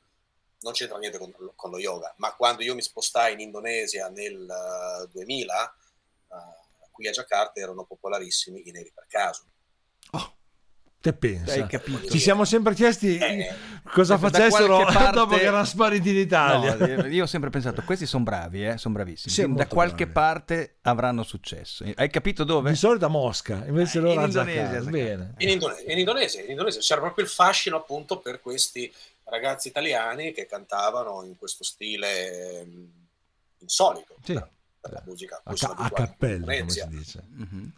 non 0.61 0.73
c'entra 0.73 0.99
niente 0.99 1.19
con, 1.19 1.33
con, 1.55 1.71
lo 1.71 1.79
yoga, 1.79 2.13
ma 2.17 2.35
quando 2.35 2.63
io 2.63 2.75
mi 2.75 2.83
spostai 2.83 3.35
in 3.35 3.41
Indonesia 3.41 4.09
nel 4.09 4.47
uh, 4.49 5.07
2000, 5.13 5.77
uh, 6.29 6.37
qui 6.91 7.07
a 7.07 7.13
Jakarta 7.13 7.61
erano 7.61 7.85
popolarissimi 7.85 8.69
i 8.69 8.73
neri 8.73 8.91
per 8.93 9.07
caso. 9.09 9.45
Te 11.01 11.13
pensa? 11.13 11.53
Hai 11.53 11.67
capito? 11.69 12.09
Ci 12.09 12.19
siamo 12.19 12.45
sempre 12.45 12.75
chiesti 12.75 13.17
eh, 13.19 13.55
cosa 13.85 14.19
facessero 14.19 14.85
parte... 14.85 15.11
dopo 15.13 15.37
che 15.37 15.43
erano 15.43 15.65
spariti 15.65 16.11
in 16.11 16.17
Italia. 16.17 16.75
No, 16.75 17.07
io 17.07 17.23
ho 17.23 17.27
sempre 17.27 17.51
pensato, 17.51 17.83
questi 17.83 18.05
sono 18.05 18.25
bravi, 18.25 18.67
eh? 18.67 18.79
sono 18.79 18.95
bravissimi. 18.95 19.33
Sì, 19.33 19.55
da 19.55 19.69
qualche 19.69 20.09
bravi. 20.09 20.13
parte 20.13 20.77
avranno 20.83 21.23
successo. 21.23 21.85
Hai 21.95 22.11
capito 22.11 22.43
dove? 22.43 22.71
Di 22.71 22.77
solito 22.77 23.07
a 23.07 23.09
Mosca, 23.09 23.65
invece 23.67 23.99
eh, 23.99 24.01
loro 24.01 24.21
in 24.21 24.27
Indonesia. 24.27 24.81
Bene. 24.91 25.35
In, 25.39 25.49
Indone- 25.51 25.83
in 25.87 25.99
Indonesia, 25.99 26.43
in 26.43 26.51
Indonesia 26.51 26.81
c'era 26.81 27.01
proprio 27.01 27.25
il 27.25 27.31
fascino 27.31 27.77
appunto 27.77 28.19
per 28.19 28.41
questi 28.41 28.93
ragazzi 29.25 29.69
italiani 29.69 30.33
che 30.33 30.47
cantavano 30.47 31.23
in 31.25 31.37
questo 31.37 31.63
stile 31.63 32.67
insolito 33.59 34.17
Sì. 34.25 34.33
per, 34.33 34.51
per 34.81 34.93
la 34.93 35.03
musica. 35.07 35.41
a 35.45 35.55
ca- 35.55 35.75
a 35.77 35.91
cappella, 35.91 36.45
come 36.45 36.71
si 36.71 36.89
dice. 36.89 37.23
Mhm. 37.29 37.73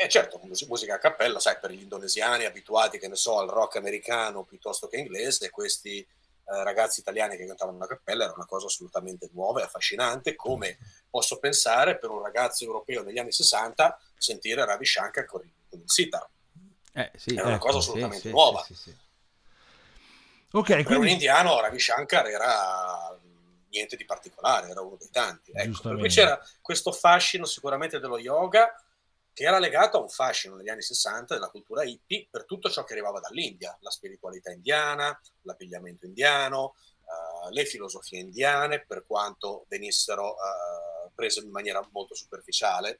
Eh 0.00 0.08
certo, 0.08 0.38
mus- 0.44 0.62
musica 0.62 0.94
a 0.94 0.98
cappella, 0.98 1.40
sai, 1.40 1.58
per 1.60 1.72
gli 1.72 1.82
indonesiani 1.82 2.44
abituati, 2.44 2.98
che 2.98 3.08
ne 3.08 3.16
so, 3.16 3.40
al 3.40 3.48
rock 3.48 3.76
americano 3.76 4.44
piuttosto 4.44 4.86
che 4.86 4.96
inglese, 4.96 5.50
questi 5.50 5.98
eh, 5.98 6.06
ragazzi 6.44 7.00
italiani 7.00 7.36
che 7.36 7.44
cantavano 7.46 7.82
a 7.82 7.86
cappella 7.88 8.22
era 8.24 8.32
una 8.32 8.46
cosa 8.46 8.66
assolutamente 8.66 9.28
nuova 9.32 9.60
e 9.60 9.64
affascinante, 9.64 10.36
come 10.36 10.78
posso 11.10 11.40
pensare 11.40 11.98
per 11.98 12.10
un 12.10 12.22
ragazzo 12.22 12.62
europeo 12.62 13.02
negli 13.02 13.18
anni 13.18 13.32
60 13.32 13.98
sentire 14.16 14.64
Ravi 14.64 14.84
Shankar 14.84 15.24
con 15.24 15.40
il, 15.42 15.50
con 15.68 15.80
il 15.80 15.90
sitar. 15.90 16.28
Eh, 16.92 17.10
sì, 17.16 17.34
una 17.34 17.54
ecco, 17.54 17.66
cosa 17.66 17.80
sì, 17.80 17.88
assolutamente 17.88 18.28
sì, 18.28 18.30
nuova. 18.30 18.62
sì, 18.62 18.74
sì, 18.74 18.80
sì. 18.82 18.96
Ok, 20.52 20.66
Per 20.68 20.80
un 20.84 20.84
quindi 20.86 21.10
indiano 21.10 21.60
Ravi 21.60 21.78
Shankar 21.80 22.26
era 22.28 23.18
niente 23.70 23.96
di 23.96 24.04
particolare, 24.04 24.68
era 24.68 24.80
uno 24.80 24.96
dei 24.96 25.10
tanti. 25.10 25.50
Ecco, 25.50 25.60
per 25.60 25.66
Giustamente. 25.66 26.06
cui 26.06 26.14
c'era 26.14 26.40
questo 26.62 26.92
fascino 26.92 27.44
sicuramente 27.46 27.98
dello 27.98 28.18
yoga 28.18 28.72
che 29.38 29.44
era 29.44 29.60
legato 29.60 29.98
a 29.98 30.00
un 30.00 30.08
fascino 30.08 30.56
negli 30.56 30.68
anni 30.68 30.82
60 30.82 31.34
della 31.34 31.48
cultura 31.48 31.84
hippie 31.84 32.26
per 32.28 32.44
tutto 32.44 32.68
ciò 32.68 32.82
che 32.82 32.94
arrivava 32.94 33.20
dall'India, 33.20 33.78
la 33.82 33.90
spiritualità 33.90 34.50
indiana, 34.50 35.16
l'abbigliamento 35.42 36.06
indiano, 36.06 36.74
eh, 36.74 37.52
le 37.52 37.64
filosofie 37.64 38.18
indiane, 38.18 38.84
per 38.84 39.06
quanto 39.06 39.64
venissero 39.68 40.32
eh, 40.32 41.10
prese 41.14 41.38
in 41.38 41.50
maniera 41.50 41.88
molto 41.92 42.16
superficiale, 42.16 42.98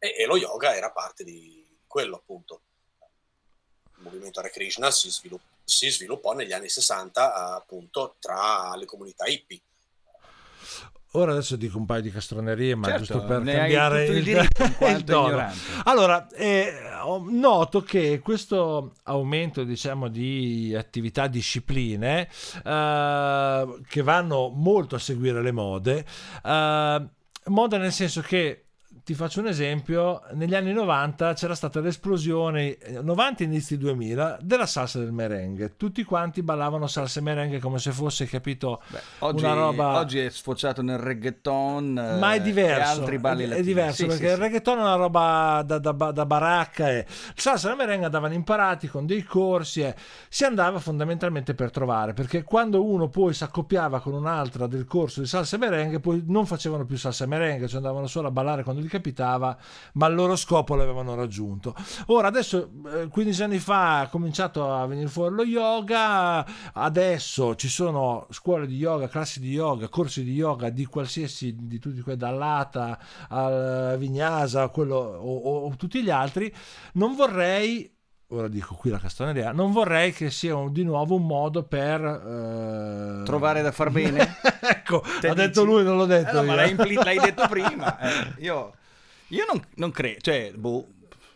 e, 0.00 0.12
e 0.18 0.26
lo 0.26 0.36
yoga 0.36 0.74
era 0.74 0.90
parte 0.90 1.22
di 1.22 1.78
quello 1.86 2.16
appunto. 2.16 2.62
Il 3.98 4.02
movimento 4.02 4.40
Hare 4.40 4.50
Krishna 4.50 4.90
si, 4.90 5.08
svilupp- 5.08 5.46
si 5.62 5.88
sviluppò 5.88 6.32
negli 6.32 6.52
anni 6.52 6.68
60 6.68 7.32
eh, 7.32 7.54
appunto 7.58 8.16
tra 8.18 8.74
le 8.74 8.86
comunità 8.86 9.26
hippie. 9.26 9.62
Ora 11.12 11.32
adesso 11.32 11.56
dico 11.56 11.78
un 11.78 11.86
paio 11.86 12.02
di 12.02 12.10
castronerie, 12.10 12.74
ma 12.74 12.88
Certo, 12.88 13.04
giusto 13.04 13.24
per 13.24 13.42
cambiare 13.42 14.06
il 14.06 14.26
il 14.26 15.04
tono. 15.04 15.28
ignorante. 15.28 15.58
Allora, 15.84 16.28
eh, 16.30 16.72
noto 17.30 17.82
che 17.82 18.20
questo 18.20 18.92
aumento, 19.04 19.64
diciamo, 19.64 20.08
di 20.08 20.74
attività, 20.76 21.26
discipline, 21.26 22.28
eh, 22.64 23.78
che 23.88 24.02
vanno 24.02 24.48
molto 24.48 24.96
a 24.96 24.98
seguire 24.98 25.42
le 25.42 25.52
mode, 25.52 26.04
eh, 26.44 27.06
moda 27.46 27.76
nel 27.78 27.92
senso 27.92 28.20
che 28.20 28.64
ti 29.04 29.14
faccio 29.14 29.40
un 29.40 29.48
esempio, 29.48 30.22
negli 30.34 30.54
anni 30.54 30.72
90 30.72 31.34
c'era 31.34 31.54
stata 31.54 31.80
l'esplosione, 31.80 32.76
eh, 32.78 33.00
90 33.02 33.42
inizi 33.42 33.76
2000, 33.76 34.38
della 34.42 34.66
salsa 34.66 34.98
del 35.00 35.10
merengue. 35.12 35.76
Tutti 35.76 36.04
quanti 36.04 36.42
ballavano 36.42 36.86
salsa 36.86 37.18
e 37.18 37.22
merengue 37.22 37.58
come 37.58 37.78
se 37.78 37.90
fosse, 37.90 38.26
capito, 38.26 38.80
Beh, 38.88 39.00
oggi, 39.20 39.44
una 39.44 39.54
roba... 39.54 39.98
oggi 39.98 40.20
è 40.20 40.30
sfociato 40.30 40.82
nel 40.82 40.98
reggaeton 40.98 41.98
eh, 41.98 42.18
Ma 42.18 42.32
è 42.34 42.36
e 42.36 42.42
diverso, 42.42 43.00
altri 43.00 43.18
balli 43.18 43.42
è, 43.42 43.46
è 43.46 43.48
latini. 43.48 43.66
diverso 43.66 43.96
Sì, 43.96 44.06
perché 44.06 44.26
sì, 44.26 44.32
il 44.32 44.36
reggaeton 44.38 44.78
è 44.78 44.80
una 44.82 44.94
roba 44.94 45.62
da, 45.66 45.78
da- 45.78 45.90
da 46.12 46.26
baracca 46.26 46.90
e 46.90 47.06
salsa 47.34 47.66
e 47.66 47.70
la 47.70 47.76
merenga 47.76 48.06
andavano 48.06 48.34
imparati 48.34 48.88
con 48.88 49.06
dei 49.06 49.22
corsi 49.24 49.80
e 49.82 49.94
si 50.28 50.44
andava 50.44 50.78
fondamentalmente 50.78 51.54
per 51.54 51.70
trovare 51.70 52.12
perché 52.12 52.42
quando 52.42 52.84
uno 52.84 53.08
poi 53.08 53.34
si 53.34 53.42
accoppiava 53.44 54.00
con 54.00 54.14
un'altra 54.14 54.66
del 54.66 54.84
corso 54.84 55.20
di 55.20 55.26
salsa 55.26 55.56
e 55.56 55.58
merengue 55.58 56.00
poi 56.00 56.22
non 56.26 56.46
facevano 56.46 56.84
più 56.84 56.96
salsa 56.96 57.24
e 57.24 57.26
merengue 57.26 57.66
cioè 57.68 57.78
andavano 57.78 58.06
solo 58.06 58.28
a 58.28 58.30
ballare 58.30 58.62
quando 58.62 58.80
gli 58.82 58.88
capitava 58.92 59.56
ma 59.94 60.06
il 60.06 60.14
loro 60.14 60.36
scopo 60.36 60.74
l'avevano 60.74 61.14
raggiunto 61.14 61.74
ora 62.06 62.28
adesso 62.28 62.70
eh, 62.94 63.08
15 63.08 63.42
anni 63.42 63.58
fa 63.58 64.02
è 64.04 64.08
cominciato 64.08 64.70
a 64.72 64.86
venire 64.86 65.08
fuori 65.08 65.34
lo 65.34 65.44
yoga 65.44 66.44
adesso 66.74 67.54
ci 67.54 67.68
sono 67.68 68.26
scuole 68.30 68.66
di 68.66 68.76
yoga 68.76 69.08
classi 69.08 69.40
di 69.40 69.50
yoga 69.50 69.88
corsi 69.88 70.22
di 70.24 70.32
yoga 70.34 70.68
di 70.70 70.84
qualsiasi 70.84 71.54
di 71.58 71.78
tutti 71.78 72.00
quelli 72.00 72.18
dall'Ata 72.18 72.98
al 73.28 73.96
Vignasa 73.98 74.68
quello, 74.68 74.96
o, 74.96 75.36
o- 75.36 75.66
o 75.66 75.74
tutti 75.76 76.02
gli 76.02 76.10
altri 76.10 76.52
non 76.94 77.14
vorrei 77.16 77.90
ora 78.28 78.48
dico 78.48 78.74
qui 78.74 78.90
la 78.90 78.98
castaneria 78.98 79.52
non 79.52 79.72
vorrei 79.72 80.12
che 80.12 80.30
sia 80.30 80.54
un- 80.56 80.72
di 80.72 80.84
nuovo 80.84 81.14
un 81.16 81.26
modo 81.26 81.62
per 81.64 82.02
eh, 82.02 83.22
Trovare 83.24 83.62
da 83.62 83.72
far 83.72 83.90
bene? 83.90 84.36
ecco 84.60 85.02
Te 85.20 85.28
ha 85.28 85.34
detto 85.34 85.60
dici? 85.62 85.72
lui 85.72 85.84
non 85.84 85.96
l'ho 85.96 86.06
detto 86.06 86.30
Eh 86.30 86.40
no, 86.40 86.42
ma 86.44 86.54
l'hai, 86.54 86.70
impli- 86.70 86.94
l'hai 86.94 87.18
detto 87.18 87.46
prima. 87.50 87.98
eh. 87.98 88.34
io 88.38 88.72
io 89.34 89.44
non, 89.50 89.62
non 89.76 89.90
credo, 89.90 90.20
cioè, 90.20 90.52
boh, 90.54 90.86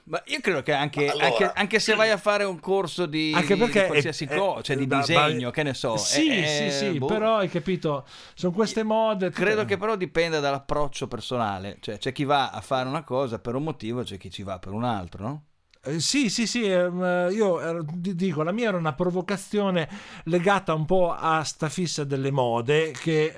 ma 0.05 0.23
io 0.27 0.41
credo 0.41 0.63
che 0.63 0.73
anche, 0.73 1.09
allora- 1.09 1.27
anche, 1.27 1.53
anche 1.53 1.79
se 1.81 1.95
vai 1.97 2.11
a 2.11 2.17
fare 2.17 2.45
un 2.45 2.61
corso 2.61 3.07
di, 3.07 3.33
anche 3.35 3.57
di 3.57 3.69
qualsiasi 3.71 4.25
è- 4.25 4.37
cosa, 4.37 4.61
è- 4.61 4.63
cioè 4.63 4.77
di 4.77 4.87
da- 4.87 4.99
disegno, 4.99 5.47
ma- 5.47 5.51
che 5.51 5.63
ne 5.65 5.75
so. 5.75 5.97
sì 5.97 6.29
è- 6.31 6.47
sì 6.47 6.65
è- 6.65 6.71
sì 6.93 6.99
boh. 6.99 7.07
però 7.07 7.39
hai 7.39 7.49
capito 7.49 8.07
sono 8.35 8.53
queste 8.53 8.85
mode 8.85 9.31
Credo 9.31 9.65
che 9.65 9.77
però 9.77 9.97
dipenda 9.97 10.39
dall'approccio 10.39 11.09
personale, 11.09 11.79
cioè 11.81 11.99
c'è 11.99 12.13
chi 12.13 12.25
va 12.25 12.51
a 12.51 12.61
fare 12.61 12.89
una 12.89 13.03
cosa 13.03 13.39
per 13.41 13.57
un 13.57 13.65
motivo, 13.65 14.03
c'è 14.03 14.17
chi 14.17 14.31
ci 14.31 14.45
va 14.45 14.59
per 14.61 14.73
un 14.73 14.85
altro, 14.85 15.23
no? 15.25 15.43
Eh, 15.87 16.01
Sì, 16.01 16.29
sì, 16.31 16.47
sì, 16.47 16.65
ehm, 16.71 17.29
io 17.33 17.61
ero- 17.61 17.85
ti 17.95 18.15
dico, 18.15 18.43
la 18.43 18.53
mia 18.53 18.69
era 18.69 18.77
una 18.77 18.93
provocazione 18.95 19.89
legata 20.25 20.75
un 20.75 20.85
po' 20.85 21.13
a 21.13 21.43
sta 21.45 21.69
fissa 21.69 22.05
delle 22.05 22.31
mode 22.31 22.91
che 22.93 23.33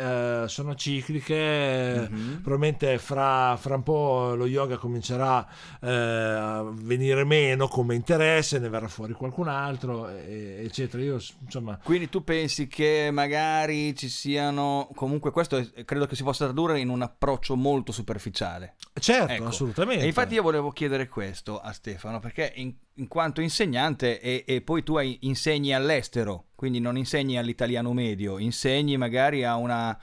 eh, 0.45 0.49
sono 0.49 0.75
cicliche, 0.75 2.09
Mhm. 2.11 2.41
probabilmente 2.43 2.99
fra, 2.99 3.57
fra 3.57 3.75
un 3.75 3.83
po' 3.83 4.35
lo 4.35 4.47
yoga 4.47 4.77
comincerà 4.77 5.47
eh, 5.81 5.91
a 5.91 6.63
venire 6.73 7.25
meno 7.25 7.69
come 7.69 7.95
interesse, 7.95 8.59
ne 8.59 8.69
verrà 8.69 8.89
fuori 8.89 9.13
qualcun 9.13 9.49
altro, 9.49 10.09
eccetera. 10.09 11.03
Io, 11.03 11.21
insomma, 11.45 11.79
Quindi 11.83 12.09
tu 12.09 12.25
pensi 12.25 12.67
che 12.67 13.11
magari 13.13 13.95
ci 13.95 14.09
siano, 14.09 14.89
comunque 14.95 15.31
questo 15.31 15.57
è- 15.57 15.85
credo 15.85 16.07
che 16.07 16.17
si 16.17 16.23
possa 16.23 16.45
tradurre 16.45 16.81
in 16.81 16.89
un 16.89 17.03
approccio 17.03 17.57
molto 17.57 17.93
superficiale. 17.93 18.75
certo, 18.99 19.33
Ecco. 19.33 19.45
assolutamente. 19.47 20.03
E 20.03 20.07
infatti 20.07 20.35
io 20.35 20.43
volevo 20.43 20.71
chiedere 20.71 21.09
questo 21.09 21.59
a 21.61 21.73
Stefano, 21.73 22.19
perché 22.19 22.38
in, 22.55 22.75
in 22.95 23.09
quanto 23.09 23.41
insegnante 23.41 24.21
e, 24.21 24.45
e 24.47 24.61
poi 24.63 24.83
tu 24.83 24.97
hai- 24.97 25.19
insegni 25.23 25.75
all'estero, 25.75 26.47
quindi 26.55 26.81
non 26.81 26.97
insegni 26.97 27.39
all'italiano 27.39 27.93
medio, 27.93 28.39
insegni 28.39 28.97
magari 28.97 29.45
a 29.45 29.57
una... 29.57 29.97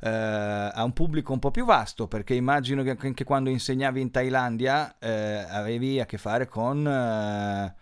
eh, 0.00 0.08
a 0.08 0.82
un 0.84 0.92
pubblico 0.92 1.32
un 1.32 1.38
po' 1.40 1.50
più 1.50 1.64
vasto 1.64 2.06
perché 2.08 2.34
immagino 2.34 2.82
che 2.82 2.96
anche 2.98 3.24
quando 3.24 3.50
insegnavi 3.50 4.00
in 4.00 4.10
Thailandia 4.10 4.96
eh, 4.98 5.10
avevi 5.48 6.00
a 6.00 6.06
che 6.06 6.18
fare 6.18 6.46
con 6.46 6.86
eh, 6.86 7.74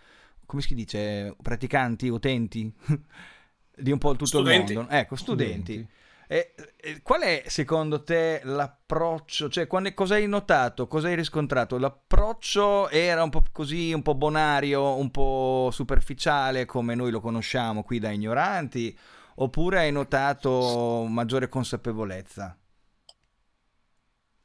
come 0.46 0.62
si 0.62 0.74
dice 0.74 1.34
praticanti 1.42 2.08
utenti 2.08 2.72
di 3.76 3.90
un 3.90 3.98
po' 3.98 4.12
tutto 4.12 4.26
Studenti. 4.26 4.72
il 4.72 4.78
mondo. 4.78 4.94
Ecco 4.94 5.16
studenti, 5.16 5.86
E, 6.28 6.54
e 6.76 7.02
qual 7.02 7.22
è 7.22 7.44
secondo 7.46 8.02
te 8.02 8.40
l'approccio? 8.44 9.48
Cioè, 9.48 9.66
quando, 9.66 9.92
cosa 9.94 10.14
hai 10.16 10.26
notato? 10.26 10.86
Cosa 10.88 11.08
hai 11.08 11.14
riscontrato? 11.14 11.78
L'approccio 11.78 12.88
era 12.88 13.22
un 13.22 13.30
po' 13.30 13.42
così, 13.52 13.92
un 13.92 14.02
po' 14.02 14.14
bonario, 14.14 14.96
un 14.96 15.10
po' 15.10 15.70
superficiale 15.72 16.64
come 16.64 16.94
noi 16.94 17.10
lo 17.10 17.20
conosciamo 17.20 17.82
qui 17.84 17.98
da 18.00 18.10
ignoranti? 18.10 18.96
Oppure 19.36 19.78
hai 19.80 19.92
notato 19.92 21.04
maggiore 21.08 21.48
consapevolezza? 21.48 22.56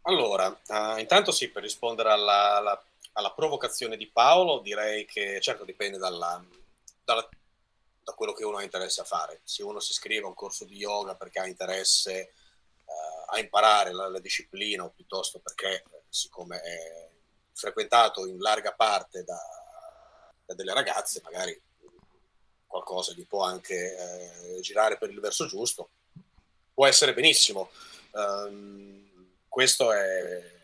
Allora, 0.04 0.48
eh, 0.68 1.02
intanto 1.02 1.32
sì, 1.32 1.50
per 1.50 1.62
rispondere 1.64 2.12
alla, 2.12 2.58
alla- 2.58 2.84
alla 3.14 3.34
provocazione 3.34 3.98
di 3.98 4.08
Paolo, 4.10 4.60
direi 4.60 5.06
che 5.06 5.40
certo 5.42 5.64
dipende 5.66 5.98
dalla- 5.98 6.44
dalla- 7.04 7.30
da 8.12 8.14
quello 8.14 8.34
che 8.34 8.43
uno 8.43 8.57
ha 8.57 8.64
interesse 8.64 9.01
a 9.01 9.05
fare. 9.05 9.41
Se 9.43 9.64
uno 9.64 9.80
si 9.80 9.91
iscrive 9.91 10.26
a 10.26 10.28
un 10.28 10.34
corso 10.34 10.66
di 10.66 10.76
yoga 10.76 11.16
perché 11.16 11.39
ha 11.39 11.47
interesse 11.47 12.14
eh, 12.20 12.32
a 13.28 13.39
imparare 13.39 13.93
la, 13.93 14.09
la 14.09 14.20
disciplina 14.20 14.84
o 14.84 14.89
piuttosto 14.89 15.39
perché, 15.39 15.84
eh, 15.89 16.03
siccome 16.09 16.62
è 16.62 17.09
frequentato 17.53 18.28
in 18.28 18.39
larga 18.39 18.74
parte 18.74 19.24
da, 19.24 19.39
da 20.45 20.53
delle 20.53 20.74
ragazze, 20.74 21.22
magari 21.24 21.59
qualcosa 22.68 23.14
gli 23.14 23.26
può 23.26 23.43
anche 23.43 24.55
eh, 24.55 24.59
girare 24.62 24.97
per 24.97 25.09
il 25.09 25.20
verso 25.20 25.45
giusto, 25.45 25.89
può 26.74 26.86
essere 26.86 27.14
benissimo. 27.14 27.72
Ehm, 28.14 29.30
questo 29.47 29.91
è, 29.91 30.59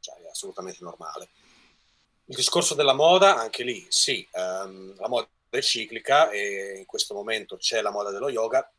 cioè, 0.00 0.16
è 0.16 0.28
assolutamente 0.28 0.78
normale. 0.82 1.28
Il 2.26 2.36
discorso 2.36 2.74
della 2.74 2.94
moda, 2.94 3.36
anche 3.36 3.62
lì, 3.62 3.86
sì, 3.90 4.26
ehm, 4.32 4.96
la 4.96 5.08
moda 5.08 5.28
è 5.56 5.62
ciclica 5.62 6.30
e 6.30 6.76
in 6.78 6.86
questo 6.86 7.14
momento 7.14 7.56
c'è 7.56 7.80
la 7.80 7.90
moda 7.90 8.10
dello 8.10 8.28
yoga. 8.28 8.70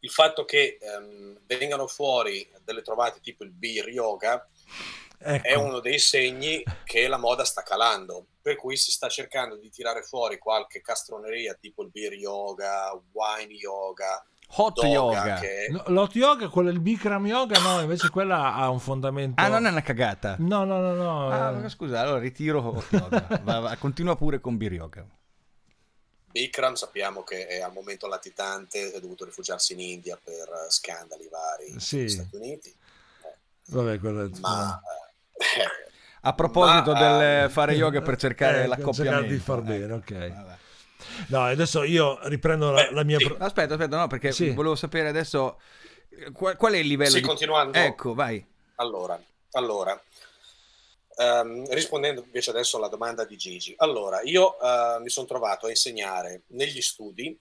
Il 0.00 0.10
fatto 0.10 0.44
che 0.44 0.78
ehm, 0.80 1.40
vengano 1.46 1.86
fuori 1.86 2.48
delle 2.64 2.82
trovate 2.82 3.20
tipo 3.20 3.44
il 3.44 3.50
beer 3.50 3.88
yoga 3.88 4.48
Ecco. 5.22 5.46
è 5.46 5.54
uno 5.54 5.80
dei 5.80 5.98
segni 5.98 6.62
che 6.84 7.06
la 7.06 7.18
moda 7.18 7.44
sta 7.44 7.62
calando, 7.62 8.28
per 8.40 8.56
cui 8.56 8.76
si 8.78 8.90
sta 8.90 9.08
cercando 9.08 9.56
di 9.56 9.68
tirare 9.68 10.02
fuori 10.02 10.38
qualche 10.38 10.80
castroneria 10.80 11.52
tipo 11.54 11.82
il 11.82 11.90
beer 11.90 12.14
yoga, 12.14 12.98
wine 13.12 13.52
yoga, 13.52 14.24
Hot 14.56 14.82
yoga. 14.82 15.38
che 15.38 15.68
No, 15.70 15.84
L'hot 15.88 16.14
yoga, 16.16 16.48
quello 16.48 16.70
il 16.70 16.80
Bikram 16.80 17.24
yoga, 17.26 17.60
no, 17.60 17.80
invece 17.80 18.08
quella 18.08 18.54
ha 18.54 18.68
un 18.68 18.80
fondamento. 18.80 19.40
Ah, 19.40 19.48
non 19.48 19.66
è 19.66 19.70
una 19.70 19.82
cagata. 19.82 20.36
No, 20.38 20.64
no, 20.64 20.80
no, 20.80 20.94
no. 20.94 21.28
Ah, 21.28 21.64
eh. 21.64 21.68
scusa, 21.68 22.00
allora 22.00 22.18
ritiro 22.18 22.60
hot 22.60 22.90
yoga. 22.90 23.40
Va- 23.44 23.58
va, 23.60 23.76
continua 23.76 24.16
pure 24.16 24.40
con 24.40 24.56
beer 24.56 24.72
yoga. 24.72 25.06
Bikram 26.30 26.74
sappiamo 26.74 27.22
che 27.22 27.46
è 27.46 27.60
al 27.60 27.72
momento 27.72 28.06
latitante, 28.06 28.92
è 28.92 29.00
dovuto 29.00 29.24
rifugiarsi 29.24 29.72
in 29.72 29.80
India 29.80 30.18
per 30.22 30.48
scandali 30.68 31.28
vari 31.28 31.74
Sì. 31.80 31.96
negli 31.98 32.08
Stati 32.08 32.36
Uniti. 32.36 32.68
Eh, 32.68 33.36
Vabbè, 33.66 33.98
quello 33.98 34.24
è- 34.24 34.30
ma 34.40 34.80
eh, 35.32 35.88
A 36.22 36.34
proposito 36.34 36.92
Ma, 36.92 36.98
del 36.98 37.44
eh, 37.44 37.48
fare 37.48 37.72
yoga 37.74 38.02
per 38.02 38.16
cercare 38.16 38.62
Eh, 38.64 38.66
l'accoppiamento. 38.66 39.32
di 39.32 39.38
far 39.38 39.62
bene, 39.62 39.92
ok. 39.92 40.12
Vabbè. 40.34 40.56
No, 41.28 41.44
adesso 41.44 41.82
io 41.82 42.18
riprendo 42.28 42.70
la, 42.70 42.82
Beh, 42.84 42.92
la 42.92 43.02
mia... 43.04 43.18
sì. 43.18 43.24
pro- 43.26 43.36
Aspetta, 43.38 43.74
aspetta, 43.74 43.96
no, 43.96 44.06
perché 44.06 44.30
Sì. 44.32 44.50
volevo 44.50 44.74
sapere 44.76 45.08
adesso 45.08 45.60
eh, 46.10 46.30
qual, 46.30 46.56
qual 46.56 46.74
è 46.74 46.78
il 46.78 46.86
livello 46.86 47.10
Sì, 47.10 47.20
di... 47.20 47.26
continuando. 47.26 47.76
Ecco, 47.78 48.14
vai. 48.14 48.44
Allora, 48.76 49.20
allora 49.52 50.00
ehm, 51.20 51.72
rispondendo 51.72 52.22
invece 52.22 52.50
adesso 52.50 52.78
alla 52.78 52.88
domanda 52.88 53.24
di 53.24 53.36
Gigi, 53.36 53.74
allora 53.76 54.22
io 54.22 54.58
eh, 54.58 54.98
mi 55.00 55.10
sono 55.10 55.26
trovato 55.26 55.66
a 55.66 55.70
insegnare 55.70 56.42
negli 56.48 56.80
studi, 56.80 57.38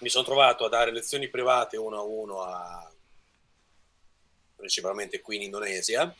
mi 0.00 0.08
sono 0.08 0.24
trovato 0.24 0.64
a 0.64 0.68
dare 0.68 0.92
lezioni 0.92 1.28
private 1.28 1.76
uno 1.76 1.98
a 1.98 2.02
uno 2.02 2.40
a 2.42 2.92
principalmente 4.56 5.20
qui 5.20 5.36
in 5.36 5.42
Indonesia 5.42 6.14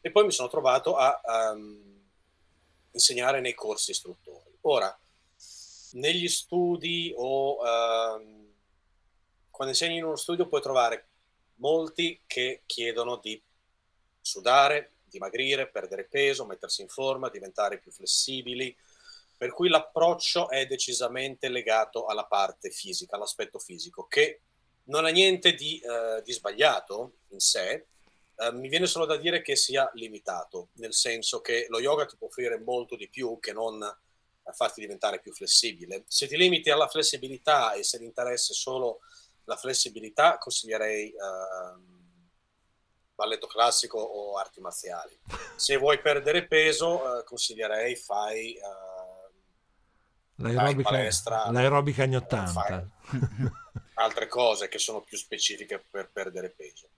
e 0.00 0.10
poi 0.10 0.24
mi 0.24 0.32
sono 0.32 0.48
trovato 0.48 0.96
a 0.96 1.20
ehm, 1.24 2.02
insegnare 2.90 3.40
nei 3.40 3.54
corsi 3.54 3.92
istruttori. 3.92 4.56
Ora, 4.62 4.96
negli 5.92 6.28
studi 6.28 7.12
o 7.16 7.58
ehm, 7.64 8.52
quando 9.50 9.72
insegni 9.72 9.98
in 9.98 10.04
uno 10.04 10.16
studio 10.16 10.48
puoi 10.48 10.60
trovare 10.60 11.08
molti 11.56 12.20
che 12.26 12.62
chiedono 12.66 13.16
di 13.22 13.40
sudare, 14.20 14.93
dimagrire, 15.14 15.70
perdere 15.70 16.04
peso, 16.04 16.44
mettersi 16.44 16.82
in 16.82 16.88
forma, 16.88 17.30
diventare 17.30 17.78
più 17.78 17.90
flessibili, 17.90 18.76
per 19.36 19.52
cui 19.52 19.68
l'approccio 19.68 20.48
è 20.48 20.66
decisamente 20.66 21.48
legato 21.48 22.06
alla 22.06 22.24
parte 22.24 22.70
fisica, 22.70 23.16
all'aspetto 23.16 23.58
fisico, 23.58 24.06
che 24.06 24.40
non 24.84 25.04
ha 25.04 25.10
niente 25.10 25.54
di, 25.54 25.80
eh, 25.80 26.22
di 26.22 26.32
sbagliato 26.32 27.14
in 27.28 27.40
sé, 27.40 27.86
eh, 28.36 28.52
mi 28.52 28.68
viene 28.68 28.86
solo 28.86 29.06
da 29.06 29.16
dire 29.16 29.42
che 29.42 29.56
sia 29.56 29.88
limitato, 29.94 30.68
nel 30.74 30.92
senso 30.92 31.40
che 31.40 31.66
lo 31.68 31.80
yoga 31.80 32.04
ti 32.04 32.16
può 32.16 32.26
offrire 32.26 32.58
molto 32.58 32.96
di 32.96 33.08
più 33.08 33.38
che 33.40 33.52
non 33.52 33.82
eh, 33.82 34.52
farti 34.52 34.80
diventare 34.80 35.20
più 35.20 35.32
flessibile. 35.32 36.04
Se 36.08 36.26
ti 36.26 36.36
limiti 36.36 36.70
alla 36.70 36.88
flessibilità 36.88 37.74
e 37.74 37.82
se 37.82 37.98
l'interesse 37.98 38.52
è 38.52 38.56
solo 38.56 39.00
la 39.44 39.56
flessibilità, 39.56 40.38
consiglierei 40.38 41.08
ehm, 41.08 41.93
balletto 43.14 43.46
classico 43.46 43.98
o 43.98 44.36
arti 44.36 44.60
marziali. 44.60 45.16
Se 45.56 45.76
vuoi 45.76 46.00
perdere 46.00 46.46
peso, 46.46 47.18
eh, 47.20 47.24
consiglierei 47.24 47.96
fai... 47.96 48.54
ehm, 48.56 49.02
L'aerobica, 50.36 50.90
palestra, 50.90 51.50
l'aerobica 51.50 52.02
anni 52.02 52.14
eh, 52.14 52.18
80. 52.18 52.90
altre 53.94 54.26
cose 54.26 54.66
che 54.68 54.78
sono 54.78 55.00
più 55.00 55.16
specifiche 55.16 55.78
per 55.88 56.10
perdere 56.12 56.50
peso. 56.50 56.88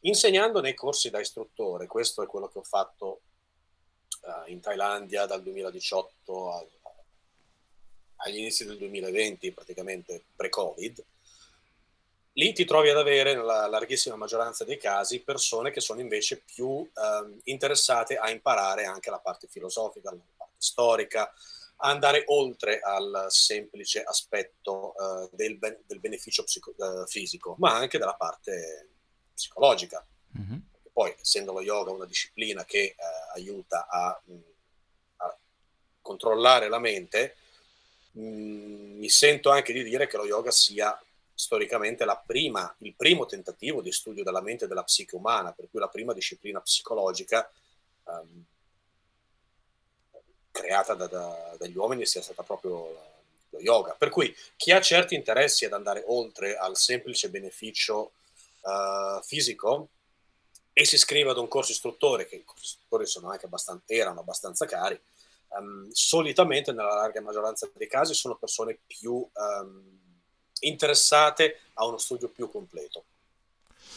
Insegnando 0.00 0.60
nei 0.60 0.74
corsi 0.74 1.10
da 1.10 1.18
istruttore, 1.18 1.86
questo 1.86 2.22
è 2.22 2.26
quello 2.26 2.46
che 2.48 2.58
ho 2.58 2.62
fatto 2.62 3.22
eh, 4.22 4.50
in 4.52 4.60
Thailandia 4.60 5.26
dal 5.26 5.42
2018 5.42 6.52
a- 6.52 6.66
agli 8.16 8.36
inizi 8.36 8.64
del 8.64 8.78
2020, 8.78 9.50
praticamente 9.50 10.26
pre-Covid, 10.36 11.04
lì 12.34 12.52
ti 12.52 12.64
trovi 12.64 12.88
ad 12.88 12.96
avere, 12.96 13.34
nella 13.34 13.66
larghissima 13.66 14.16
maggioranza 14.16 14.64
dei 14.64 14.78
casi, 14.78 15.22
persone 15.22 15.70
che 15.70 15.80
sono 15.80 16.00
invece 16.00 16.42
più 16.44 16.88
ehm, 16.94 17.40
interessate 17.44 18.16
a 18.16 18.30
imparare 18.30 18.84
anche 18.84 19.10
la 19.10 19.18
parte 19.18 19.46
filosofica, 19.48 20.10
la 20.10 20.18
parte 20.36 20.56
storica, 20.58 21.32
a 21.76 21.88
andare 21.90 22.24
oltre 22.26 22.80
al 22.80 23.26
semplice 23.28 24.02
aspetto 24.02 24.94
eh, 24.96 25.28
del, 25.32 25.56
ben- 25.58 25.80
del 25.86 26.00
beneficio 26.00 26.44
psico- 26.44 26.74
eh, 26.76 27.06
fisico, 27.06 27.56
ma 27.58 27.74
anche 27.74 27.98
della 27.98 28.14
parte 28.14 28.88
psicologica. 29.34 30.04
Mhm. 30.32 30.62
Poi, 30.92 31.14
essendo 31.20 31.52
lo 31.52 31.60
yoga 31.60 31.90
una 31.90 32.06
disciplina 32.06 32.64
che 32.64 32.82
eh, 32.82 32.96
aiuta 33.34 33.86
a, 33.88 34.20
mh, 34.24 34.34
a 35.16 35.36
controllare 36.00 36.68
la 36.68 36.78
mente, 36.78 37.36
mh, 38.12 38.20
mi 38.98 39.08
sento 39.08 39.50
anche 39.50 39.72
di 39.72 39.82
dire 39.82 40.06
che 40.06 40.16
lo 40.16 40.24
yoga 40.24 40.50
sia 40.50 40.96
storicamente 41.34 42.04
prima, 42.24 42.72
il 42.78 42.94
primo 42.94 43.26
tentativo 43.26 43.82
di 43.82 43.90
studio 43.90 44.22
della 44.22 44.40
mente 44.40 44.64
e 44.64 44.68
della 44.68 44.84
psiche 44.84 45.16
umana, 45.16 45.52
per 45.52 45.68
cui 45.70 45.80
la 45.80 45.88
prima 45.88 46.12
disciplina 46.12 46.60
psicologica 46.60 47.50
ehm, 48.06 48.44
creata 50.50 50.94
da- 50.94 51.08
da- 51.08 51.56
dagli 51.58 51.76
uomini 51.76 52.06
sia 52.06 52.22
stata 52.22 52.42
proprio 52.44 53.12
lo 53.50 53.60
yoga. 53.60 53.94
Per 53.94 54.10
cui 54.10 54.34
chi 54.56 54.70
ha 54.70 54.80
certi 54.80 55.14
interessi 55.14 55.64
ad 55.64 55.72
andare 55.72 56.04
oltre 56.06 56.56
al 56.56 56.76
semplice 56.76 57.28
beneficio 57.30 58.12
eh, 58.62 59.20
fisico 59.22 59.88
e 60.72 60.84
si 60.84 60.94
iscrive 60.94 61.30
ad 61.30 61.38
un 61.38 61.48
corso 61.48 61.72
istruttore, 61.72 62.26
che 62.26 62.36
i 62.36 62.44
corsi 62.44 62.64
istruttori 62.64 63.06
sono 63.06 63.30
anche 63.30 63.46
abbastanza, 63.46 63.82
erano 63.86 64.20
abbastanza 64.20 64.66
cari, 64.66 65.00
ehm, 65.56 65.90
solitamente 65.90 66.72
nella 66.72 66.94
larga 66.94 67.20
maggioranza 67.20 67.68
dei 67.74 67.88
casi 67.88 68.14
sono 68.14 68.36
persone 68.36 68.78
più 68.86 69.28
ehm, 69.32 70.02
interessate 70.60 71.60
a 71.74 71.86
uno 71.86 71.98
studio 71.98 72.28
più 72.28 72.50
completo. 72.50 73.04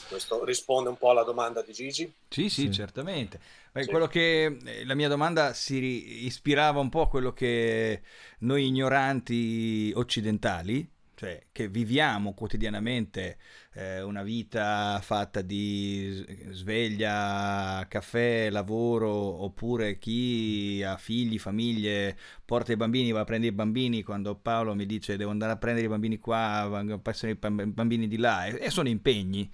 Questo 0.07 0.43
risponde 0.45 0.89
un 0.89 0.97
po' 0.97 1.09
alla 1.09 1.23
domanda 1.23 1.61
di 1.61 1.73
Gigi. 1.73 2.11
Sì, 2.29 2.49
sì, 2.49 2.61
Sì. 2.63 2.71
certamente. 2.71 3.39
Beh, 3.71 3.83
Sì. 3.83 3.89
quello 3.89 4.07
che 4.07 4.45
eh, 4.45 4.85
la 4.85 4.95
mia 4.95 5.09
domanda 5.09 5.53
si 5.53 6.25
ispirava 6.25 6.79
un 6.79 6.89
po' 6.89 7.01
a 7.01 7.09
quello 7.09 7.33
che 7.33 8.01
noi 8.39 8.67
ignoranti 8.67 9.91
occidentali, 9.95 10.89
cioè 11.17 11.47
che 11.51 11.67
viviamo 11.67 12.35
quotidianamente 12.35 13.39
eh, 13.73 14.01
una 14.03 14.21
vita 14.21 14.99
fatta 15.01 15.41
di 15.41 16.23
sveglia, 16.51 17.83
caffè, 17.89 18.49
lavoro, 18.51 19.09
oppure 19.43 19.97
chi 19.97 20.83
ha 20.85 20.95
figli, 20.97 21.39
famiglie, 21.39 22.15
porta 22.45 22.71
i 22.71 22.75
bambini, 22.75 23.11
va 23.11 23.21
a 23.21 23.23
prendere 23.23 23.51
i 23.51 23.55
bambini, 23.55 24.03
quando 24.03 24.35
Paolo 24.35 24.75
mi 24.75 24.85
dice 24.85 25.17
devo 25.17 25.31
andare 25.31 25.53
a 25.53 25.57
prendere 25.57 25.87
i 25.87 25.89
bambini 25.89 26.19
qua, 26.19 26.67
vanno- 26.69 26.99
passano 26.99 27.31
i 27.31 27.35
bam- 27.35 27.71
bambini 27.73 28.07
di 28.07 28.17
là, 28.17 28.45
e, 28.45 28.57
e 28.65 28.69
sono 28.69 28.87
impegni. 28.87 29.51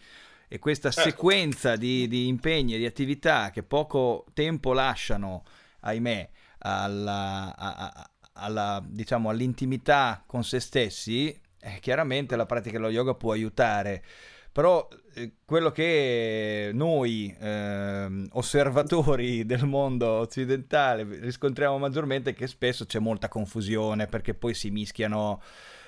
E 0.49 0.59
questa 0.59 0.91
Certo. 0.91 1.09
sequenza 1.09 1.75
di, 1.77 2.07
di 2.07 2.27
impegni 2.27 2.75
e 2.75 2.77
di 2.77 2.85
attività 2.85 3.49
che 3.51 3.63
poco 3.63 4.25
tempo 4.33 4.73
lasciano, 4.73 5.43
ahimè, 5.79 6.29
alla, 6.59 7.55
a- 7.55 7.75
a- 7.75 8.09
alla, 8.33 8.83
diciamo, 8.85 9.29
all'intimità 9.29 10.23
con 10.25 10.43
se 10.43 10.59
stessi, 10.59 11.39
eh, 11.63 11.79
chiaramente 11.79 12.35
la 12.35 12.45
pratica 12.45 12.77
dello 12.77 12.89
yoga 12.89 13.13
può 13.13 13.31
aiutare. 13.31 14.03
Però 14.51 14.87
eh, 15.15 15.31
quello 15.45 15.71
che 15.71 16.69
noi 16.73 17.35
ehm, 17.39 18.27
osservatori 18.33 19.45
del 19.47 19.65
mondo 19.65 20.07
occidentale 20.07 21.03
riscontriamo 21.03 21.79
maggiormente 21.79 22.31
è 22.31 22.33
che 22.35 22.45
spesso 22.45 22.85
c'è 22.85 22.99
molta 22.99 23.29
confusione 23.29 24.05
perché 24.05 24.35
poi 24.35 24.53
si 24.53 24.69
mischiano 24.69 25.41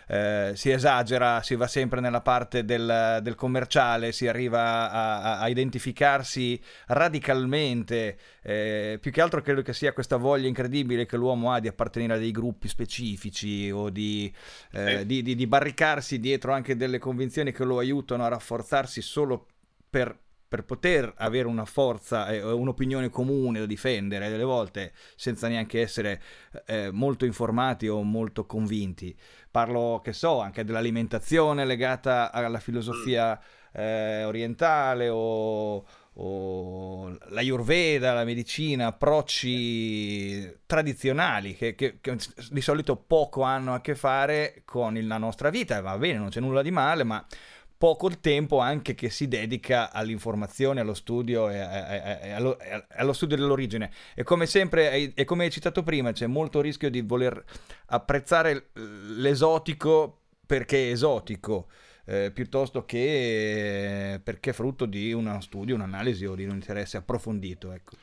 eh, 0.08 0.52
si 0.56 0.70
esagera, 0.72 1.42
si 1.42 1.56
va 1.56 1.68
sempre 1.68 2.00
nella 2.00 2.22
parte 2.22 2.64
del, 2.66 3.20
del 3.22 3.36
commerciale, 3.36 4.12
si 4.12 4.28
arriva 4.28 4.92
a, 4.92 5.40
a- 5.40 5.48
identificarsi 5.48 6.62
radicalmente, 6.88 8.18
eh, 8.42 8.98
più 9.02 9.12
che 9.12 9.22
altro 9.22 9.42
credo 9.42 9.62
che 9.62 9.74
sia 9.74 9.94
questa 9.94 10.18
voglia 10.18 10.48
incredibile 10.48 11.06
che 11.06 11.18
l'uomo 11.18 11.52
ha 11.52 11.60
di 11.60 11.68
appartenere 11.68 12.14
a 12.14 12.18
dei 12.18 12.32
gruppi 12.32 12.68
specifici 12.68 13.70
o 13.72 13.90
di, 13.90 14.32
eh, 14.72 14.98
Sì. 15.00 15.06
di- 15.06 15.22
di- 15.22 15.36
di 15.36 15.48
barricarsi 15.48 16.20
dietro 16.20 16.54
anche 16.54 16.76
delle 16.76 17.00
convinzioni 17.00 17.52
che 17.52 17.64
lo 17.64 17.80
aiutano 17.80 18.24
a 18.26 18.28
rafforzarsi 18.28 19.02
solo 19.02 19.48
per 19.90 20.18
per 20.48 20.64
poter 20.64 21.12
avere 21.18 21.48
una 21.48 21.66
forza 21.66 22.28
e 22.28 22.42
un'opinione 22.42 23.10
comune 23.10 23.60
da 23.60 23.66
difendere, 23.66 24.30
delle 24.30 24.44
volte 24.44 24.94
senza 25.16 25.48
neanche 25.48 25.82
essere 25.82 26.22
eh, 26.66 26.92
molto 26.92 27.26
informati 27.26 27.88
o 27.88 28.02
molto 28.04 28.46
convinti. 28.46 29.16
Parlo, 29.50 30.02
che 30.04 30.14
so, 30.14 30.40
anche 30.40 30.64
dell'alimentazione 30.64 31.66
legata 31.66 32.32
alla 32.32 32.60
filosofia 32.60 33.40
eh, 33.72 34.24
orientale 34.24 35.10
o, 35.10 35.86
o 36.14 37.18
l'ayurveda, 37.30 38.14
la 38.14 38.24
medicina, 38.24 38.88
approcci 38.88 40.60
tradizionali 40.66 41.56
che, 41.56 41.76
che- 41.76 42.00
che 42.00 42.18
di 42.50 42.62
solito 42.62 42.96
poco 42.96 43.42
hanno 43.42 43.74
a 43.74 43.82
che 43.82 43.96
fare 43.96 44.62
con 44.66 44.98
la 45.02 45.18
nostra 45.18 45.50
vita. 45.50 45.82
Va 45.82 45.98
bene, 45.98 46.18
non 46.18 46.30
c'è 46.30 46.40
nulla 46.40 46.62
di 46.62 46.72
male, 46.72 47.04
ma 47.04 47.26
poco 47.78 48.08
il 48.08 48.20
tempo 48.20 48.60
anche 48.60 48.96
che 48.96 49.10
si 49.10 49.28
dedica 49.28 49.92
all'informazione, 49.92 50.80
allo 50.82 50.94
studio 50.94 51.50
e, 51.50 51.58
e- 51.58 51.60
e- 51.60 52.20
e 52.30 52.32
allo, 52.32 52.58
allo 52.90 53.14
studio 53.14 53.36
dell'origine. 53.36 53.92
E 54.16 54.24
come 54.24 54.46
sempre, 54.46 54.92
e- 54.92 55.12
e 55.16 55.24
come 55.26 55.44
hai 55.46 55.52
citato 55.52 55.84
prima, 55.84 56.12
c'è 56.12 56.28
molto 56.28 56.62
rischio 56.62 56.90
di 56.90 57.02
voler 57.02 57.44
apprezzare 57.88 58.70
l'esotico 58.74 60.22
perché 60.46 60.88
è 60.90 60.92
esotico. 60.92 61.68
eh, 62.08 62.30
piuttosto 62.32 62.86
che 62.86 64.14
eh, 64.14 64.20
perché 64.20 64.52
è 64.52 64.54
frutto 64.54 64.86
di 64.86 65.12
uno 65.12 65.42
studio, 65.42 65.74
un'analisi 65.74 66.26
o 66.28 66.36
di 66.36 66.46
un 66.46 66.52
interesse 66.52 66.98
approfondito. 66.98 67.72
Ecco. 67.72 67.96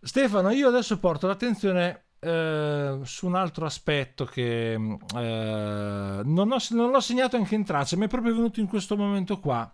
Stefano, 0.00 0.50
io 0.50 0.68
adesso 0.68 0.98
porto 0.98 1.26
l'attenzione 1.26 2.04
eh, 2.20 2.98
su 3.02 3.26
un 3.26 3.34
altro 3.34 3.66
aspetto 3.66 4.24
che 4.24 4.72
eh, 4.72 4.78
non, 5.14 6.52
ho, 6.52 6.58
non 6.70 6.90
l'ho 6.90 7.00
segnato 7.00 7.36
anche 7.36 7.54
in 7.54 7.64
traccia, 7.64 7.96
mi 7.96 8.06
è 8.06 8.08
proprio 8.08 8.34
venuto 8.34 8.60
in 8.60 8.66
questo 8.66 8.96
momento 8.96 9.38
qua. 9.38 9.70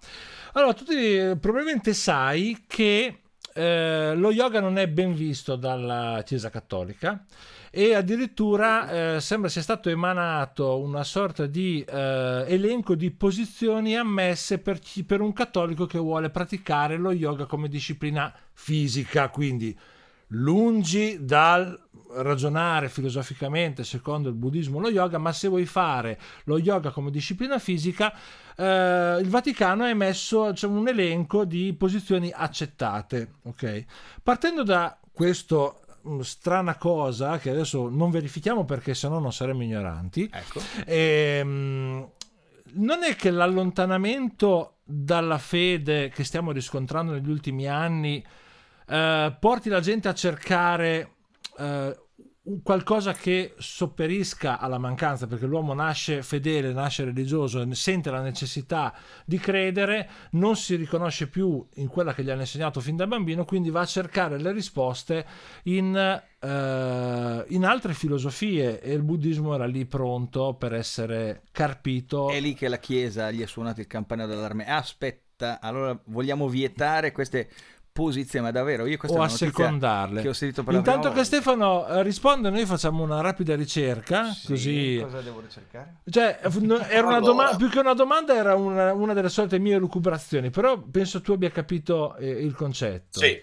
Allora, 0.53 0.75
tu 0.75 0.85
ti, 0.85 1.37
probabilmente 1.41 1.95
sai 1.95 2.65
che 2.67 3.21
eh, 3.55 4.15
lo 4.15 4.33
yoga 4.33 4.61
non 4.61 4.79
è 4.79 4.89
ben 4.89 5.15
visto 5.15 5.57
dalla 5.57 6.23
Chiesa 6.25 6.51
Cattolica 6.51 7.25
e 7.71 7.95
addirittura 7.95 9.17
eh, 9.17 9.21
sembra 9.21 9.49
sia 9.49 9.63
stato 9.63 9.89
emanato 9.89 10.79
una 10.79 11.03
sorta 11.03 11.47
di 11.47 11.83
eh, 11.83 12.45
elenco 12.47 12.95
di 12.95 13.11
posizioni 13.11 13.97
ammesse 13.97 14.59
per, 14.59 14.79
chi, 14.79 15.03
per 15.03 15.21
un 15.21 15.33
cattolico 15.33 15.87
che 15.87 15.99
vuole 15.99 16.31
praticare 16.31 16.97
lo 16.97 17.11
yoga 17.11 17.47
come 17.47 17.69
disciplina 17.69 18.33
fisica, 18.53 19.29
quindi 19.29 19.77
lungi 20.35 21.25
dal 21.25 21.81
ragionare 22.17 22.89
filosoficamente 22.89 23.83
secondo 23.83 24.29
il 24.29 24.35
buddismo 24.35 24.79
lo 24.79 24.91
yoga, 24.91 25.19
ma 25.19 25.33
se 25.33 25.49
vuoi 25.49 25.67
fare 25.67 26.19
lo 26.45 26.59
yoga 26.59 26.91
come 26.91 27.11
disciplina 27.11 27.59
fisica, 27.59 28.13
eh, 28.57 29.19
il 29.21 29.29
Vaticano 29.29 29.85
ha 29.85 29.89
emesso 29.89 30.53
cioè, 30.55 30.71
un 30.71 30.87
elenco 30.89 31.45
di 31.45 31.75
posizioni 31.77 32.33
accettate. 32.35 33.35
Okay? 33.43 33.85
Partendo 34.23 34.63
da 34.63 34.97
questo 35.13 35.81
mm, 36.07 36.21
strana 36.21 36.77
cosa 36.77 37.39
che 37.39 37.51
adesso 37.51 37.89
non 37.89 38.11
verifichiamo 38.11 38.65
perché 38.65 38.95
sennò 38.95 39.19
non 39.19 39.33
saremmo 39.33 39.63
ignoranti. 39.63 40.29
Ecco. 40.33 40.61
Ehm, 40.87 42.09
non 42.77 43.03
è 43.05 43.15
che 43.17 43.31
l'allontanamento 43.31 44.79
dalla 44.85 45.39
fede 45.39 46.11
che 46.11 46.25
stiamo 46.25 46.53
riscontrando 46.53 47.13
negli 47.13 47.31
ultimi 47.31 47.67
anni 47.67 48.25
eh, 48.87 49.37
porti 49.39 49.69
la 49.69 49.81
gente 49.81 50.09
a 50.09 50.15
cercare 50.15 51.11
eh, 51.59 51.97
qualcosa 52.63 53.15
che 53.15 53.55
sopperisca 53.57 54.59
alla 54.59 54.77
mancanza, 54.77 55.27
perché 55.27 55.47
l'uomo 55.47 55.73
nasce 55.73 56.23
fedele, 56.23 56.73
nasce 56.73 57.05
religioso, 57.05 57.67
sente 57.75 58.11
la 58.11 58.21
necessità 58.21 58.95
di 59.25 59.39
credere, 59.39 60.09
non 60.33 60.55
si 60.55 60.77
riconosce 60.77 61.29
più 61.29 61.67
in 61.77 61.89
quella 61.89 62.13
che 62.13 62.23
gli 62.23 62.29
hanno 62.29 62.43
insegnato 62.43 62.81
fin 62.81 62.97
da 62.97 63.07
bambino, 63.07 63.47
quindi 63.47 63.71
va 63.71 63.81
a 63.81 63.87
cercare 63.87 64.39
le 64.39 64.53
risposte 64.53 65.25
in, 65.65 65.97
eh, 65.97 67.45
in 67.49 67.65
altre 67.65 67.95
filosofie 67.95 68.81
e 68.81 68.93
il 68.93 69.03
buddismo 69.03 69.55
era 69.55 69.67
lì 69.67 69.87
pronto 69.87 70.55
per 70.55 70.75
essere 70.75 71.45
carpito. 71.51 72.29
È 72.29 72.41
lì 72.41 72.53
che 72.53 72.69
la 72.69 72.79
Chiesa 72.79 73.31
gli 73.31 73.43
ha 73.43 73.47
suonato 73.47 73.81
il 73.81 73.87
campanello 73.87 74.35
d'allarme. 74.35 74.67
Aspetta, 74.67 75.61
allora 75.61 75.99
vogliamo 76.05 76.47
vietare 76.49 77.11
queste 77.11 77.49
posizione, 77.95 78.47
ma 78.47 78.51
davvero 78.51 78.87
io 78.87 78.97
questa 78.97 79.19
o 79.19 79.23
è 79.23 79.27
a 79.27 79.29
secondarle. 79.29 80.21
Che 80.21 80.29
ho 80.29 80.33
sentito 80.33 80.65
per 80.65 80.75
Intanto 80.75 81.03
che 81.03 81.15
volta. 81.15 81.25
Stefano 81.25 81.87
eh, 81.87 82.03
risponde, 82.03 82.51
noi 82.51 82.67
facciamo 82.67 83.05
una 83.05 83.21
rapida 83.21 83.55
ricerca. 83.55 84.33
Sì, 84.33 84.47
così... 84.49 84.99
Cosa 85.01 85.21
devo 85.21 85.41
ricercare? 85.41 86.01
Cioè, 86.11 86.41
era 86.43 86.51
una 86.51 86.89
allora. 86.89 87.21
domanda, 87.21 87.57
più 87.57 87.71
che 87.71 87.79
una 87.79 87.95
domanda, 87.95 88.35
era 88.35 88.57
una, 88.57 88.93
una, 88.93 89.13
delle 89.15 89.29
solite 89.29 89.61
mie 89.61 89.79
lucubrazioni. 89.79 90.51
Però 90.51 90.77
penso 90.77 91.21
tu 91.21 91.33
abbia 91.33 91.53
capito 91.53 92.17
eh, 92.17 92.29
il 92.29 92.57
concetto. 92.57 93.21
Sì, 93.21 93.41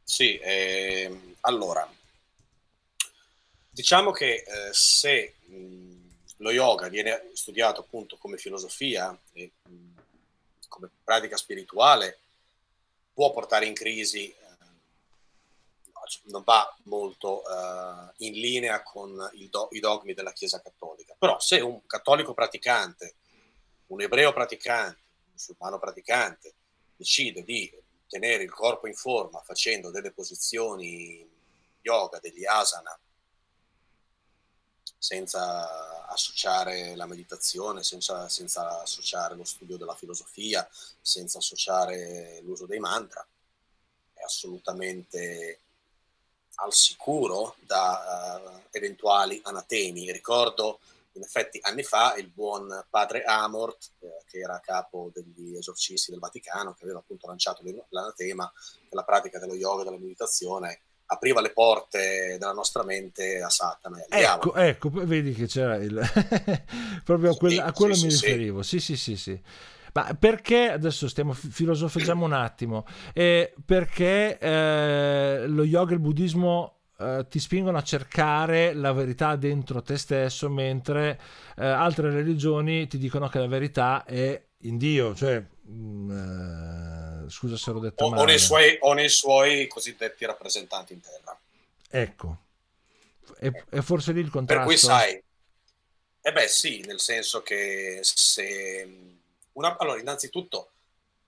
sì. 0.00 0.38
Eh, 0.38 1.34
allora, 1.40 1.90
diciamo 3.68 4.12
che 4.12 4.34
eh, 4.34 4.44
se 4.70 5.34
mh, 5.44 5.90
lo 6.36 6.52
yoga 6.52 6.86
viene 6.86 7.30
studiato 7.32 7.80
appunto 7.80 8.16
come 8.16 8.36
filosofia 8.36 9.18
e 9.32 9.50
mh, 9.60 9.94
come 10.68 10.88
pratica 11.02 11.36
spirituale, 11.36 12.20
può 13.16 13.32
portare 13.32 13.64
in 13.64 13.72
crisi, 13.72 14.30
eh, 14.30 14.36
non 16.24 16.42
va 16.44 16.76
molto 16.82 17.42
eh, 17.48 18.12
in 18.18 18.34
linea 18.34 18.82
con 18.82 19.16
do- 19.48 19.68
i 19.70 19.80
dogmi 19.80 20.12
della 20.12 20.34
Chiesa 20.34 20.60
cattolica. 20.60 21.14
Però 21.18 21.40
se 21.40 21.60
un 21.60 21.86
cattolico 21.86 22.34
praticante, 22.34 23.14
un 23.86 24.02
ebreo 24.02 24.34
praticante, 24.34 25.00
un 25.24 25.30
musulmano 25.32 25.78
praticante, 25.78 26.56
decide 26.94 27.42
di 27.42 27.72
tenere 28.06 28.42
il 28.42 28.52
corpo 28.52 28.86
in 28.86 28.94
forma 28.94 29.40
facendo 29.40 29.90
delle 29.90 30.12
posizioni 30.12 31.26
yoga, 31.80 32.18
degli 32.18 32.44
asana, 32.44 33.00
senza 34.98 35.95
associare 36.08 36.94
la 36.96 37.06
meditazione, 37.06 37.82
senza, 37.82 38.28
senza, 38.28 38.82
associare 38.82 39.34
lo 39.34 39.44
studio 39.44 39.76
della 39.76 39.94
filosofia, 39.94 40.68
senza 41.00 41.38
associare 41.38 42.40
l'uso 42.42 42.66
dei 42.66 42.78
mantra, 42.78 43.26
è 44.12 44.22
assolutamente 44.22 45.60
al 46.56 46.72
sicuro 46.72 47.56
da 47.60 48.40
uh, 48.42 48.68
eventuali 48.70 49.40
anatemi. 49.44 50.10
Ricordo 50.10 50.80
in 51.16 51.22
effetti 51.22 51.58
anni 51.62 51.82
fa 51.82 52.14
il 52.16 52.28
buon 52.28 52.84
padre 52.88 53.24
Amort, 53.24 53.92
eh, 54.00 54.22
che 54.26 54.38
era 54.38 54.60
capo 54.60 55.10
degli 55.12 55.56
esorcisti 55.56 56.10
del 56.10 56.20
Vaticano, 56.20 56.74
che 56.74 56.84
aveva 56.84 56.98
appunto 56.98 57.26
lanciato 57.26 57.62
l'anatema 57.88 58.50
che 58.54 58.94
la 58.94 59.04
pratica 59.04 59.38
dello 59.38 59.54
yoga 59.54 59.82
e 59.82 59.84
della 59.84 59.98
meditazione 59.98 60.80
apriva 61.06 61.40
le 61.40 61.50
porte 61.50 62.36
della 62.38 62.52
nostra 62.52 62.84
mente 62.84 63.40
a 63.40 63.48
Satana. 63.48 64.04
Ecco, 64.08 64.54
ecco, 64.54 64.90
vedi 64.90 65.32
che 65.32 65.46
c'era 65.46 65.76
il... 65.76 66.00
proprio 67.04 67.32
a, 67.32 67.36
quel, 67.36 67.58
a 67.60 67.72
quello 67.72 67.94
sì, 67.94 68.06
mi 68.06 68.10
sì, 68.10 68.26
riferivo. 68.26 68.62
Sì, 68.62 68.80
sì, 68.80 68.96
sì, 68.96 69.16
sì. 69.16 69.40
Ma 69.92 70.14
perché 70.18 70.70
adesso 70.70 71.08
stiamo 71.08 71.32
filosofeggiamo 71.32 72.24
un 72.24 72.34
attimo? 72.34 72.84
Eh, 73.14 73.54
perché 73.64 74.38
eh, 74.38 75.46
lo 75.46 75.64
yoga 75.64 75.92
e 75.92 75.94
il 75.94 76.00
buddismo 76.00 76.76
eh, 76.98 77.26
ti 77.28 77.38
spingono 77.38 77.78
a 77.78 77.82
cercare 77.82 78.74
la 78.74 78.92
verità 78.92 79.36
dentro 79.36 79.82
te 79.82 79.96
stesso, 79.96 80.50
mentre 80.50 81.18
eh, 81.56 81.66
altre 81.66 82.10
religioni 82.10 82.86
ti 82.88 82.98
dicono 82.98 83.28
che 83.28 83.38
la 83.38 83.46
verità 83.46 84.04
è 84.04 84.42
in 84.60 84.76
Dio, 84.76 85.14
cioè 85.14 85.38
mh, 85.38 85.72
mm, 85.72 87.05
scusa 87.30 87.56
se 87.56 87.70
l'ho 87.70 87.80
detto 87.80 88.04
o, 88.04 88.10
male. 88.10 88.22
O 88.22 88.24
nei, 88.24 88.38
suoi, 88.38 88.76
o 88.80 88.92
nei 88.92 89.08
suoi 89.08 89.66
cosiddetti 89.66 90.24
rappresentanti 90.24 90.92
in 90.92 91.00
terra. 91.00 91.38
Ecco, 91.88 92.38
e, 93.38 93.64
e 93.70 93.82
forse 93.82 94.12
lì 94.12 94.20
il 94.20 94.30
contrasto. 94.30 94.64
Per 94.64 94.72
cui 94.72 94.76
sai, 94.76 95.22
eh 96.20 96.32
beh 96.32 96.48
sì, 96.48 96.80
nel 96.80 97.00
senso 97.00 97.42
che 97.42 98.00
se... 98.02 99.14
Una, 99.52 99.76
allora, 99.78 100.00
innanzitutto, 100.00 100.72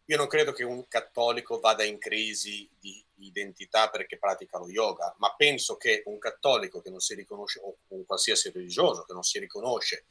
io 0.06 0.16
non 0.16 0.26
credo 0.26 0.52
che 0.52 0.64
un 0.64 0.88
cattolico 0.88 1.60
vada 1.60 1.84
in 1.84 1.98
crisi 1.98 2.68
di 2.78 3.04
identità 3.20 3.90
perché 3.90 4.18
pratica 4.18 4.58
lo 4.58 4.68
yoga, 4.68 5.14
ma 5.18 5.34
penso 5.34 5.76
che 5.76 6.02
un 6.06 6.18
cattolico 6.18 6.80
che 6.80 6.90
non 6.90 7.00
si 7.00 7.14
riconosce, 7.14 7.60
o 7.60 7.76
un 7.88 8.04
qualsiasi 8.04 8.50
religioso 8.50 9.04
che 9.04 9.12
non 9.12 9.22
si 9.22 9.38
riconosce 9.38 10.04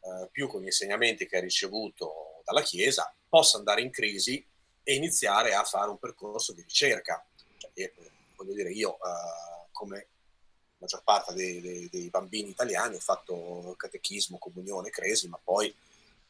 eh, 0.00 0.28
più 0.30 0.48
con 0.48 0.62
gli 0.62 0.66
insegnamenti 0.66 1.26
che 1.26 1.38
ha 1.38 1.40
ricevuto 1.40 2.42
dalla 2.44 2.62
Chiesa, 2.62 3.12
possa 3.28 3.58
andare 3.58 3.82
in 3.82 3.90
crisi 3.90 4.44
e 4.88 4.94
iniziare 4.94 5.52
a 5.52 5.64
fare 5.64 5.90
un 5.90 5.98
percorso 5.98 6.52
di 6.52 6.62
ricerca. 6.62 7.26
Cioè, 7.58 7.70
io, 7.74 7.92
voglio 8.36 8.54
dire, 8.54 8.70
io 8.70 8.90
uh, 8.90 9.66
come 9.72 9.96
la 9.96 10.76
maggior 10.78 11.02
parte 11.02 11.34
dei, 11.34 11.60
dei, 11.60 11.88
dei, 11.90 12.08
bambini 12.08 12.50
italiani 12.50 12.94
ho 12.94 13.00
fatto 13.00 13.74
catechismo, 13.76 14.38
comunione, 14.38 14.90
cresi, 14.90 15.26
ma 15.26 15.40
poi 15.42 15.74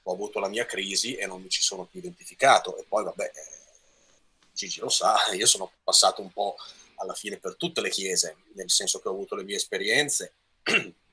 ho 0.05 0.13
avuto 0.13 0.39
la 0.39 0.49
mia 0.49 0.65
crisi 0.65 1.17
e 1.17 1.27
non 1.27 1.43
mi 1.43 1.51
ci 1.51 1.61
sono 1.61 1.85
più 1.85 1.99
identificato. 1.99 2.79
E 2.79 2.87
poi, 2.89 3.05
vabbè, 3.05 3.25
eh, 3.25 4.51
Gigi 4.55 4.81
lo 4.81 4.89
sa, 4.89 5.17
io 5.37 5.47
sono 5.47 5.71
passato 5.85 6.23
un 6.23 6.33
po' 6.33 6.57
alla 6.95 7.13
fine 7.13 7.37
per 7.37 7.57
tutte 7.57 7.83
le 7.83 7.91
chiese, 7.91 8.37
nel 8.55 8.71
senso 8.71 9.01
che 9.01 9.09
ho 9.09 9.13
avuto 9.13 9.35
le 9.35 9.45
mie 9.45 9.57
esperienze. 9.57 10.33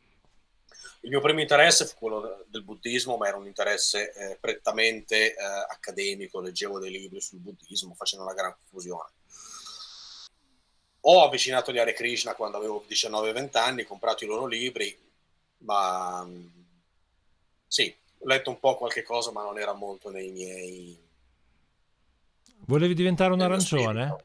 Il 1.03 1.09
mio 1.09 1.19
primo 1.19 1.41
interesse 1.41 1.85
fu 1.85 1.95
quello 1.97 2.45
del 2.47 2.63
buddismo, 2.63 3.17
ma 3.17 3.27
era 3.27 3.35
un 3.35 3.45
interesse 3.45 4.13
eh, 4.13 4.37
prettamente 4.39 5.33
eh, 5.33 5.35
accademico, 5.67 6.39
leggevo 6.39 6.79
dei 6.79 6.91
libri 6.91 7.19
sul 7.19 7.39
buddismo, 7.39 7.93
facendo 7.93 8.23
una 8.23 8.33
gran 8.33 8.55
confusione. 8.57 9.09
Ho 11.01 11.23
avvicinato 11.25 11.73
gli 11.73 11.77
Hare 11.77 11.91
Krishna 11.91 12.35
quando 12.35 12.55
avevo 12.55 12.85
19-20 12.87 13.57
anni, 13.57 13.83
comprato 13.83 14.23
i 14.23 14.27
loro 14.27 14.45
libri, 14.45 14.97
ma 15.57 16.25
sì, 17.67 17.93
ho 18.19 18.25
letto 18.25 18.49
un 18.49 18.59
po' 18.59 18.77
qualche 18.77 19.03
cosa, 19.03 19.31
ma 19.33 19.43
non 19.43 19.59
era 19.59 19.73
molto 19.73 20.09
nei 20.09 20.31
miei... 20.31 20.97
Volevi 22.65 22.93
diventare 22.93 23.33
un 23.33 23.41
arancione? 23.41 24.23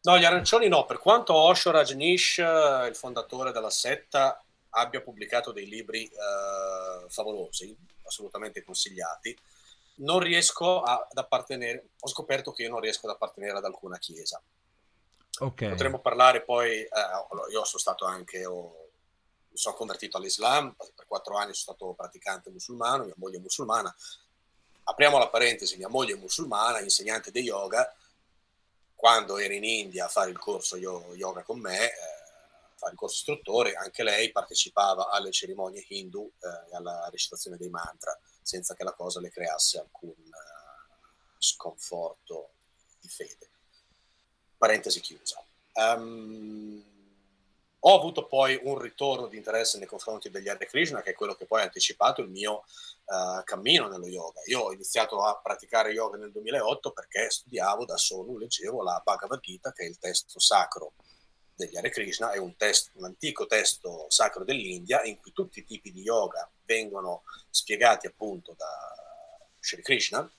No, 0.00 0.18
gli 0.18 0.24
arancioni 0.24 0.66
no, 0.66 0.86
per 0.86 0.98
quanto 0.98 1.34
Osho 1.34 1.70
Rajneesh, 1.70 2.38
il 2.38 2.96
fondatore 2.96 3.52
della 3.52 3.70
setta, 3.70 4.42
abbia 4.76 5.00
pubblicato 5.00 5.52
dei 5.52 5.66
libri 5.66 6.06
eh, 6.06 7.08
favolosi, 7.08 7.76
assolutamente 8.04 8.62
consigliati, 8.62 9.36
non 9.96 10.18
riesco 10.18 10.82
ad 10.82 11.16
appartenere, 11.16 11.88
ho 12.00 12.08
scoperto 12.08 12.52
che 12.52 12.64
io 12.64 12.70
non 12.70 12.80
riesco 12.80 13.06
ad 13.06 13.14
appartenere 13.14 13.56
ad 13.56 13.64
alcuna 13.64 13.98
chiesa. 13.98 14.40
Okay. 15.38 15.70
Potremmo 15.70 16.00
parlare 16.00 16.42
poi, 16.42 16.80
eh, 16.80 16.88
io 17.50 17.64
sono 17.64 17.80
stato 17.80 18.04
anche, 18.04 18.44
ho, 18.44 18.90
mi 19.48 19.56
sono 19.56 19.74
convertito 19.74 20.18
all'Islam, 20.18 20.74
per 20.94 21.06
quattro 21.06 21.36
anni 21.36 21.54
sono 21.54 21.76
stato 21.76 21.92
praticante 21.94 22.50
musulmano, 22.50 23.04
mia 23.04 23.14
moglie 23.16 23.38
è 23.38 23.40
musulmana. 23.40 23.94
Apriamo 24.84 25.18
la 25.18 25.28
parentesi, 25.28 25.76
mia 25.76 25.88
moglie 25.88 26.14
è 26.14 26.18
musulmana, 26.18 26.80
insegnante 26.80 27.30
di 27.30 27.40
yoga. 27.40 27.92
Quando 28.94 29.36
era 29.38 29.52
in 29.52 29.64
India 29.64 30.06
a 30.06 30.08
fare 30.08 30.30
il 30.30 30.38
corso 30.38 30.76
yoga 30.76 31.42
con 31.42 31.58
me, 31.58 31.84
eh, 31.84 32.15
corso 32.94 33.16
istruttore, 33.16 33.74
anche 33.74 34.02
lei 34.02 34.30
partecipava 34.30 35.10
alle 35.10 35.30
cerimonie 35.30 35.84
hindu 35.88 36.30
eh, 36.40 36.72
e 36.72 36.76
alla 36.76 37.08
recitazione 37.10 37.56
dei 37.56 37.70
mantra, 37.70 38.18
senza 38.42 38.74
che 38.74 38.84
la 38.84 38.92
cosa 38.92 39.20
le 39.20 39.30
creasse 39.30 39.78
alcun 39.78 40.10
uh, 40.10 41.34
sconforto 41.38 42.50
di 43.00 43.08
fede. 43.08 43.50
Parentesi 44.56 45.00
chiusa. 45.00 45.44
Um, 45.74 46.84
ho 47.78 47.94
avuto 47.94 48.26
poi 48.26 48.58
un 48.64 48.78
ritorno 48.78 49.28
di 49.28 49.36
interesse 49.36 49.78
nei 49.78 49.86
confronti 49.86 50.28
degli 50.28 50.48
Hare 50.48 50.66
Krishna, 50.66 51.02
che 51.02 51.10
è 51.10 51.14
quello 51.14 51.34
che 51.34 51.46
poi 51.46 51.60
ha 51.60 51.64
anticipato 51.64 52.20
il 52.20 52.28
mio 52.28 52.64
uh, 53.04 53.44
cammino 53.44 53.86
nello 53.86 54.06
yoga. 54.06 54.40
Io 54.46 54.60
ho 54.60 54.72
iniziato 54.72 55.22
a 55.22 55.38
praticare 55.40 55.92
yoga 55.92 56.16
nel 56.16 56.32
2008 56.32 56.90
perché 56.90 57.30
studiavo 57.30 57.84
da 57.84 57.96
solo, 57.96 58.38
leggevo 58.38 58.82
la 58.82 59.00
Bhagavad 59.04 59.40
Gita, 59.40 59.72
che 59.72 59.84
è 59.84 59.86
il 59.86 59.98
testo 59.98 60.40
sacro 60.40 60.94
degli 61.56 61.76
Hare 61.76 61.90
Krishna, 61.90 62.32
è 62.32 62.38
un, 62.38 62.54
testo, 62.56 62.90
un 62.94 63.04
antico 63.04 63.46
testo 63.46 64.06
sacro 64.08 64.44
dell'India 64.44 65.02
in 65.02 65.16
cui 65.16 65.32
tutti 65.32 65.60
i 65.60 65.64
tipi 65.64 65.90
di 65.90 66.02
yoga 66.02 66.48
vengono 66.64 67.22
spiegati 67.50 68.06
appunto 68.06 68.54
da 68.56 68.68
Sri 69.58 69.82
Krishna 69.82 70.30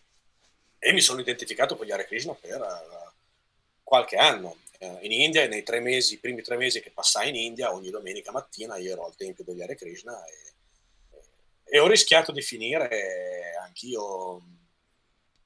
e 0.77 0.93
mi 0.93 1.01
sono 1.01 1.19
identificato 1.19 1.75
con 1.75 1.85
gli 1.85 1.91
Hare 1.91 2.05
Krishna 2.05 2.33
per 2.33 2.61
uh, 2.61 3.11
qualche 3.83 4.15
anno. 4.15 4.57
Eh, 4.79 4.99
in 5.01 5.11
India 5.11 5.41
e 5.41 5.47
nei 5.47 5.63
tre 5.63 5.79
mesi, 5.79 6.13
i 6.13 6.19
primi 6.19 6.43
tre 6.43 6.55
mesi 6.55 6.81
che 6.81 6.91
passai 6.91 7.29
in 7.29 7.35
India, 7.35 7.73
ogni 7.73 7.89
domenica 7.89 8.31
mattina 8.31 8.77
io 8.77 8.91
ero 8.91 9.05
al 9.05 9.15
tempio 9.15 9.43
degli 9.43 9.61
Hare 9.61 9.75
Krishna 9.75 10.23
e, 10.25 10.53
e 11.63 11.79
ho 11.79 11.87
rischiato 11.87 12.31
di 12.31 12.41
finire 12.41 13.55
anch'io 13.59 14.41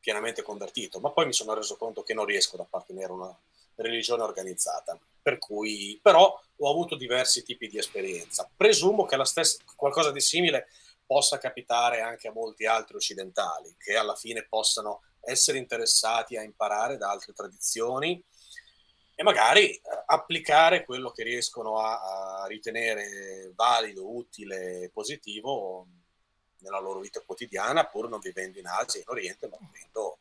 pienamente 0.01 0.41
convertito, 0.41 0.99
ma 0.99 1.11
poi 1.11 1.27
mi 1.27 1.33
sono 1.33 1.53
reso 1.53 1.77
conto 1.77 2.03
che 2.03 2.13
non 2.13 2.25
riesco 2.25 2.55
ad 2.55 2.61
appartenere 2.61 3.11
a 3.11 3.15
una 3.15 3.39
religione 3.75 4.23
organizzata, 4.23 4.99
per 5.21 5.37
cui 5.37 5.99
però 6.01 6.39
ho 6.57 6.69
avuto 6.69 6.95
diversi 6.95 7.43
tipi 7.43 7.67
di 7.67 7.77
esperienza. 7.77 8.49
Presumo 8.55 9.05
che 9.05 9.17
la 9.17 9.25
stessa, 9.25 9.57
qualcosa 9.75 10.11
di 10.11 10.21
simile 10.21 10.67
possa 11.05 11.37
capitare 11.37 12.01
anche 12.01 12.27
a 12.27 12.31
molti 12.31 12.65
altri 12.65 12.95
occidentali, 12.95 13.75
che 13.77 13.95
alla 13.95 14.15
fine 14.15 14.45
possano 14.47 15.01
essere 15.21 15.57
interessati 15.57 16.37
a 16.37 16.41
imparare 16.41 16.97
da 16.97 17.09
altre 17.09 17.33
tradizioni 17.33 18.23
e 19.21 19.23
magari 19.23 19.69
eh, 19.69 19.81
applicare 20.05 20.83
quello 20.83 21.11
che 21.11 21.23
riescono 21.23 21.77
a, 21.77 22.41
a, 22.41 22.47
ritenere 22.47 23.51
valido, 23.55 24.09
utile, 24.15 24.89
positivo 24.91 25.85
nella 26.59 26.79
loro 26.79 27.01
vita 27.01 27.21
quotidiana, 27.21 27.85
pur 27.85 28.09
non 28.09 28.19
vivendo 28.19 28.57
in 28.57 28.67
Asia 28.67 28.99
in 28.99 29.09
Oriente, 29.09 29.47
ma 29.47 29.57
vivendo 29.59 30.17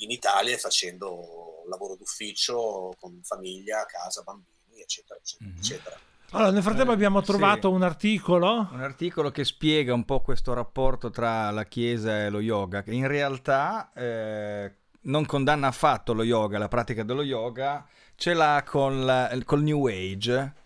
in 0.00 0.10
Italia 0.10 0.54
e 0.54 0.58
facendo 0.58 1.64
lavoro 1.68 1.96
d'ufficio 1.96 2.94
con 2.98 3.20
famiglia, 3.22 3.84
casa, 3.86 4.22
bambini, 4.22 4.80
eccetera, 4.80 5.18
eccetera, 5.18 5.48
mm-hmm. 5.50 5.58
eccetera. 5.58 5.98
Allora, 6.32 6.50
nel 6.52 6.62
frattempo 6.62 6.92
eh, 6.92 6.94
abbiamo 6.94 7.22
trovato 7.22 7.68
sì. 7.68 7.74
un 7.74 7.82
articolo. 7.82 8.68
Un 8.70 8.80
articolo 8.80 9.30
che 9.30 9.44
spiega 9.44 9.92
un 9.92 10.04
po' 10.04 10.20
questo 10.20 10.52
rapporto 10.52 11.10
tra 11.10 11.50
la 11.50 11.64
Chiesa 11.64 12.24
e 12.24 12.30
lo 12.30 12.40
yoga, 12.40 12.82
che 12.82 12.92
in 12.92 13.08
realtà 13.08 13.92
eh, 13.94 14.72
non 15.02 15.26
condanna 15.26 15.66
affatto 15.66 16.12
lo 16.12 16.22
yoga, 16.22 16.58
la 16.58 16.68
pratica 16.68 17.02
dello 17.02 17.22
yoga, 17.22 17.84
ce 18.14 18.34
l'ha 18.34 18.62
con 18.66 19.04
la, 19.04 19.36
col 19.44 19.62
New 19.62 19.86
Age 19.86 20.58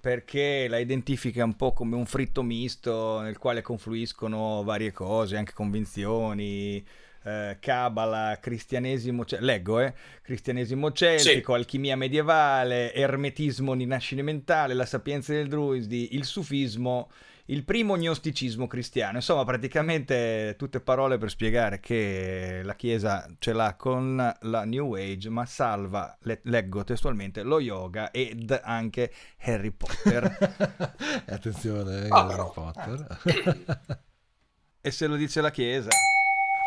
perché 0.00 0.68
la 0.68 0.78
identifica 0.78 1.42
un 1.42 1.56
po' 1.56 1.72
come 1.72 1.96
un 1.96 2.06
fritto 2.06 2.42
misto 2.42 3.20
nel 3.20 3.36
quale 3.36 3.62
confluiscono 3.62 4.62
varie 4.62 4.92
cose, 4.92 5.36
anche 5.36 5.52
convinzioni, 5.52 6.84
eh, 7.24 7.56
cabala, 7.60 8.38
cristianesimo, 8.40 9.24
leggo, 9.40 9.80
eh, 9.80 9.94
cristianesimo 10.22 10.92
celtico, 10.92 11.52
sì. 11.52 11.58
alchimia 11.58 11.96
medievale, 11.96 12.92
ermetismo 12.94 13.74
rinascimentale, 13.74 14.74
la 14.74 14.86
sapienza 14.86 15.32
del 15.32 15.48
druidi, 15.48 16.14
il 16.14 16.24
sufismo 16.24 17.08
il 17.50 17.64
primo 17.64 17.96
gnosticismo 17.96 18.66
cristiano. 18.66 19.16
Insomma, 19.16 19.44
praticamente 19.44 20.54
tutte 20.58 20.80
parole 20.80 21.18
per 21.18 21.30
spiegare 21.30 21.80
che 21.80 22.60
la 22.62 22.74
Chiesa 22.74 23.26
ce 23.38 23.52
l'ha 23.52 23.74
con 23.74 24.36
la 24.40 24.64
New 24.64 24.94
Age, 24.94 25.28
ma 25.28 25.46
salva, 25.46 26.16
le, 26.22 26.40
leggo 26.44 26.84
testualmente, 26.84 27.42
lo 27.42 27.60
yoga 27.60 28.10
ed 28.10 28.58
anche 28.62 29.12
Harry 29.40 29.70
Potter. 29.70 30.56
Attenzione, 31.26 32.06
oh, 32.08 32.16
Harry 32.16 32.50
Potter. 32.52 33.18
e 34.80 34.90
se 34.90 35.06
lo 35.06 35.16
dice 35.16 35.40
la 35.40 35.50
Chiesa. 35.50 35.90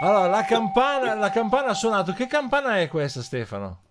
Allora, 0.04 0.26
la 0.26 0.44
campana, 0.46 1.14
la 1.14 1.30
campana 1.30 1.68
ha 1.68 1.74
suonato. 1.76 2.14
Che 2.14 2.26
campana 2.26 2.80
è 2.80 2.88
questa, 2.88 3.22
Stefano? 3.22 3.84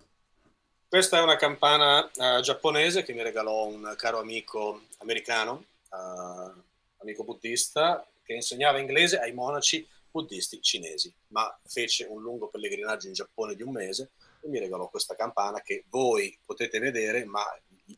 Questa 0.89 1.19
è 1.19 1.23
una 1.23 1.37
campana 1.37 2.01
uh, 2.03 2.41
giapponese 2.41 3.05
che 3.05 3.13
mi 3.13 3.23
regalò 3.23 3.67
un 3.67 3.95
caro 3.97 4.19
amico 4.19 4.83
americano. 4.99 5.67
Uh, 5.89 6.63
amico 6.97 7.23
buddista, 7.23 8.05
che 8.25 8.33
insegnava 8.33 8.81
inglese 8.81 9.21
ai 9.21 9.33
monaci 9.33 9.87
buddisti 10.11 10.61
cinesi, 10.61 11.15
ma 11.29 11.57
fece 11.65 12.07
un 12.11 12.21
lungo 12.21 12.49
pellegrinaggio 12.49 13.07
in 13.07 13.13
Giappone 13.13 13.55
di 13.55 13.63
un 13.63 13.71
mese 13.71 14.11
e 14.41 14.49
mi 14.49 14.59
regalò 14.59 14.89
questa 14.89 15.15
campana 15.15 15.61
che 15.63 15.85
voi 15.91 16.37
potete 16.45 16.81
vedere, 16.81 17.25
ma 17.25 17.45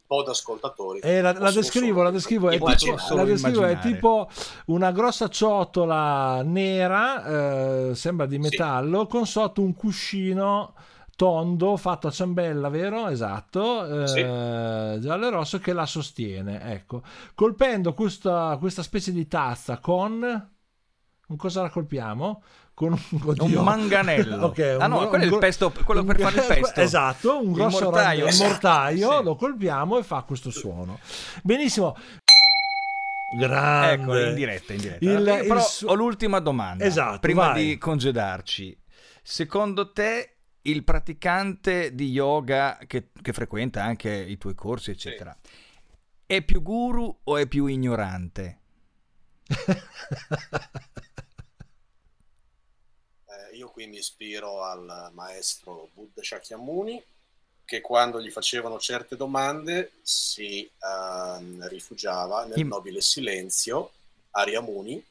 pod 0.07 0.28
ascoltatori 0.28 1.01
eh, 1.01 1.20
la, 1.20 1.32
la, 1.32 1.51
descrivo, 1.51 2.03
la 2.03 2.11
descrivo, 2.11 2.51
è 2.51 2.59
tipo, 2.59 3.14
la 3.14 3.24
descrivo 3.24 3.64
è 3.64 3.78
tipo 3.78 4.28
una 4.66 4.90
grossa 4.93 5.28
ciotola 5.28 6.43
nera, 6.43 7.88
eh, 7.88 7.95
sembra 7.95 8.26
di 8.26 8.38
metallo, 8.38 9.03
sì. 9.03 9.07
con 9.09 9.26
sotto 9.26 9.61
un 9.62 9.74
cuscino 9.74 10.74
tondo 11.16 11.76
fatto 11.76 12.09
a 12.09 12.11
ciambella, 12.11 12.68
vero? 12.68 13.09
Esatto, 13.09 14.07
sì. 14.07 14.20
eh, 14.20 14.99
giallo 15.01 15.26
e 15.26 15.30
rosso 15.30 15.59
che 15.59 15.72
la 15.72 15.86
sostiene, 15.86 16.72
ecco. 16.72 17.03
Colpendo 17.34 17.95
questa, 17.95 18.57
questa 18.59 18.82
specie 18.82 19.12
di 19.12 19.26
tazza 19.28 19.78
con... 19.78 20.51
Con 21.27 21.37
cosa 21.37 21.62
la 21.62 21.70
colpiamo? 21.70 22.43
Con 22.75 22.93
un, 22.93 23.35
un 23.39 23.53
manganello. 23.64 24.47
okay, 24.47 24.75
un, 24.75 24.83
ah 24.83 24.87
no, 24.87 25.09
quello 25.09 25.25
è 25.25 25.27
il 25.29 25.39
pesto, 25.39 25.73
quello 25.85 26.05
per 26.05 26.18
fare 26.18 26.41
il 26.41 26.47
pesto. 26.61 26.81
Esatto, 26.81 27.41
un 27.43 27.53
grosso 27.53 27.85
mortaio, 27.85 28.27
ragno, 28.27 28.45
mortaio 28.45 29.16
sì. 29.18 29.25
lo 29.25 29.37
colpiamo 29.37 29.99
e 29.99 30.03
fa 30.03 30.23
questo 30.23 30.51
suono. 30.51 30.99
Benissimo. 31.43 31.97
Grande. 33.39 33.93
Ecco, 33.93 34.18
in 34.18 34.35
diretta, 34.35 34.73
in 34.75 34.81
diretta. 34.81 35.05
Il, 35.05 35.23
Però 35.23 35.57
il 35.57 35.87
ho 35.87 35.95
l'ultima 35.95 36.39
domanda. 36.39 36.85
Esatto, 36.85 37.20
prima 37.20 37.53
vai. 37.53 37.64
di 37.64 37.79
congedarci. 37.79 38.79
Secondo 39.23 39.93
te 39.93 40.37
il 40.62 40.85
praticante 40.85 41.95
di 41.95 42.11
yoga 42.11 42.79
che, 42.87 43.11
che, 43.20 43.33
frequenta 43.33 43.83
anche 43.83 44.12
i 44.12 44.37
tuoi 44.37 44.55
corsi, 44.55 44.91
eccetera, 44.91 45.37
sì. 45.41 45.51
è 46.27 46.43
più 46.43 46.62
guru 46.62 47.20
o 47.25 47.37
è 47.37 47.47
più 47.47 47.66
ignorante? 47.66 48.62
Eh, 53.27 53.57
io 53.57 53.69
qui 53.69 53.87
mi 53.87 53.99
ispiro 53.99 54.63
al 54.65 55.11
maestro 55.13 55.89
Buddha 55.95 56.23
Shakyamuni 56.23 57.03
che 57.65 57.81
quando 57.81 58.21
gli 58.21 58.31
facevano 58.31 58.79
certe 58.79 59.17
domande 59.17 59.93
si 60.03 60.69
uh, 60.79 61.67
rifugiava 61.69 62.45
nel 62.45 62.67
nobile 62.67 63.01
silenzio 63.01 63.93
Ariamuni 64.33 65.03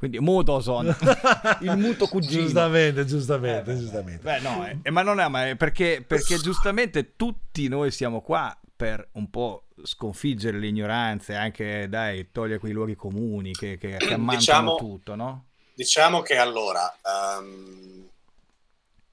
quindi 0.00 0.18
Mutoson, 0.18 0.86
il 1.60 1.76
muto 1.76 2.06
cugino. 2.06 2.44
Giustamente, 2.44 3.04
giustamente, 3.04 3.72
eh, 3.72 3.76
giustamente. 3.76 4.22
Beh, 4.22 4.40
no, 4.40 4.66
eh, 4.82 4.90
ma 4.90 5.02
non 5.02 5.20
è, 5.20 5.28
ma 5.28 5.48
è 5.48 5.56
perché, 5.56 6.02
perché 6.06 6.38
giustamente 6.40 7.16
tutti 7.16 7.68
noi 7.68 7.90
siamo 7.90 8.22
qua 8.22 8.58
per 8.74 9.06
un 9.12 9.28
po' 9.28 9.64
sconfiggere 9.84 10.58
l'ignoranza 10.58 11.32
e 11.32 11.36
anche, 11.36 11.88
dai, 11.88 12.30
togliere 12.30 12.58
quei 12.58 12.72
luoghi 12.72 12.94
comuni 12.94 13.52
che, 13.52 13.78
che, 13.78 13.96
che 13.96 14.12
ammantano 14.14 14.36
diciamo, 14.38 14.76
tutto, 14.76 15.14
no? 15.14 15.46
Diciamo 15.74 16.22
che 16.22 16.36
allora, 16.36 16.94
um, 17.38 18.08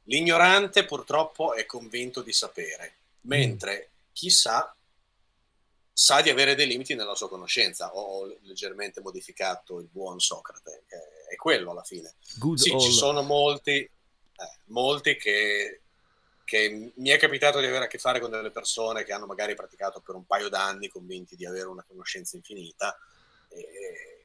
l'ignorante 0.03 0.85
purtroppo 0.85 1.53
è 1.53 1.65
convinto 1.65 2.21
di 2.21 2.33
sapere, 2.33 2.95
mentre 3.21 3.89
mm. 3.89 3.93
chi 4.13 4.29
sa 4.29 4.71
sa 5.97 6.21
di 6.21 6.29
avere 6.29 6.53
dei 6.53 6.67
limiti 6.67 6.93
nella 6.93 7.15
sua 7.15 7.27
conoscenza. 7.27 7.95
Ho 7.95 8.27
leggermente 8.43 9.01
modificato 9.01 9.79
il 9.79 9.87
buon 9.91 10.19
Socrate, 10.19 10.83
è 11.27 11.35
quello 11.35 11.71
alla 11.71 11.81
fine. 11.81 12.13
Good 12.35 12.59
sì, 12.59 12.71
all. 12.71 12.79
ci 12.79 12.91
sono 12.91 13.23
molti, 13.23 13.77
eh, 13.79 13.91
molti 14.65 15.15
che, 15.15 15.81
che, 16.47 16.93
mi 16.95 17.09
è 17.09 17.17
capitato 17.17 17.59
di 17.59 17.65
avere 17.65 17.85
a 17.85 17.87
che 17.87 17.97
fare 17.97 18.21
con 18.21 18.29
delle 18.29 18.51
persone 18.51 19.03
che 19.03 19.11
hanno 19.11 19.25
magari 19.25 19.53
praticato 19.53 19.99
per 19.99 20.15
un 20.15 20.25
paio 20.25 20.47
d'anni, 20.47 20.87
convinti 20.87 21.35
di 21.35 21.45
avere 21.45 21.67
una 21.67 21.83
conoscenza 21.85 22.37
infinita. 22.37 22.97
E, 23.49 24.23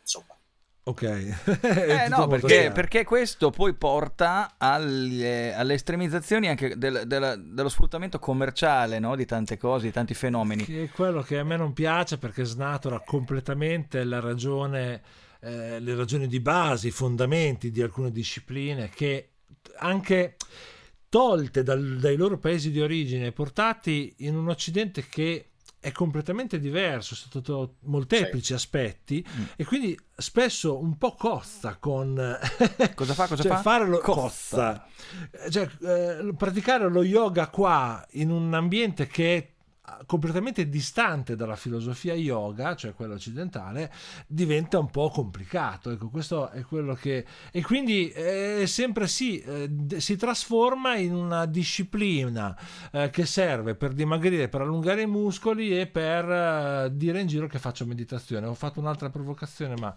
insomma, 0.00 0.38
Ok, 0.86 1.02
eh, 1.62 2.08
no, 2.10 2.26
perché, 2.26 2.70
perché, 2.70 3.04
questo 3.04 3.50
poi 3.50 3.72
porta 3.72 4.56
alle, 4.58 5.54
alle 5.54 5.74
estremizzazioni 5.74 6.46
anche 6.46 6.76
del, 6.76 7.04
del, 7.06 7.42
dello 7.42 7.70
sfruttamento 7.70 8.18
commerciale 8.18 8.98
no? 8.98 9.16
di 9.16 9.24
tante 9.24 9.56
cose, 9.56 9.86
di 9.86 9.92
tanti 9.92 10.12
fenomeni. 10.12 10.62
Che 10.64 10.84
è 10.84 10.90
quello 10.90 11.22
che 11.22 11.38
a 11.38 11.44
me 11.44 11.56
non 11.56 11.72
piace 11.72 12.18
perché 12.18 12.44
snatura 12.44 13.00
completamente 13.00 14.04
la 14.04 14.20
ragione, 14.20 15.02
eh, 15.40 15.80
le 15.80 15.94
ragioni 15.96 16.26
di 16.26 16.38
base, 16.38 16.88
i 16.88 16.92
fondamenti 16.92 17.70
di 17.70 17.80
alcune 17.80 18.12
discipline 18.12 18.90
che 18.90 19.30
anche 19.78 20.36
tolte 21.14 21.62
dal, 21.62 21.98
dai 21.98 22.16
loro 22.16 22.38
paesi 22.38 22.72
di 22.72 22.80
origine 22.80 23.26
e 23.26 23.32
portati 23.32 24.14
in 24.18 24.34
un 24.34 24.48
Occidente 24.48 25.06
che 25.08 25.50
è 25.78 25.92
completamente 25.92 26.58
diverso 26.58 27.14
sotto 27.14 27.76
molteplici 27.82 28.46
sì. 28.46 28.52
aspetti 28.54 29.24
mm. 29.24 29.44
e 29.54 29.64
quindi 29.64 29.96
spesso 30.16 30.76
un 30.76 30.98
po' 30.98 31.14
cozza 31.14 31.76
con 31.78 32.16
cosa 32.96 33.14
fa 33.14 33.28
cosa 33.28 33.42
cioè, 33.44 33.52
fa 33.52 33.60
fare 33.60 33.86
lo 33.86 34.00
cozza, 34.00 34.88
cozza. 35.30 35.50
Cioè, 35.50 35.68
eh, 35.82 36.34
praticare 36.36 36.90
lo 36.90 37.04
yoga 37.04 37.46
qua 37.46 38.04
in 38.14 38.30
un 38.30 38.52
ambiente 38.52 39.06
che 39.06 39.36
è 39.36 39.53
completamente 40.06 40.68
distante 40.68 41.36
dalla 41.36 41.56
filosofia 41.56 42.14
yoga, 42.14 42.74
cioè 42.74 42.94
quella 42.94 43.14
occidentale, 43.14 43.92
diventa 44.26 44.78
un 44.78 44.90
po' 44.90 45.10
complicato. 45.10 45.90
Ecco, 45.90 46.08
questo 46.08 46.50
è 46.50 46.62
quello 46.62 46.94
che. 46.94 47.24
E 47.50 47.62
quindi 47.62 48.10
eh, 48.10 48.64
sempre 48.66 49.06
sì, 49.06 49.40
eh, 49.40 49.70
si 49.98 50.16
trasforma 50.16 50.96
in 50.96 51.14
una 51.14 51.44
disciplina 51.46 52.56
eh, 52.90 53.10
che 53.10 53.26
serve 53.26 53.74
per 53.74 53.92
dimagrire, 53.92 54.48
per 54.48 54.62
allungare 54.62 55.02
i 55.02 55.06
muscoli 55.06 55.78
e 55.78 55.86
per 55.86 56.30
eh, 56.30 56.90
dire 56.92 57.20
in 57.20 57.26
giro 57.26 57.46
che 57.46 57.58
faccio 57.58 57.84
meditazione. 57.84 58.46
Ho 58.46 58.54
fatto 58.54 58.80
un'altra 58.80 59.10
provocazione, 59.10 59.74
ma 59.76 59.94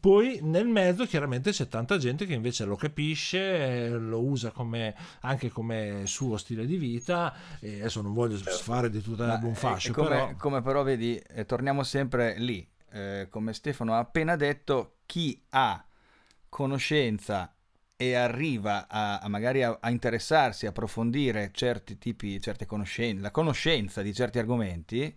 poi 0.00 0.40
nel 0.42 0.66
mezzo 0.66 1.04
chiaramente 1.06 1.50
c'è 1.50 1.68
tanta 1.68 1.98
gente 1.98 2.26
che 2.26 2.34
invece 2.34 2.64
lo 2.64 2.76
capisce, 2.76 3.88
lo 3.90 4.22
usa 4.22 4.50
come, 4.50 4.94
anche 5.20 5.50
come 5.50 6.02
suo 6.04 6.36
stile 6.36 6.66
di 6.66 6.76
vita. 6.76 7.34
E 7.60 7.80
adesso 7.80 8.00
non 8.00 8.12
voglio 8.12 8.37
certo. 8.44 8.62
fare 8.62 8.90
di 8.90 9.00
tutta 9.00 9.26
la 9.26 9.38
buon 9.38 9.54
fascio. 9.54 9.92
Come 9.92 10.08
però... 10.08 10.34
come 10.36 10.62
però 10.62 10.82
vedi, 10.82 11.16
eh, 11.16 11.44
torniamo 11.44 11.82
sempre 11.82 12.38
lì, 12.38 12.66
eh, 12.92 13.28
come 13.30 13.52
Stefano 13.52 13.94
ha 13.94 13.98
appena 13.98 14.36
detto, 14.36 14.98
chi 15.06 15.40
ha 15.50 15.84
conoscenza 16.48 17.52
e 17.96 18.14
arriva 18.14 18.86
a, 18.88 19.18
a 19.18 19.28
magari 19.28 19.62
a, 19.62 19.78
a, 19.80 19.90
interessarsi, 19.90 20.66
a 20.66 20.68
approfondire 20.68 21.50
certi 21.52 21.98
tipi, 21.98 22.40
certe 22.40 22.64
conoscenze, 22.64 23.20
la 23.20 23.30
conoscenza 23.30 24.02
di 24.02 24.14
certi 24.14 24.38
argomenti, 24.38 25.16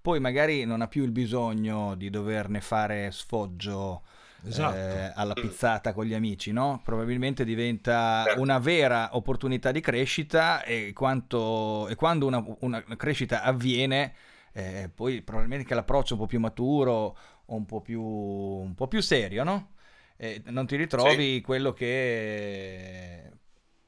poi 0.00 0.20
magari 0.20 0.64
non 0.64 0.80
ha 0.80 0.88
più 0.88 1.04
il 1.04 1.10
bisogno 1.10 1.94
di 1.96 2.08
doverne 2.08 2.60
fare 2.60 3.10
sfoggio 3.10 4.02
esatto. 4.44 4.76
eh, 4.76 5.12
alla 5.14 5.34
pizzata 5.34 5.92
con 5.92 6.04
gli 6.04 6.14
amici, 6.14 6.52
no? 6.52 6.80
Probabilmente 6.84 7.44
diventa 7.44 8.22
certo. 8.24 8.40
una 8.40 8.58
vera 8.58 9.10
opportunità 9.12 9.72
di 9.72 9.80
crescita 9.80 10.62
e, 10.62 10.92
quanto, 10.92 11.88
e 11.88 11.94
quando 11.94 12.26
una, 12.26 12.44
una, 12.60 12.82
crescita 12.96 13.42
avviene, 13.42 14.14
eh, 14.52 14.90
poi 14.94 15.22
probabilmente 15.22 15.66
che 15.66 15.74
l'approccio 15.74 16.14
un 16.14 16.20
po' 16.20 16.26
più 16.26 16.40
maturo 16.40 17.16
o 17.44 17.54
un 17.54 17.66
po' 17.66 17.80
più, 17.80 18.02
un 18.02 18.74
po 18.74 18.88
più 18.88 19.00
serio, 19.00 19.44
no? 19.44 19.72
Eh, 20.16 20.42
non 20.46 20.66
ti 20.66 20.76
ritrovi 20.76 21.36
sì. 21.36 21.40
quello 21.40 21.72
che 21.72 23.30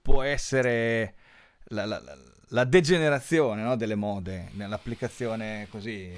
può 0.01 0.23
essere 0.23 1.15
la, 1.65 1.85
la, 1.85 2.01
la 2.49 2.65
degenerazione 2.65 3.63
no? 3.63 3.77
delle 3.77 3.95
mode 3.95 4.49
nell'applicazione 4.53 5.67
così 5.71 6.11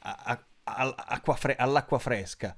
a, 0.00 0.38
a, 0.64 0.94
a, 0.94 1.34
fre- 1.34 1.56
all'acqua 1.56 1.98
fresca. 1.98 2.54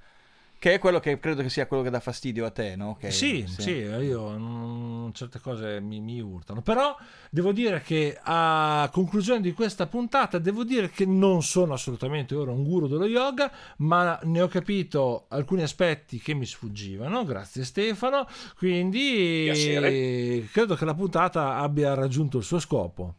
Che 0.61 0.75
è 0.75 0.79
quello 0.79 1.01
che 1.01 1.19
credo 1.19 1.41
che 1.41 1.49
sia 1.49 1.67
quello 1.67 1.83
che 1.83 1.89
dà 1.89 2.01
fastidio 2.01 2.45
a 2.45 2.51
te, 2.51 2.77
no? 2.77 2.95
Che, 3.01 3.11
sì, 3.11 3.47
sì, 3.49 3.63
sì, 3.63 3.71
io 3.71 4.37
non, 4.37 5.11
certe 5.15 5.41
cose 5.41 5.81
mi, 5.81 6.01
mi, 6.01 6.21
urtano. 6.21 6.61
Però 6.61 6.95
devo 7.31 7.53
dire 7.53 7.81
che 7.81 8.19
a 8.23 8.87
conclusione 8.93 9.41
di 9.41 9.55
questa 9.55 9.87
puntata, 9.87 10.39
devo 10.39 10.63
dire 10.63 10.91
che 10.91 11.07
non 11.07 11.43
sono 11.43 11.73
assolutamente 11.73 12.35
ora 12.35 12.51
un 12.51 12.63
guru 12.63 12.89
dello 12.89 13.07
yoga, 13.07 13.51
ma 13.79 14.21
ne 14.25 14.43
ho 14.43 14.49
capito 14.49 15.25
alcuni 15.29 15.63
aspetti 15.63 16.19
che 16.19 16.35
mi 16.35 16.45
sfuggivano. 16.45 17.25
Grazie 17.25 17.65
Stefano. 17.65 18.27
Quindi 18.59 19.45
Piacere. 19.45 20.47
credo 20.53 20.75
che 20.75 20.85
la 20.85 20.95
puntata 20.95 21.57
abbia 21.57 21.95
raggiunto 21.95 22.37
il 22.37 22.45
suo 22.45 22.59
scopo. 22.59 23.15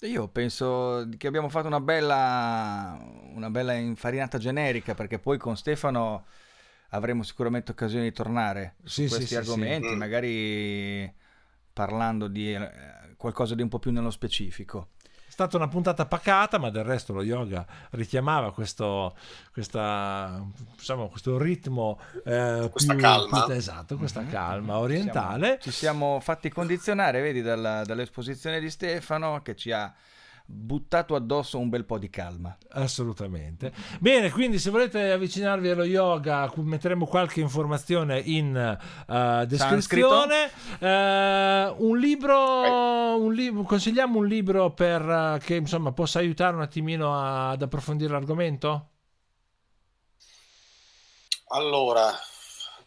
Io 0.00 0.26
penso 0.26 1.08
che 1.16 1.28
abbiamo 1.28 1.50
fatto 1.50 1.68
una 1.68 1.78
bella, 1.78 2.98
una 3.32 3.48
bella 3.48 3.74
infarinata 3.74 4.38
generica 4.38 4.94
perché 4.94 5.20
poi 5.20 5.38
con 5.38 5.56
Stefano 5.56 6.24
avremo 6.90 7.22
sicuramente 7.22 7.72
occasione 7.72 8.04
di 8.04 8.12
tornare 8.12 8.76
sì, 8.84 9.06
su 9.06 9.14
questi 9.14 9.26
sì, 9.26 9.36
argomenti, 9.36 9.88
sì, 9.88 9.94
magari 9.96 11.12
parlando 11.72 12.28
di 12.28 12.52
eh, 12.52 12.70
qualcosa 13.16 13.54
di 13.54 13.62
un 13.62 13.68
po' 13.68 13.78
più 13.78 13.92
nello 13.92 14.10
specifico. 14.10 14.90
È 15.30 15.32
stata 15.32 15.56
una 15.56 15.68
puntata 15.68 16.06
pacata, 16.06 16.58
ma 16.58 16.70
del 16.70 16.82
resto 16.84 17.12
lo 17.12 17.22
yoga 17.22 17.64
richiamava 17.90 18.52
questo, 18.52 19.16
questa, 19.52 20.44
diciamo, 20.76 21.08
questo 21.08 21.38
ritmo 21.38 22.00
eh, 22.24 22.68
questa 22.70 22.94
più, 22.94 23.02
calma. 23.02 23.44
Più, 23.44 23.54
esatto, 23.54 23.96
questa 23.96 24.20
mm-hmm. 24.20 24.30
calma 24.30 24.78
orientale. 24.78 25.58
Ci 25.60 25.70
siamo, 25.70 25.72
ci 25.72 25.72
siamo 25.72 26.20
fatti 26.20 26.50
condizionare, 26.50 27.20
vedi, 27.22 27.42
dalla, 27.42 27.84
dall'esposizione 27.84 28.58
di 28.60 28.68
Stefano 28.68 29.40
che 29.40 29.54
ci 29.54 29.70
ha 29.70 29.94
buttato 30.50 31.14
addosso 31.14 31.58
un 31.58 31.68
bel 31.68 31.84
po' 31.84 31.98
di 31.98 32.10
calma. 32.10 32.56
Assolutamente. 32.70 33.72
Bene, 34.00 34.30
quindi 34.30 34.58
se 34.58 34.70
volete 34.70 35.12
avvicinarvi 35.12 35.68
allo 35.68 35.84
yoga, 35.84 36.52
metteremo 36.54 37.06
qualche 37.06 37.40
informazione 37.40 38.18
in 38.18 38.78
uh, 39.06 39.44
descrizione. 39.46 40.50
Uh, 40.78 41.84
un, 41.86 41.98
libro, 41.98 43.16
un 43.16 43.32
libro, 43.32 43.62
consigliamo 43.62 44.18
un 44.18 44.26
libro 44.26 44.72
per, 44.72 45.02
uh, 45.02 45.38
che 45.38 45.54
insomma 45.54 45.92
possa 45.92 46.18
aiutare 46.18 46.56
un 46.56 46.62
attimino 46.62 47.14
a, 47.14 47.50
ad 47.50 47.62
approfondire 47.62 48.12
l'argomento? 48.12 48.88
Allora, 51.52 52.12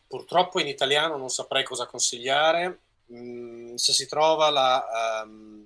purtroppo 0.08 0.60
in 0.60 0.68
italiano 0.68 1.18
non 1.18 1.30
saprei 1.30 1.64
cosa 1.64 1.86
consigliare. 1.86 2.80
Mm, 3.14 3.76
se 3.76 3.94
si 3.94 4.08
trova 4.08 4.50
la... 4.50 4.86
Um, 5.26 5.63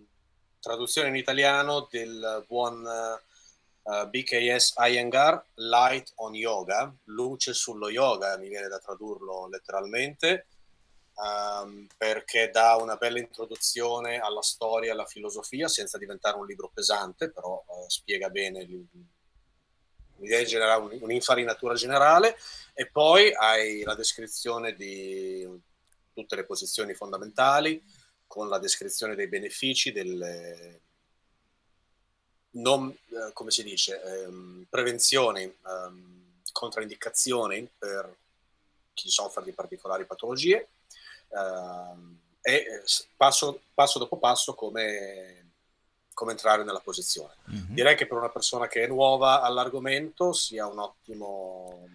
traduzione 0.68 1.08
in 1.08 1.16
italiano 1.16 1.88
del 1.90 2.44
buon 2.46 2.84
uh, 2.84 3.90
eh, 3.90 4.08
BKS 4.08 4.74
Iyengar, 4.78 5.42
Light 5.56 6.12
on 6.16 6.36
Yoga, 6.36 6.94
luce 7.06 7.54
sullo 7.54 7.90
yoga, 7.90 8.38
mi 8.38 8.50
viene 8.50 8.68
da 8.68 8.78
tradurlo 8.78 9.48
letteralmente, 9.48 10.48
um, 11.16 11.88
perché 11.96 12.50
dà 12.52 12.76
una 12.76 12.98
bella 12.98 13.20
introduzione 13.20 14.20
alla 14.20 14.42
storia 14.42 14.92
alla 14.92 15.06
filosofia 15.06 15.70
senza 15.70 15.98
diventare 15.98 16.36
un 16.36 16.46
libro 16.46 16.70
pesante, 16.74 17.32
però 17.32 17.64
uh, 17.66 17.88
spiega 17.88 18.30
bene 18.30 18.68
l'idea 20.18 20.44
generale, 20.44 20.98
un'infarinatura 21.00 21.76
generale, 21.76 22.36
e 22.74 22.90
poi 22.90 23.34
hai 23.34 23.84
la 23.84 23.96
descrizione 23.96 24.76
di 24.76 25.48
tutte 26.14 26.36
le 26.36 26.46
posizioni 26.46 26.94
fondamentali, 26.94 27.82
con 28.28 28.50
la 28.50 28.60
descrizione 28.60 29.16
dei 29.16 29.28
benefici, 29.28 29.92
delle 29.92 30.82
non, 32.52 32.90
eh, 32.90 33.34
come 33.34 33.52
si 33.52 33.64
dice, 33.64 34.02
ehm, 34.02 34.66
prevenzioni, 34.70 35.44
ehm, 35.44 36.42
controindicazioni 36.52 37.70
per 37.78 38.16
chi 38.94 39.10
soffre 39.10 39.44
di 39.44 39.52
particolari 39.52 40.06
patologie 40.06 40.70
ehm, 41.30 42.20
e 42.42 42.54
eh, 42.54 42.84
passo, 43.16 43.62
passo, 43.74 44.00
dopo 44.00 44.18
passo 44.18 44.54
come, 44.56 45.52
come 46.14 46.32
entrare 46.32 46.64
nella 46.64 46.80
posizione. 46.80 47.36
Mm-hmm. 47.52 47.74
Direi 47.74 47.96
che 47.96 48.08
per 48.08 48.18
una 48.18 48.30
persona 48.30 48.68
che 48.68 48.84
è 48.84 48.88
nuova 48.88 49.42
all'argomento 49.42 50.34
sia 50.34 50.66
un 50.66 50.80
ottimo 50.80 51.88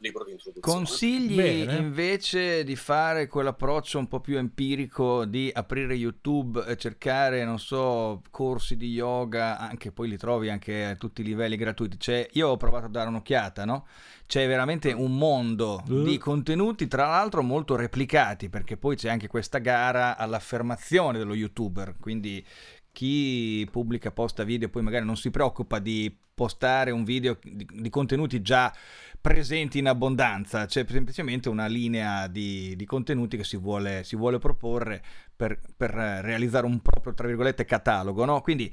libro 0.00 0.24
di 0.24 0.32
introduzione. 0.32 0.74
Consigli 0.74 1.36
Bene. 1.36 1.76
invece 1.76 2.64
di 2.64 2.76
fare 2.76 3.26
quell'approccio 3.26 3.98
un 3.98 4.08
po' 4.08 4.20
più 4.20 4.38
empirico 4.38 5.24
di 5.24 5.50
aprire 5.52 5.94
YouTube 5.94 6.64
e 6.66 6.76
cercare, 6.76 7.44
non 7.44 7.58
so, 7.58 8.22
corsi 8.30 8.76
di 8.76 8.90
yoga, 8.90 9.58
anche 9.58 9.92
poi 9.92 10.08
li 10.08 10.16
trovi 10.16 10.48
anche 10.48 10.84
a 10.84 10.94
tutti 10.96 11.20
i 11.20 11.24
livelli 11.24 11.56
gratuiti. 11.56 11.98
Cioè, 11.98 12.28
io 12.32 12.48
ho 12.48 12.56
provato 12.56 12.86
a 12.86 12.90
dare 12.90 13.08
un'occhiata, 13.08 13.64
no? 13.64 13.86
C'è 14.26 14.46
veramente 14.46 14.92
un 14.92 15.16
mondo 15.16 15.82
uh. 15.86 16.02
di 16.02 16.16
contenuti, 16.16 16.86
tra 16.86 17.06
l'altro 17.06 17.42
molto 17.42 17.76
replicati, 17.76 18.48
perché 18.48 18.76
poi 18.76 18.96
c'è 18.96 19.10
anche 19.10 19.26
questa 19.26 19.58
gara 19.58 20.16
all'affermazione 20.16 21.18
dello 21.18 21.34
youtuber, 21.34 21.96
quindi 21.98 22.44
chi 22.92 23.66
pubblica, 23.70 24.10
posta 24.10 24.44
video, 24.44 24.68
poi 24.68 24.82
magari 24.82 25.04
non 25.04 25.16
si 25.16 25.30
preoccupa 25.30 25.78
di 25.78 26.14
postare 26.34 26.90
un 26.90 27.04
video 27.04 27.38
di, 27.42 27.66
di 27.70 27.90
contenuti 27.90 28.40
già 28.40 28.72
presenti 29.20 29.78
in 29.78 29.88
abbondanza, 29.88 30.64
c'è 30.64 30.86
semplicemente 30.88 31.50
una 31.50 31.66
linea 31.66 32.26
di, 32.26 32.74
di 32.76 32.84
contenuti 32.86 33.36
che 33.36 33.44
si 33.44 33.58
vuole, 33.58 34.04
si 34.04 34.16
vuole 34.16 34.38
proporre 34.38 35.02
per, 35.36 35.58
per, 35.76 35.90
realizzare 35.90 36.64
un 36.64 36.80
proprio, 36.80 37.12
tra 37.12 37.26
virgolette, 37.26 37.66
catalogo, 37.66 38.24
no? 38.24 38.40
Quindi 38.40 38.72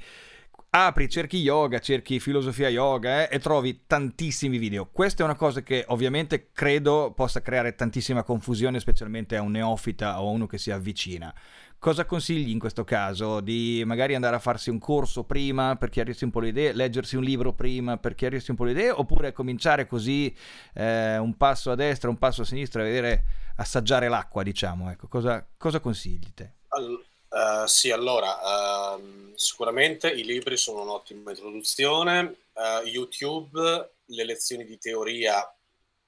apri, 0.70 1.08
cerchi 1.08 1.38
yoga, 1.38 1.78
cerchi 1.78 2.20
filosofia 2.20 2.68
yoga 2.68 3.28
eh, 3.28 3.36
e 3.36 3.38
trovi 3.38 3.82
tantissimi 3.86 4.58
video. 4.58 4.88
Questa 4.90 5.22
è 5.22 5.24
una 5.24 5.34
cosa 5.34 5.62
che 5.62 5.84
ovviamente 5.88 6.48
credo 6.52 7.12
possa 7.14 7.40
creare 7.40 7.74
tantissima 7.74 8.22
confusione, 8.22 8.80
specialmente 8.80 9.36
a 9.36 9.42
un 9.42 9.52
neofita 9.52 10.20
o 10.22 10.28
a 10.28 10.30
uno 10.30 10.46
che 10.46 10.58
si 10.58 10.70
avvicina. 10.70 11.34
Cosa 11.80 12.06
consigli 12.06 12.50
in 12.50 12.58
questo 12.58 12.82
caso? 12.82 13.38
Di 13.38 13.84
magari 13.86 14.16
andare 14.16 14.34
a 14.34 14.40
farsi 14.40 14.68
un 14.68 14.80
corso 14.80 15.22
prima 15.22 15.76
per 15.76 15.90
chiarirsi 15.90 16.24
un 16.24 16.30
po' 16.32 16.40
le 16.40 16.48
idee, 16.48 16.72
leggersi 16.72 17.14
un 17.14 17.22
libro 17.22 17.52
prima 17.52 17.96
per 17.98 18.16
chiarirsi 18.16 18.50
un 18.50 18.56
po' 18.56 18.64
le 18.64 18.72
idee, 18.72 18.90
oppure 18.90 19.32
cominciare 19.32 19.86
così 19.86 20.36
eh, 20.74 21.18
un 21.18 21.36
passo 21.36 21.70
a 21.70 21.76
destra, 21.76 22.10
un 22.10 22.18
passo 22.18 22.42
a 22.42 22.44
sinistra, 22.44 22.82
vedere, 22.82 23.24
assaggiare 23.58 24.08
l'acqua, 24.08 24.42
diciamo. 24.42 24.90
Ecco, 24.90 25.06
cosa, 25.06 25.46
cosa 25.56 25.78
consigli 25.78 26.34
te? 26.34 26.50
All- 26.70 27.00
uh, 27.28 27.66
sì, 27.66 27.92
allora, 27.92 28.96
uh, 28.96 29.32
sicuramente 29.36 30.10
i 30.10 30.24
libri 30.24 30.56
sono 30.56 30.82
un'ottima 30.82 31.30
introduzione. 31.30 32.38
Uh, 32.54 32.84
YouTube, 32.88 33.90
le 34.04 34.24
lezioni 34.24 34.64
di 34.64 34.78
teoria, 34.78 35.48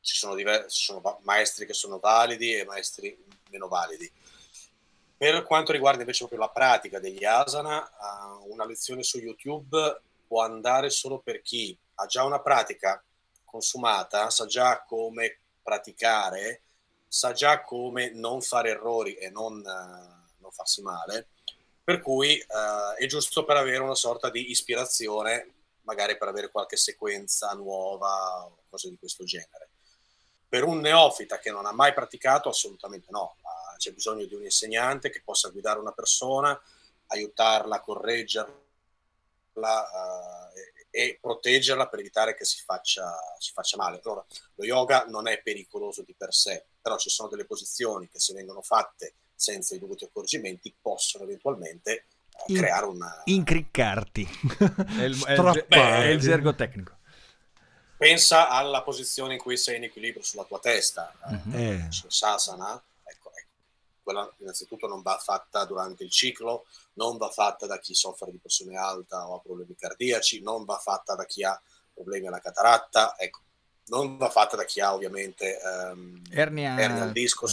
ci 0.01 0.17
sono, 0.17 0.35
diversi, 0.35 0.79
ci 0.79 0.85
sono 0.87 1.21
maestri 1.23 1.65
che 1.65 1.75
sono 1.75 2.01
validi 2.01 2.57
e 2.57 2.65
maestri 2.65 3.17
meno 3.51 3.69
validi. 3.69 4.11
Per 5.21 5.43
quanto 5.43 5.73
riguarda 5.73 6.01
invece 6.01 6.21
proprio 6.21 6.41
la 6.41 6.49
pratica 6.49 6.99
degli 6.99 7.27
asana, 7.27 7.79
uh, 7.83 8.51
una 8.51 8.65
lezione 8.65 9.03
su 9.03 9.19
YouTube 9.19 10.01
può 10.27 10.41
andare 10.41 10.89
solo 10.89 11.19
per 11.19 11.43
chi 11.43 11.77
ha 11.97 12.07
già 12.07 12.25
una 12.25 12.41
pratica 12.41 13.05
consumata, 13.45 14.31
sa 14.31 14.47
già 14.47 14.83
come 14.83 15.41
praticare, 15.63 16.63
sa 17.07 17.33
già 17.33 17.61
come 17.61 18.09
non 18.15 18.41
fare 18.41 18.71
errori 18.71 19.13
e 19.17 19.29
non, 19.29 19.59
uh, 19.59 20.41
non 20.41 20.51
farsi 20.53 20.81
male, 20.81 21.27
per 21.85 22.01
cui 22.01 22.43
uh, 22.49 22.97
è 22.97 23.05
giusto 23.05 23.45
per 23.45 23.59
avere 23.59 23.83
una 23.83 23.95
sorta 23.95 24.31
di 24.31 24.51
ispirazione, 24.51 25.53
magari 25.83 26.17
per 26.17 26.29
avere 26.29 26.51
qualche 26.51 26.79
sequenza 26.79 27.53
nuova 27.53 28.47
o 28.47 28.57
cose 28.71 28.89
di 28.89 28.97
questo 28.99 29.25
genere. 29.25 29.69
Per 30.49 30.65
un 30.65 30.81
neofita 30.81 31.39
che 31.39 31.51
non 31.51 31.67
ha 31.67 31.73
mai 31.73 31.93
praticato, 31.93 32.49
assolutamente 32.49 33.09
no. 33.11 33.35
C'è 33.81 33.93
bisogno 33.93 34.27
di 34.27 34.35
un 34.35 34.45
insegnante 34.45 35.09
che 35.11 35.23
possa 35.25 35.49
guidare 35.49 35.81
una 35.81 35.93
persona, 35.93 36.61
aiutarla 37.07 37.77
a 37.77 37.81
correggerla 37.81 38.59
e 40.91 41.19
proteggerla 41.21 41.89
per 41.89 42.01
evitare 42.01 42.35
che 42.35 42.45
si 42.45 42.61
faccia, 42.63 43.11
si 43.39 43.53
faccia 43.53 43.77
male. 43.77 44.01
Allora, 44.05 44.25
lo 44.57 44.65
yoga 44.65 45.07
non 45.09 45.29
è 45.29 45.41
pericoloso 45.41 46.03
di 46.03 46.15
per 46.15 46.35
sé, 46.35 46.67
però 46.81 46.99
ci 46.99 47.09
sono 47.09 47.29
delle 47.29 47.47
posizioni 47.47 48.09
che 48.09 48.19
se 48.21 48.35
vengono 48.35 48.61
fatte 48.61 49.15
senza 49.35 49.75
i 49.75 49.79
dovuti 49.79 50.05
accorgimenti 50.05 50.75
possono 50.81 51.25
eventualmente 51.25 52.07
uh, 52.47 52.53
creare 52.53 52.87
una... 52.87 53.23
Incriccarti. 53.25 54.29
è, 54.99 55.05
il, 55.05 55.25
è, 55.25 55.33
il, 55.33 55.65
beh, 55.67 56.03
è 56.03 56.09
il 56.09 56.21
gergo 56.21 56.55
tecnico. 56.55 56.99
Pensa 57.97 58.49
alla 58.49 58.83
posizione 58.83 59.35
in 59.35 59.41
cui 59.41 59.57
sei 59.57 59.77
in 59.77 59.85
equilibrio 59.85 60.23
sulla 60.23 60.45
tua 60.45 60.59
testa, 60.59 61.15
mm-hmm. 61.31 61.55
eh. 61.55 61.89
sasana, 61.91 62.73
ecco, 62.73 62.77
ecco, 62.77 62.90
quella 64.03 64.31
innanzitutto 64.39 64.87
non 64.87 65.03
va 65.03 65.19
fatta 65.19 65.65
durante 65.65 66.05
il 66.05 66.11
ciclo, 66.11 66.67
non 66.95 67.17
va 67.17 67.29
fatta 67.29 67.67
da 67.67 67.79
chi 67.79 67.95
soffre 67.95 68.31
di 68.31 68.39
pressione 68.39 68.77
alta 68.77 69.29
o 69.29 69.37
ha 69.37 69.41
problemi 69.41 69.75
cardiaci, 69.75 70.43
non 70.43 70.65
va 70.65 70.79
fatta 70.79 71.15
da 71.15 71.25
chi 71.25 71.45
ha 71.45 71.61
problemi 71.93 72.27
alla 72.27 72.41
cataratta, 72.41 73.15
ecco, 73.19 73.41
non 73.87 74.17
va 74.17 74.31
fatta 74.31 74.57
da 74.57 74.65
chi 74.65 74.81
ha 74.81 74.95
ovviamente 74.95 75.59
um, 75.93 76.23
ernia, 76.31 76.79
ernia 76.79 77.03
al 77.03 77.13
disco, 77.13 77.47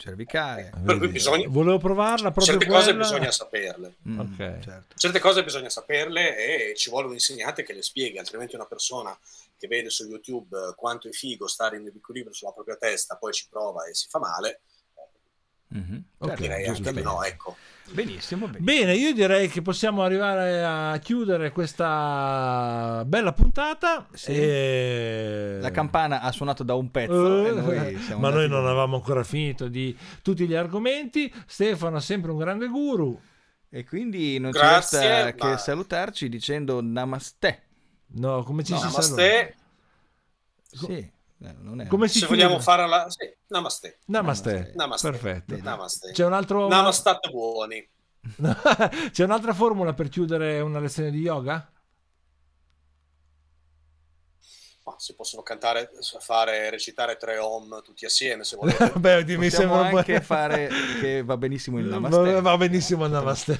cervicale. 0.00 0.72
Per 0.84 0.96
cui 0.96 1.08
bisogna, 1.08 1.46
Volevo 1.48 1.78
provarla 1.78 2.30
proprio 2.30 2.46
Certe 2.46 2.64
quella... 2.64 2.80
cose 2.80 2.96
bisogna 2.96 3.30
saperle. 3.30 3.96
Mm, 4.08 4.20
Ok. 4.20 4.36
certo. 4.36 4.94
Certe 4.96 5.18
cose 5.18 5.44
bisogna 5.44 5.68
saperle 5.68 6.70
e 6.70 6.74
ci 6.74 6.88
vuole 6.88 7.06
un 7.06 7.12
insegnante 7.12 7.62
che 7.62 7.74
le 7.74 7.82
spieghi, 7.82 8.18
altrimenti 8.18 8.54
una 8.54 8.64
persona 8.66 9.16
che 9.58 9.68
vede 9.68 9.90
su 9.90 10.06
YouTube 10.06 10.56
eh, 10.56 10.74
quanto 10.74 11.06
è 11.08 11.10
figo 11.10 11.46
stare 11.46 11.76
in 11.76 11.86
equilibrio 11.86 12.32
sulla 12.34 12.52
propria 12.52 12.76
testa, 12.76 13.16
poi 13.16 13.32
ci 13.34 13.46
prova 13.48 13.84
e 13.84 13.94
si 13.94 14.08
fa 14.08 14.18
male, 14.18 14.60
Mhm, 15.72 16.02
Ok, 16.18 16.34
direi 16.34 16.66
anche 16.66 16.92
di 16.92 17.02
no, 17.02 17.22
ecco. 17.22 17.56
Benissimo, 17.92 18.46
benissimo. 18.46 18.64
Bene, 18.64 18.94
io 18.94 19.12
direi 19.12 19.48
che 19.48 19.62
possiamo 19.62 20.02
arrivare 20.04 20.64
a 20.64 20.96
chiudere 20.98 21.50
questa 21.50 23.02
bella 23.06 23.32
puntata. 23.32 24.06
Sì. 24.12 24.32
E- 24.32 25.58
La 25.60 25.70
campana 25.72 26.20
ha 26.20 26.30
suonato 26.30 26.62
da 26.62 26.74
un 26.74 26.90
pezzo 26.90 27.46
e 27.46 27.50
noi 27.52 27.98
ma 28.18 28.30
noi 28.30 28.48
non 28.48 28.60
via. 28.60 28.68
avevamo 28.68 28.96
ancora 28.96 29.24
finito 29.24 29.66
di 29.68 29.96
tutti 30.22 30.46
gli 30.46 30.54
argomenti. 30.54 31.32
Stefano 31.46 31.96
è 31.96 32.00
sempre 32.00 32.30
un 32.30 32.38
grande 32.38 32.68
guru. 32.68 33.20
E 33.68 33.84
quindi 33.84 34.38
non 34.38 34.50
Grazie, 34.52 34.98
ci 35.00 35.06
resta 35.06 35.32
che 35.34 35.46
ma- 35.48 35.56
salutarci 35.56 36.28
dicendo 36.28 36.80
namaste. 36.82 37.62
No, 38.14 38.42
come 38.44 38.62
ci 38.64 38.72
si 38.74 38.78
saluta? 38.78 38.98
Namaste, 39.00 39.54
Sì, 40.72 41.10
eh, 41.42 41.54
non 41.60 41.80
è... 41.80 41.86
Come 41.86 42.08
si 42.08 42.18
se 42.18 42.26
vogliamo 42.26 42.60
fare 42.60 42.86
la... 42.86 43.06
Sì, 43.08 43.32
namaste. 43.48 44.00
Namaste. 44.06 44.72
Namaste. 44.74 45.10
Perfetto. 45.10 45.56
Namaste. 45.56 46.12
C'è 46.12 46.24
un 46.24 46.34
altro 46.34 46.68
Namastate 46.68 47.30
buoni. 47.30 47.88
C'è 49.10 49.24
un'altra 49.24 49.54
formula 49.54 49.94
per 49.94 50.08
chiudere 50.08 50.60
una 50.60 50.78
lezione 50.78 51.10
di 51.10 51.20
yoga? 51.20 51.72
Ma 54.84 54.94
si 54.98 55.14
possono 55.14 55.42
cantare, 55.42 55.90
fare, 56.18 56.68
recitare 56.68 57.16
tre 57.16 57.38
om 57.38 57.80
tutti 57.82 58.04
assieme 58.04 58.44
se 58.44 58.56
volete. 58.56 58.92
Beh, 58.96 59.24
mi 59.24 59.48
Possiamo 59.48 59.50
sembra 59.50 59.80
un 59.80 59.90
po'- 59.90 59.96
anche 59.98 60.20
fare 60.20 60.68
che 61.00 61.22
va 61.22 61.36
benissimo 61.38 61.78
il 61.78 61.86
namaste. 61.86 62.32
Va, 62.32 62.40
va 62.40 62.56
benissimo 62.58 63.06
il 63.06 63.10
namaste. 63.12 63.58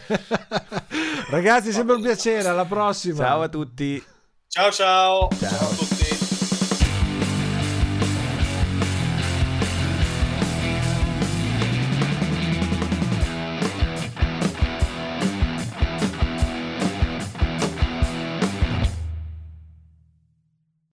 Ragazzi, 1.30 1.70
è 1.70 1.72
sempre 1.72 1.94
un 1.94 2.02
piacere. 2.02 2.48
Alla 2.48 2.66
prossima. 2.66 3.24
Ciao 3.24 3.42
a 3.42 3.48
tutti. 3.48 4.04
Ciao 4.48 4.70
ciao. 4.70 5.28
Ciao. 5.38 5.48
ciao 5.48 5.70
a 5.70 5.74
tutti. 5.74 5.99